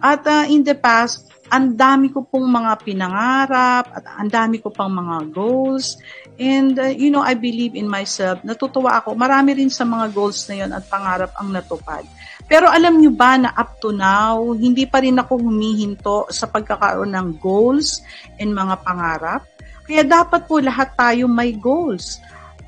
[0.00, 4.74] At uh, in the past, ang dami ko pong mga pinangarap at ang dami ko
[4.74, 5.98] pang mga goals.
[6.36, 8.42] And, uh, you know, I believe in myself.
[8.42, 9.14] Natutuwa ako.
[9.14, 12.02] Marami rin sa mga goals na yon at pangarap ang natupad.
[12.46, 17.14] Pero alam nyo ba na up to now, hindi pa rin ako humihinto sa pagkakaroon
[17.14, 18.02] ng goals
[18.38, 19.42] and mga pangarap.
[19.86, 22.18] Kaya dapat po lahat tayo may goals.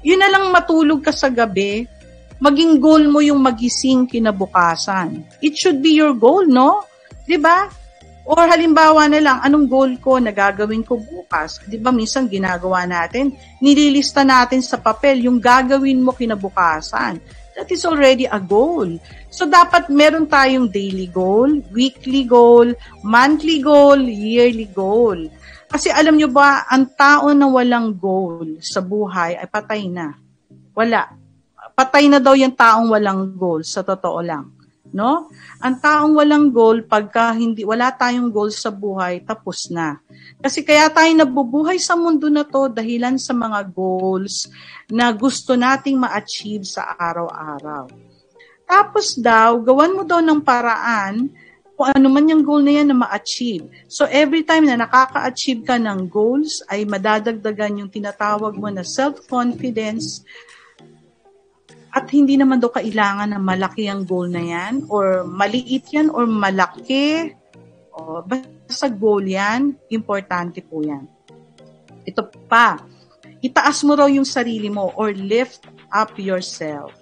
[0.06, 1.86] Yun na lang matulog ka sa gabi,
[2.38, 5.26] maging goal mo yung magising kinabukasan.
[5.42, 6.86] It should be your goal, no?
[7.28, 7.68] 'Di ba?
[8.28, 11.60] Or halimbawa na lang, anong goal ko na gagawin ko bukas?
[11.68, 17.20] 'Di ba minsan ginagawa natin, nililista natin sa papel yung gagawin mo kinabukasan.
[17.52, 18.96] That is already a goal.
[19.28, 22.72] So dapat meron tayong daily goal, weekly goal,
[23.05, 25.18] monthly goal, yearly goal.
[25.68, 30.16] Kasi alam nyo ba, ang tao na walang goal sa buhay ay patay na.
[30.72, 31.12] Wala.
[31.74, 34.57] Patay na daw yung taong walang goal, sa totoo lang
[34.93, 35.28] no?
[35.60, 40.01] Ang taong walang goal pagka hindi wala tayong goal sa buhay, tapos na.
[40.39, 44.48] Kasi kaya tayo nabubuhay sa mundo na to dahilan sa mga goals
[44.89, 47.90] na gusto nating ma-achieve sa araw-araw.
[48.69, 51.32] Tapos daw, gawan mo daw ng paraan
[51.78, 53.70] kung ano man yung goal na yan na ma-achieve.
[53.86, 60.27] So every time na nakaka-achieve ka ng goals, ay madadagdagan yung tinatawag mo na self-confidence,
[61.89, 66.28] at hindi naman daw kailangan na malaki ang goal na yan or maliit yan or
[66.28, 67.32] malaki.
[67.97, 71.09] O, basta goal yan, importante po yan.
[72.05, 72.78] Ito pa,
[73.40, 76.93] itaas mo raw yung sarili mo or lift up yourself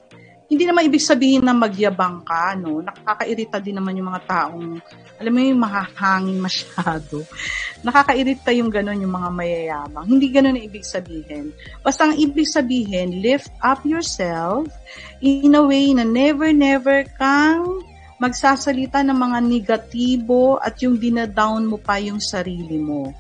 [0.47, 2.79] hindi naman ibig sabihin na magyabang ka, no?
[2.79, 4.79] Nakakairita din naman yung mga taong,
[5.19, 7.27] alam mo yung mahahangin masyado.
[7.87, 10.07] Nakakairita yung gano'n yung mga mayayabang.
[10.07, 11.51] Hindi gano'n ang ibig sabihin.
[11.83, 14.71] Basta ang ibig sabihin, lift up yourself
[15.19, 17.83] in a way na never, never kang
[18.23, 23.11] magsasalita ng mga negatibo at yung dinadown mo pa yung sarili mo.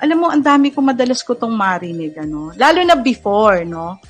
[0.00, 2.50] Alam mo, ang dami ko madalas ko tong marinig, ano?
[2.56, 4.00] Lalo na before, no?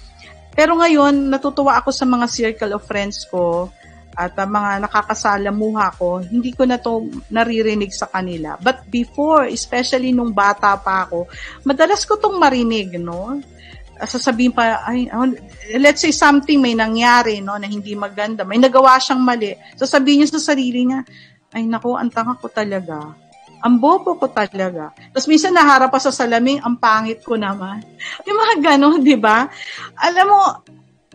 [0.54, 3.68] Pero ngayon, natutuwa ako sa mga circle of friends ko
[4.14, 8.54] at uh, mga nakakasalamuha ko, hindi ko na to naririnig sa kanila.
[8.62, 11.26] But before, especially nung bata pa ako,
[11.66, 13.42] madalas ko tong marinig, no?
[14.02, 15.30] sasabihin pa, ay, oh,
[15.78, 20.34] let's say something may nangyari, no, na hindi maganda, may nagawa siyang mali, sasabihin niya
[20.34, 21.06] sa sarili niya,
[21.54, 23.14] ay nako, ang tanga ko talaga.
[23.64, 24.92] Ang bobo ko talaga.
[24.92, 27.80] Tapos minsan naharap pa sa salamin, ang pangit ko naman.
[28.28, 29.48] Yung mga ganon, di ba?
[29.96, 30.40] Alam mo,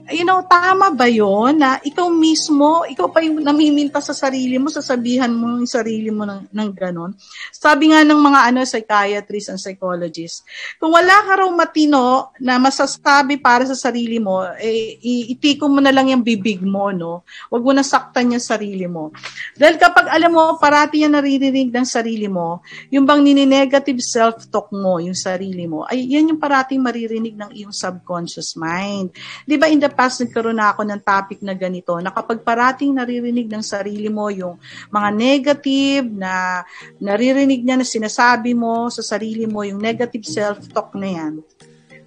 [0.10, 4.74] you know, tama ba yon na ikaw mismo, ikaw pa yung namiminta sa sarili mo,
[4.74, 7.14] sasabihan mo yung sarili mo ng, ng ganon.
[7.54, 10.42] Sabi nga ng mga ano, psychiatrists and psychologists,
[10.82, 14.98] kung wala ka raw matino na masasabi para sa sarili mo, eh,
[15.30, 17.22] itiko mo na lang yung bibig mo, no?
[17.54, 19.14] Huwag mo na saktan yung sarili mo.
[19.54, 24.98] Dahil kapag alam mo, parati yan naririnig ng sarili mo, yung bang nini-negative self-talk mo,
[24.98, 29.14] yung sarili mo, ay yan yung parating maririnig ng iyong subconscious mind.
[29.46, 32.96] Di ba in the past, nagkaroon na ako ng topic na ganito, na kapag parating
[32.96, 34.56] naririnig ng sarili mo yung
[34.88, 36.64] mga negative na
[37.04, 41.34] naririnig niya na sinasabi mo sa sarili mo, yung negative self-talk na yan,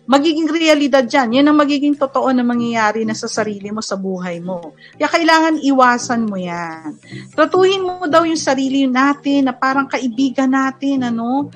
[0.09, 1.29] magiging realidad yan.
[1.37, 4.75] Yan ang magiging totoo na mangyayari na sa sarili mo, sa buhay mo.
[4.99, 6.97] Kaya kailangan iwasan mo yan.
[7.37, 11.53] Tratuhin mo daw yung sarili natin na parang kaibigan natin, ano,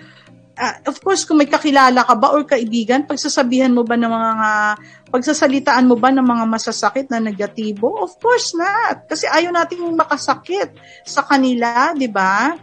[0.56, 4.50] uh, of course, kung may kakilala ka ba or kaibigan, pagsasabihan mo ba ng mga,
[5.12, 7.92] pagsasalitaan mo ba ng mga masasakit na negatibo?
[8.02, 9.06] Of course not.
[9.06, 10.74] Kasi ayaw nating makasakit
[11.04, 12.56] sa kanila, di ba?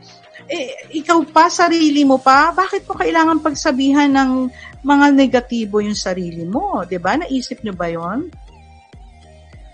[0.50, 4.52] Eh, ikaw pa, sarili mo pa, bakit mo kailangan pagsabihan ng
[4.84, 6.84] mga negatibo yung sarili mo?
[6.84, 7.16] Di ba?
[7.16, 8.28] Naisip nyo ba yon?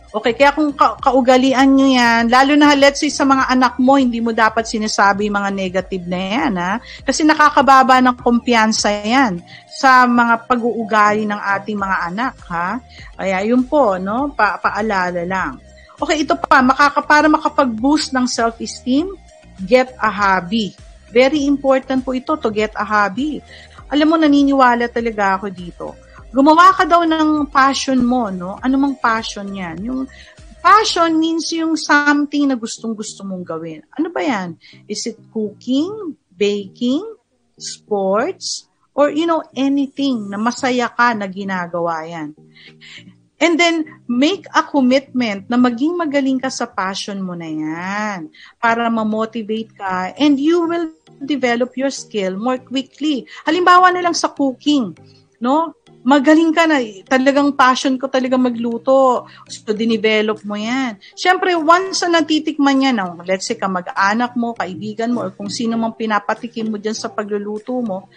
[0.10, 3.94] Okay, kaya kung ka- kaugalian nyo yan, lalo na let's say sa mga anak mo,
[3.94, 6.74] hindi mo dapat sinasabi mga negative na yan, ha?
[7.06, 9.38] Kasi nakakababa ng kumpiyansa yan
[9.70, 12.82] sa mga pag-uugali ng ating mga anak, ha?
[13.22, 14.34] Kaya yun po, no?
[14.34, 15.62] Pa- paalala lang.
[16.02, 19.14] Okay, ito pa, makaka, para makapag-boost ng self-esteem,
[19.62, 20.74] get a hobby.
[21.14, 23.46] Very important po ito to get a hobby.
[23.94, 28.58] Alam mo, naniniwala talaga ako dito gumawa ka daw ng passion mo, no?
[28.62, 29.82] Ano mang passion yan?
[29.82, 30.02] Yung
[30.62, 33.82] passion means yung something na gustong-gusto mong gawin.
[33.98, 34.60] Ano ba yan?
[34.86, 37.04] Is it cooking, baking,
[37.60, 38.70] sports,
[39.00, 42.36] or you know, anything na masaya ka na ginagawa yan.
[43.40, 48.28] And then, make a commitment na maging magaling ka sa passion mo na yan
[48.60, 50.92] para ma-motivate ka and you will
[51.24, 53.24] develop your skill more quickly.
[53.48, 54.92] Halimbawa na lang sa cooking,
[55.40, 55.72] no?
[56.04, 59.28] Magaling ka na, talagang passion ko talaga magluto.
[59.48, 61.00] So, dinevelop mo yan.
[61.16, 65.52] Siyempre, once na natitikman yan, no, let's say ka mag-anak mo, kaibigan mo, or kung
[65.52, 68.08] sino mang pinapatikim mo dyan sa pagluluto mo,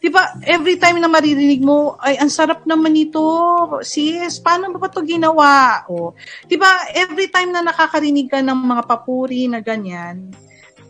[0.00, 3.20] di ba, every time na maririnig mo, ay, ang sarap naman ito,
[3.82, 5.84] sis, paano ba ito ginawa?
[5.88, 10.32] O, di ba, every time na nakakarinig ka ng mga papuri na ganyan,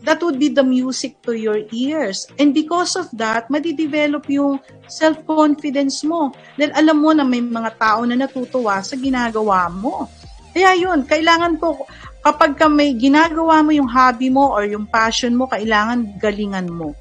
[0.07, 2.31] that would be the music to your ears.
[2.39, 6.31] And because of that, madidevelop yung self-confidence mo.
[6.55, 10.07] Dahil alam mo na may mga tao na natutuwa sa ginagawa mo.
[10.55, 11.83] Kaya yun, kailangan ko,
[12.23, 16.95] kapag ka may ginagawa mo yung hobby mo or yung passion mo, kailangan galingan mo.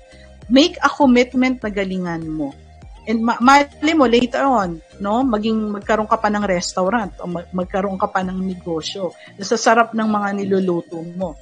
[0.51, 2.51] Make a commitment na galingan mo.
[3.07, 7.55] And ma- mali mo later on, no, maging magkaroon ka pa ng restaurant o mag-
[7.55, 9.15] magkaroon ka pa ng negosyo.
[9.39, 11.39] Sa sarap ng mga niluluto mo.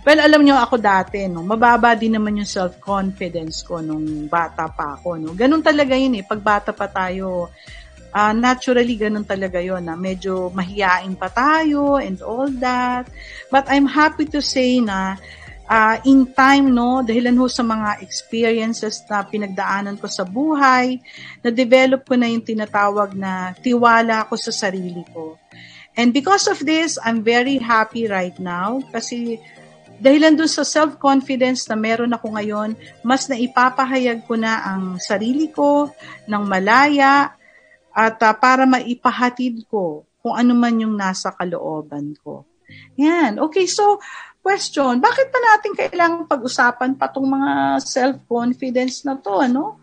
[0.00, 4.96] Well, alam nyo ako dati, no, mababa din naman yung self-confidence ko nung bata pa
[4.96, 5.20] ako.
[5.20, 5.36] No.
[5.36, 6.24] Ganun talaga yun eh.
[6.24, 7.52] Pag bata pa tayo,
[8.12, 13.08] uh, naturally ganun talaga yon na medyo mahiyain pa tayo and all that.
[13.48, 15.16] But I'm happy to say na
[15.66, 21.00] uh, in time, no, dahilan ho sa mga experiences na pinagdaanan ko sa buhay,
[21.40, 25.40] na-develop ko na yung tinatawag na tiwala ko sa sarili ko.
[25.92, 29.36] And because of this, I'm very happy right now kasi
[30.02, 32.74] Dahilan dun sa self-confidence na meron ako ngayon,
[33.06, 35.94] mas naipapahayag ko na ang sarili ko
[36.26, 37.30] ng malaya
[37.94, 42.42] at uh, para maipahatid ko kung ano man yung nasa kalooban ko.
[42.98, 43.38] Yan.
[43.38, 44.02] Okay, so
[44.42, 49.78] question, bakit pa natin kailangan pag-usapan pa itong mga self-confidence na to, ano?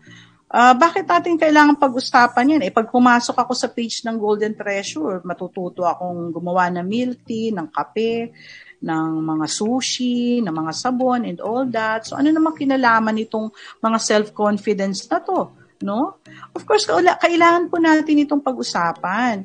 [0.50, 2.62] Uh, bakit natin kailangan pag-usapan yan?
[2.66, 7.54] Eh, pag pumasok ako sa page ng Golden Treasure, matututo akong gumawa ng milk tea,
[7.54, 8.34] ng kape,
[8.80, 12.08] ng mga sushi, ng mga sabon and all that.
[12.08, 15.52] So ano naman kinalaman nitong mga self-confidence na to,
[15.84, 16.16] no?
[16.56, 16.88] Of course,
[17.20, 19.44] kailangan po natin itong pag-usapan.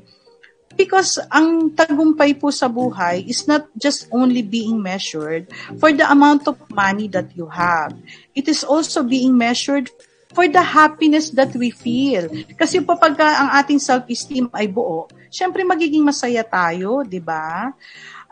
[0.75, 5.47] Because ang tagumpay po sa buhay is not just only being measured
[5.79, 7.95] for the amount of money that you have.
[8.35, 9.87] It is also being measured
[10.35, 12.27] for the happiness that we feel.
[12.59, 17.71] Kasi po pagka ang ating self-esteem ay buo, syempre magiging masaya tayo, di ba?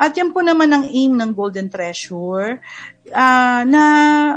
[0.04, 2.60] At yan po naman ang aim ng Golden Treasure
[3.08, 3.84] uh, na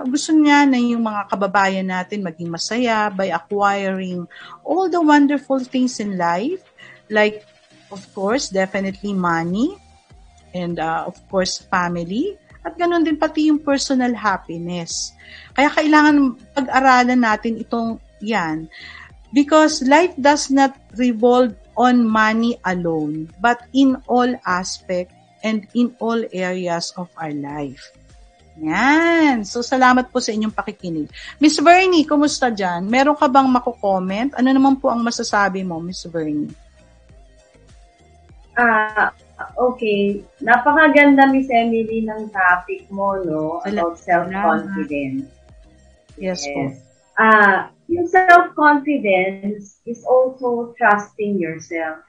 [0.06, 4.30] gusto niya na yung mga kababayan natin maging masaya by acquiring
[4.62, 6.62] all the wonderful things in life
[7.10, 7.42] like
[7.90, 9.74] of course definitely money
[10.54, 15.14] and uh, of course family at ganun din pati yung personal happiness.
[15.54, 18.66] Kaya kailangan pag-aralan natin itong yan.
[19.30, 26.20] Because life does not revolve on money alone, but in all aspect and in all
[26.32, 27.92] areas of our life.
[28.56, 29.44] Yan.
[29.44, 31.12] So, salamat po sa inyong pakikinig.
[31.36, 32.88] Miss Bernie, kumusta dyan?
[32.88, 34.32] Meron ka bang mako-comment?
[34.32, 36.48] Ano naman po ang masasabi mo, Miss Bernie?
[38.56, 40.24] Ah, uh, okay.
[40.40, 43.60] Napakaganda, Miss Emily, ng topic mo, no?
[43.68, 45.28] About self-confidence.
[46.16, 46.48] Yes, yes.
[46.48, 46.60] po.
[47.20, 47.56] Ah, uh,
[47.92, 52.00] yung self-confidence is also trusting yourself.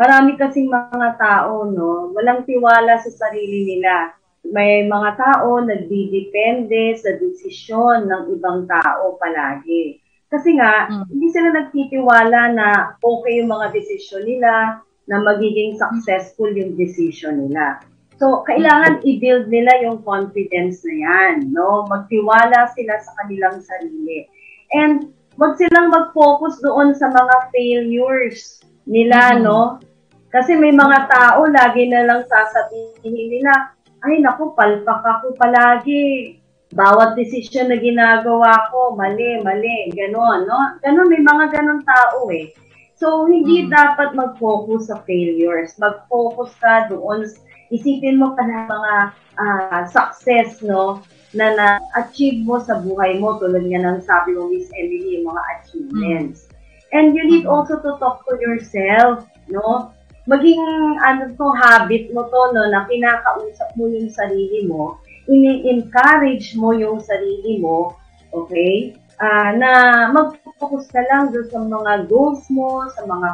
[0.00, 4.16] Marami kasing mga tao, no, walang tiwala sa sarili nila.
[4.48, 10.00] May mga tao nagdidepende sa desisyon ng ibang tao palagi.
[10.32, 11.04] Kasi nga, mm.
[11.12, 17.82] hindi sila nagtitiwala na okay yung mga desisyon nila, na magiging successful yung decision nila.
[18.22, 21.88] So, kailangan i-build nila yung confidence na yan, no?
[21.90, 24.30] Magtiwala sila sa kanilang sarili.
[24.70, 29.44] And wag silang mag-focus doon sa mga failures nila, mm-hmm.
[29.50, 29.82] no?
[30.30, 33.74] Kasi may mga tao lagi na lang sasabihin nila,
[34.06, 36.38] ay naku, palpak ako palagi.
[36.70, 40.78] Bawat decision na ginagawa ko, mali, mali, gano'n, no?
[40.78, 42.54] Gano'n, may mga gano'n tao eh.
[42.94, 43.74] So, hindi mm.
[43.74, 45.74] dapat mag-focus sa failures.
[45.82, 47.26] Mag-focus ka doon
[47.70, 48.94] isipin mo pa ng mga
[49.38, 51.02] uh, success, no,
[51.34, 56.46] na na-achieve mo sa buhay mo, tulad nga ng sabi mo, Miss Emily, mga achievements.
[56.46, 56.54] Mm.
[56.90, 57.54] And you need mm-hmm.
[57.54, 59.94] also to talk to yourself, no?
[60.28, 60.64] Maging,
[61.00, 67.00] ano to, habit mo to, no, na kinakausap mo yung sarili mo, ini-encourage mo yung
[67.00, 67.96] sarili mo,
[68.34, 68.96] okay?
[69.20, 69.70] Uh, na
[70.12, 73.28] mag-focus ka lang doon sa mga goals mo, sa mga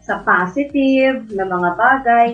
[0.00, 2.28] sa positive na mga bagay,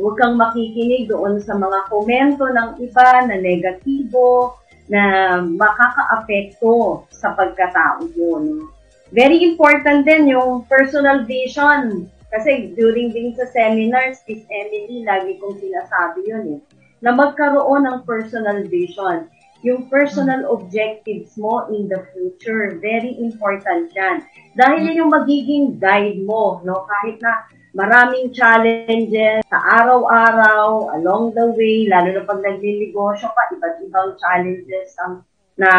[0.00, 4.56] Huwag kang makikinig doon sa mga komento ng iba na negatibo,
[4.88, 8.66] na makaka-apekto sa pagkatao mo.
[9.12, 12.08] Very important din yung personal vision.
[12.32, 16.60] Kasi during din sa seminars, Miss Emily, lagi kong sinasabi yun eh,
[17.04, 19.28] na magkaroon ng personal vision.
[19.62, 24.24] Yung personal objectives mo in the future, very important yan.
[24.58, 26.88] Dahil yun yung magiging guide mo, no?
[26.88, 27.46] Kahit na
[27.76, 34.96] maraming challenges sa araw-araw, along the way, lalo na pag nagnilnegosyo ka, iba't ibang challenges
[35.04, 35.20] ang
[35.60, 35.72] na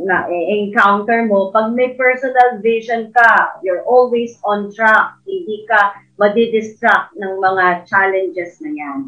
[0.00, 7.12] na encounter mo pag may personal vision ka you're always on track hindi ka madidistract
[7.20, 8.98] ng mga challenges na yan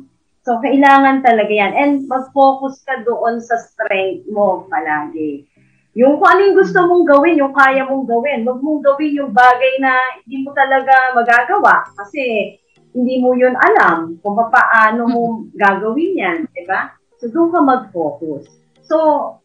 [0.44, 5.48] so kailangan talaga yan and mag-focus ka doon sa strength mo palagi
[5.96, 8.44] yung kung ano yung gusto mong gawin, yung kaya mong gawin.
[8.44, 12.52] Huwag mong gawin yung bagay na hindi mo talaga magagawa kasi
[12.92, 15.22] hindi mo yun alam kung paano mo
[15.56, 16.92] gagawin yan, di ba?
[17.16, 18.44] So, doon ka mag-focus.
[18.86, 18.96] So,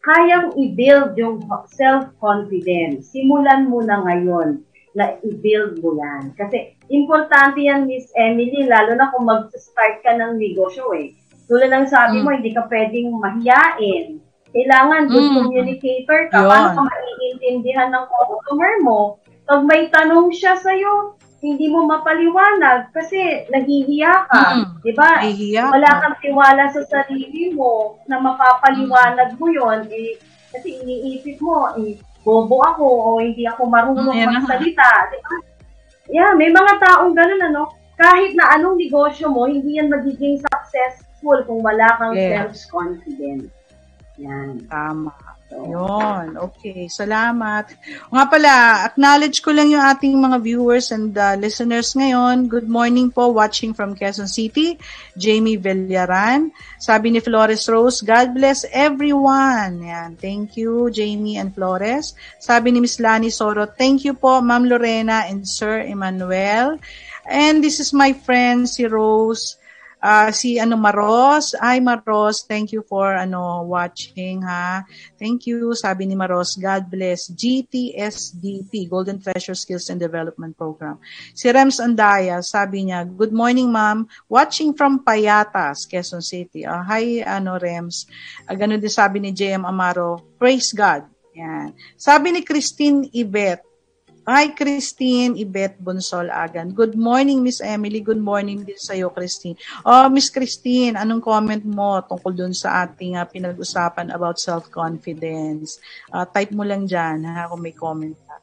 [0.06, 1.42] kayang i-build yung
[1.74, 3.10] self-confidence.
[3.10, 4.62] Simulan mo na ngayon
[4.94, 6.30] na i-build mo yan.
[6.38, 11.14] Kasi, importante yan, Miss Emily, lalo na kung mag-start ka ng negosyo eh.
[11.50, 12.36] Tulad ng sabi mo, mm.
[12.38, 15.36] hindi ka pwedeng mahiyain kailangan good mm.
[15.40, 16.44] communicator ka.
[16.44, 16.48] Yun.
[16.52, 19.00] Paano ka maiintindihan ng customer mo?
[19.48, 24.42] Pag may tanong siya sa'yo, hindi mo mapaliwanag kasi nahihiya ka.
[24.62, 24.66] Mm.
[24.86, 25.26] Di ba?
[25.74, 30.22] Wala kang tiwala sa sarili mo na mapapaliwanag mo yon eh,
[30.54, 34.90] kasi iniisip mo, eh, bobo ako o hindi ako marunong mm, magsalita.
[35.10, 35.34] Di ba?
[36.14, 37.62] Yeah, may mga taong ganun ano.
[37.98, 42.38] Kahit na anong negosyo mo, hindi yan magiging successful kung wala kang yes.
[42.38, 43.50] self-confidence.
[44.22, 44.62] Yan.
[44.70, 45.10] Tama.
[45.52, 46.40] Yun.
[46.40, 46.88] Okay.
[46.88, 47.68] Salamat.
[48.08, 48.54] Nga pala,
[48.88, 52.48] acknowledge ko lang yung ating mga viewers and uh, listeners ngayon.
[52.48, 54.80] Good morning po, watching from Quezon City.
[55.14, 56.50] Jamie Villaran.
[56.80, 59.84] Sabi ni Flores Rose, God bless everyone.
[59.84, 60.16] Yan.
[60.16, 62.16] Thank you, Jamie and Flores.
[62.40, 66.80] Sabi ni Miss Lani Soro, thank you po, Ma'am Lorena and Sir Emmanuel.
[67.28, 69.61] And this is my friend, si Rose
[70.02, 74.82] Uh, si ano Maros, ay Maros, thank you for ano watching ha.
[75.14, 77.30] Thank you, sabi ni Maros, God bless.
[77.30, 80.98] GTSDP, Golden Treasure Skills and Development Program.
[81.38, 86.66] Si Rems Andaya, sabi niya, Good morning ma'am, watching from Payatas, Quezon City.
[86.66, 88.10] Uh, hi ano Rems.
[88.50, 91.06] Uh, ganun din sabi ni JM Amaro, praise God.
[91.32, 91.72] Yan.
[91.96, 93.71] Sabi ni Christine Ibet,
[94.22, 96.70] Hi, Christine, Ibet Bonsol Agan.
[96.70, 97.98] Good morning, Miss Emily.
[97.98, 99.58] Good morning din sa iyo, Christine.
[99.82, 105.82] Oh, Miss Christine, anong comment mo tungkol dun sa ating uh, pinag-usapan about self-confidence?
[106.14, 108.38] Uh, type mo lang dyan, ha, kung may comment ka.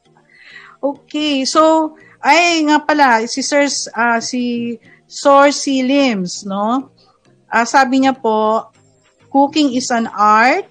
[0.84, 3.64] Okay, so, ay, nga pala, si Sir,
[3.96, 4.76] uh, si
[5.08, 6.92] Sor Lims, no?
[7.48, 8.68] Uh, sabi niya po,
[9.32, 10.68] cooking is an art,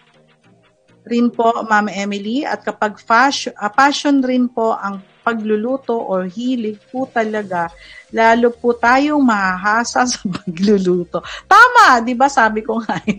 [1.09, 6.81] rin po, Ma'am Emily, at kapag fashion, uh, passion rin po ang pagluluto or hilig
[6.89, 7.69] po talaga,
[8.09, 11.21] lalo po tayong mahahasa sa pagluluto.
[11.45, 12.97] Tama, di ba sabi ko nga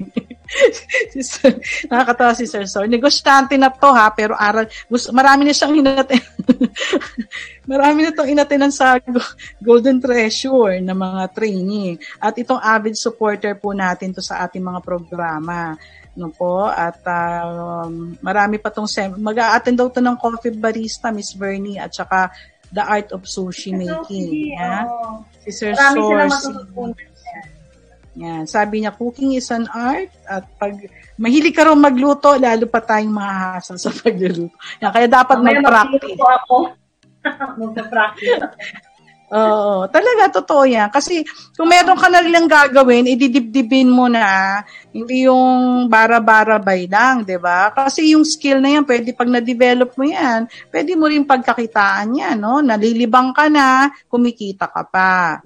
[1.90, 2.90] nakakatawa si Sir Sor.
[2.90, 6.18] Negosyante na to ha, pero aral, gusto, marami na siyang inatin.
[7.70, 8.98] marami na itong inatinan sa
[9.62, 12.02] Golden Treasure na mga training.
[12.18, 15.78] At itong avid supporter po natin to sa ating mga programa
[16.20, 21.32] no po at um, marami pa tong sem- mag-a-attend daw to ng coffee barista Miss
[21.32, 22.28] Bernie at saka
[22.68, 24.84] the art of sushi making yeah?
[24.84, 25.24] oh.
[25.42, 26.44] si Sir marami Source
[28.18, 28.44] yan.
[28.44, 30.74] Sabi niya, cooking is an art at pag
[31.14, 34.52] mahilig ka rin magluto, lalo pa tayong mahahasa sa pagluluto.
[34.82, 36.18] Yan, kaya dapat mag-practice.
[36.18, 36.56] ako.
[37.62, 38.42] mag-practice.
[39.30, 40.90] Oo, talaga totoo yan.
[40.90, 41.22] Kasi
[41.54, 44.58] kung meron ka na lang gagawin, ididibdibin mo na,
[44.90, 47.70] hindi yung bara-bara-bay lang, 'di ba?
[47.70, 52.42] Kasi yung skill na yan, pwede pag na-develop mo yan, pwede mo rin pagkakitaan yan,
[52.42, 52.58] no?
[52.58, 55.38] Nalilibang ka na, kumikita ka pa.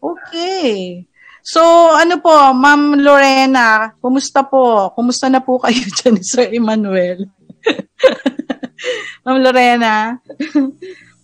[0.00, 1.04] Okay.
[1.44, 1.60] So,
[1.92, 4.90] ano po, Ma'am Lorena, kumusta po?
[4.96, 7.28] Kumusta na po kayo dyan, Sir Emmanuel?
[9.28, 10.16] Ma'am Lorena?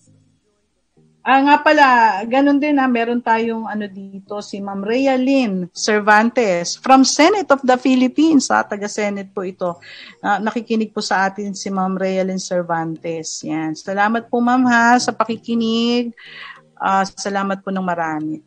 [1.23, 1.87] Ah, nga pala,
[2.27, 7.63] ganun din ha, meron tayong ano dito, si Ma'am Rhea Lynn Cervantes from Senate of
[7.63, 9.79] the Philippines, ha, taga-Senate po ito.
[10.19, 13.47] Uh, nakikinig po sa atin si Ma'am Rhea Lynn Cervantes.
[13.47, 13.79] Yan.
[13.79, 16.11] Salamat po Ma'am ha sa pakikinig.
[16.75, 18.43] Uh, salamat po ng marami.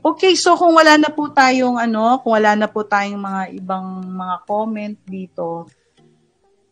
[0.00, 4.00] Okay, so kung wala na po tayong ano, kung wala na po tayong mga ibang
[4.00, 5.68] mga comment dito,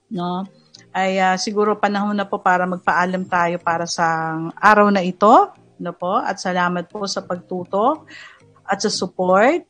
[0.09, 0.49] no?
[0.93, 5.49] Ay uh, siguro panahon na po para magpaalam tayo para sa araw na ito.
[5.81, 6.21] No po?
[6.21, 8.05] At salamat po sa pagtuto
[8.69, 9.65] at sa support.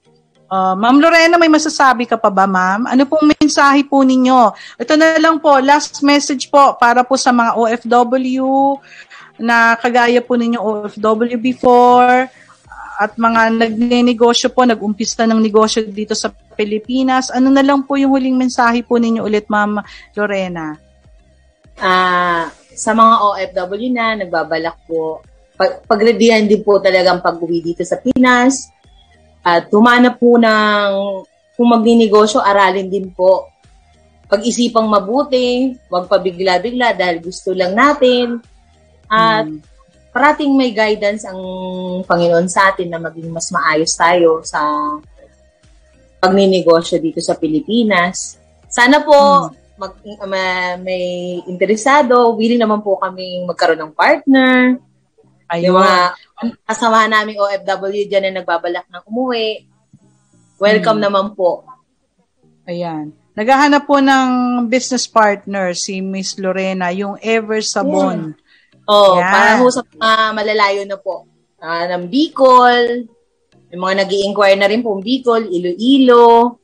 [0.52, 2.84] Uh, Ma'am Lorena, may masasabi ka pa ba, ma'am?
[2.84, 4.52] Ano pong mensahe po ninyo?
[4.76, 8.76] Ito na lang po, last message po para po sa mga OFW
[9.40, 12.28] na kagaya po ninyo OFW before
[13.00, 17.32] at mga nagnenegosyo po, nag-umpista ng negosyo dito sa Pilipinas.
[17.32, 19.80] Ano na lang po yung huling mensahe po ninyo ulit, Ma'am
[20.12, 20.91] Lorena?
[21.78, 25.20] Uh, sa mga OFW na nagbabalak po,
[25.56, 28.72] pag, pagredihan din po talagang pag-uwi dito sa Pinas.
[29.44, 30.90] At tumana po ng
[31.54, 33.52] kung magninegosyo, aralin din po.
[34.26, 38.40] Pag-isipang mabuti, huwag pabigla-bigla dahil gusto lang natin.
[39.12, 39.60] At hmm.
[40.08, 41.40] parating may guidance ang
[42.08, 44.60] Panginoon sa atin na maging mas maayos tayo sa
[46.22, 48.40] pagninegosyo dito sa Pilipinas.
[48.72, 49.12] Sana po
[49.52, 49.92] hmm mag,
[50.28, 54.76] ma, may interesado, willing naman po kami magkaroon ng partner.
[55.52, 55.64] Ayun.
[55.68, 55.98] Yung mga
[56.64, 59.68] kasamahan naming OFW dyan na nagbabalak ng umuwi,
[60.56, 61.06] welcome hmm.
[61.08, 61.64] naman po.
[62.64, 63.12] Ayan.
[63.32, 64.28] Naghahanap po ng
[64.68, 68.36] business partner si Miss Lorena, yung Ever Sabon.
[68.36, 68.40] Yeah.
[68.92, 69.32] Oh, Yan.
[69.32, 71.24] para ho sa uh, malalayo na po.
[71.62, 73.08] Uh, ng Bicol,
[73.72, 76.60] yung mga nag inquire na rin po Bicol, Iloilo,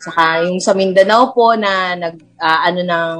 [0.00, 3.16] Saka yung sa Mindanao po na nag uh, ano ng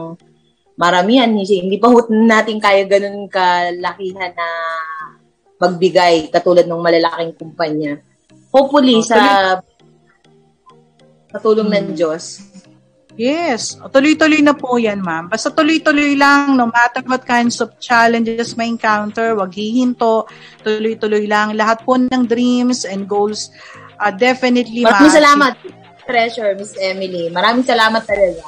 [0.81, 4.48] maramihan, hindi pa natin kaya ganun kalakihan na
[5.61, 8.01] magbigay katulad ng malalaking kumpanya.
[8.48, 9.20] Hopefully oh, sa
[11.28, 11.77] katulong hmm.
[11.77, 12.48] ng Diyos.
[13.20, 15.28] Yes, tuloy-tuloy na po yan, ma'am.
[15.28, 20.24] Basta tuloy-tuloy lang, no matter what kinds of challenges may encounter, wag hihinto,
[20.65, 21.52] tuloy-tuloy lang.
[21.52, 23.52] Lahat po ng dreams and goals,
[24.01, 25.52] uh, definitely Maraming salamat
[26.05, 27.28] treasure, Miss Emily.
[27.28, 28.44] Maraming salamat talaga.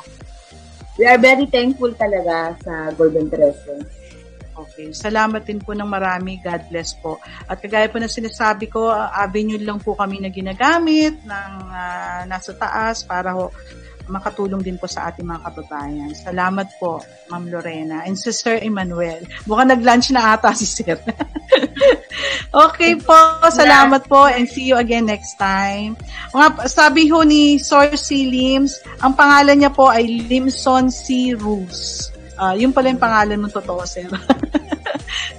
[1.01, 3.81] We are very thankful talaga sa Golden Treasure.
[4.53, 4.93] Okay.
[4.93, 6.37] Salamat din po ng marami.
[6.45, 7.17] God bless po.
[7.49, 12.53] At kagaya po ng sinasabi ko, avenue lang po kami na ginagamit ng uh, nasa
[12.53, 13.49] taas para ho
[14.07, 16.11] makatulong din po sa ating mga kababayan.
[16.15, 18.07] Salamat po, Ma'am Lorena.
[18.07, 19.27] And si Sir Emmanuel.
[19.51, 21.01] Mukhang nag-lunch na ata si Sir.
[22.67, 23.17] okay po,
[23.49, 25.99] salamat po and see you again next time.
[26.37, 31.33] Nga, sabi ho ni Sorcy Lims, ang pangalan niya po ay Limson C.
[31.35, 32.12] Ruse.
[32.43, 34.11] Uh, yun pala yung pangalan ng totoo, Sir.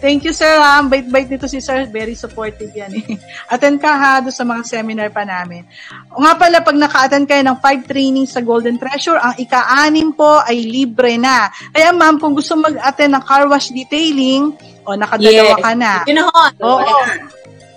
[0.04, 0.52] Thank you, sir.
[0.52, 0.84] Ha?
[0.84, 1.88] Ang bait-bait nito si sir.
[1.88, 2.92] Very supportive yan.
[2.92, 3.16] Eh.
[3.48, 5.64] Attend ka ha do sa mga seminar pa namin.
[6.12, 10.44] O nga pala, pag naka-attend kayo ng five trainings sa Golden Treasure, ang ika-anim po
[10.44, 11.48] ay libre na.
[11.72, 14.52] Kaya ma'am, kung gusto mag-attend ng car wash detailing,
[14.84, 15.64] o nakadalawa yes.
[15.64, 15.92] ka na.
[16.04, 16.30] Yun know,
[16.68, 16.84] Oo.
[16.84, 17.06] Oh,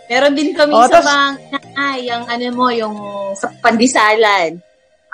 [0.07, 1.35] Meron din kami oh, sa bang,
[1.75, 2.95] ay, yung ano mo, yung
[3.35, 4.66] sa pandisalan.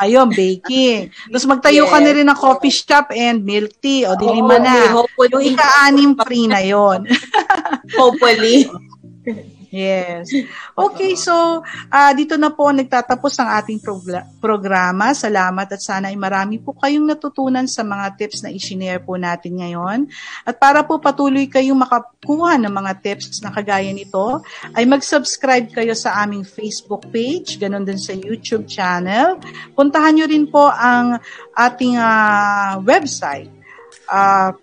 [0.03, 1.15] Ayun, baking.
[1.31, 1.93] Tapos magtayo yes.
[1.95, 4.03] ka na rin ng coffee shop and milk tea.
[4.03, 4.91] O, di lima na.
[4.99, 7.07] Okay, yung ika-anim free na yon.
[7.95, 8.67] hopefully.
[9.73, 10.29] Yes.
[10.73, 11.61] Okay, so
[11.93, 15.13] uh, dito na po nagtatapos ang ating prog- programa.
[15.13, 19.61] Salamat at sana ay marami po kayong natutunan sa mga tips na i-share po natin
[19.61, 20.09] ngayon.
[20.49, 24.41] At para po patuloy kayong makakuha ng mga tips na kagaya nito,
[24.73, 29.37] ay mag-subscribe kayo sa aming Facebook page, ganun din sa YouTube channel.
[29.77, 31.21] Puntahan nyo rin po ang
[31.53, 33.53] ating uh, website.
[34.09, 34.57] Uh,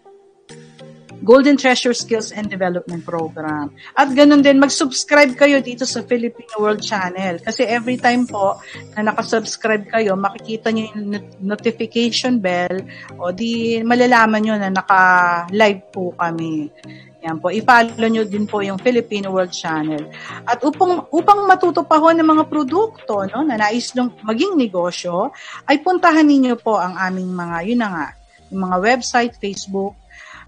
[1.19, 3.71] Golden Treasure Skills and Development Program.
[3.95, 7.43] At ganun din, mag-subscribe kayo dito sa Filipino World Channel.
[7.43, 8.59] Kasi every time po
[8.95, 12.83] na nakasubscribe kayo, makikita nyo yung notification bell
[13.19, 16.71] o di malalaman nyo na naka-live po kami.
[17.19, 20.07] Yan po, i-follow nyo din po yung Filipino World Channel.
[20.47, 25.35] At upang, upang matuto pa ho ng mga produkto no, na nais nyo maging negosyo,
[25.67, 28.07] ay puntahan ninyo po ang aming mga, yun na nga,
[28.49, 29.99] yung mga website, Facebook,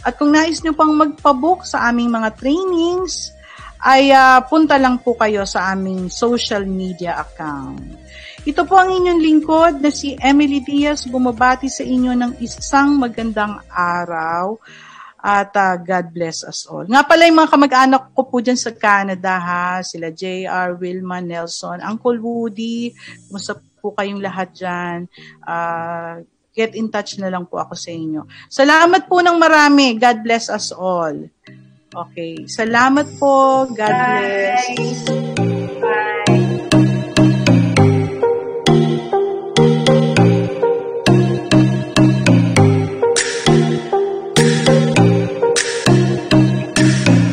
[0.00, 3.36] At kung nais nyo pang magpabook sa aming mga trainings,
[3.84, 7.99] ay uh, punta lang po kayo sa aming social media account.
[8.40, 13.60] Ito po ang inyong lingkod na si Emily Diaz bumabati sa inyo ng isang magandang
[13.68, 14.56] araw
[15.20, 16.88] at uh, God bless us all.
[16.88, 21.84] Nga pala yung mga kamag-anak ko po dyan sa Canada ha, sila JR, Wilma, Nelson,
[21.84, 22.96] Uncle Woody,
[23.28, 25.04] kumusta po kayong lahat dyan.
[25.44, 26.24] Uh,
[26.56, 28.24] get in touch na lang po ako sa inyo.
[28.48, 30.00] Salamat po ng marami.
[30.00, 31.28] God bless us all.
[31.92, 32.48] Okay.
[32.48, 33.68] Salamat po.
[33.68, 34.16] God Bye.
[34.16, 35.49] bless.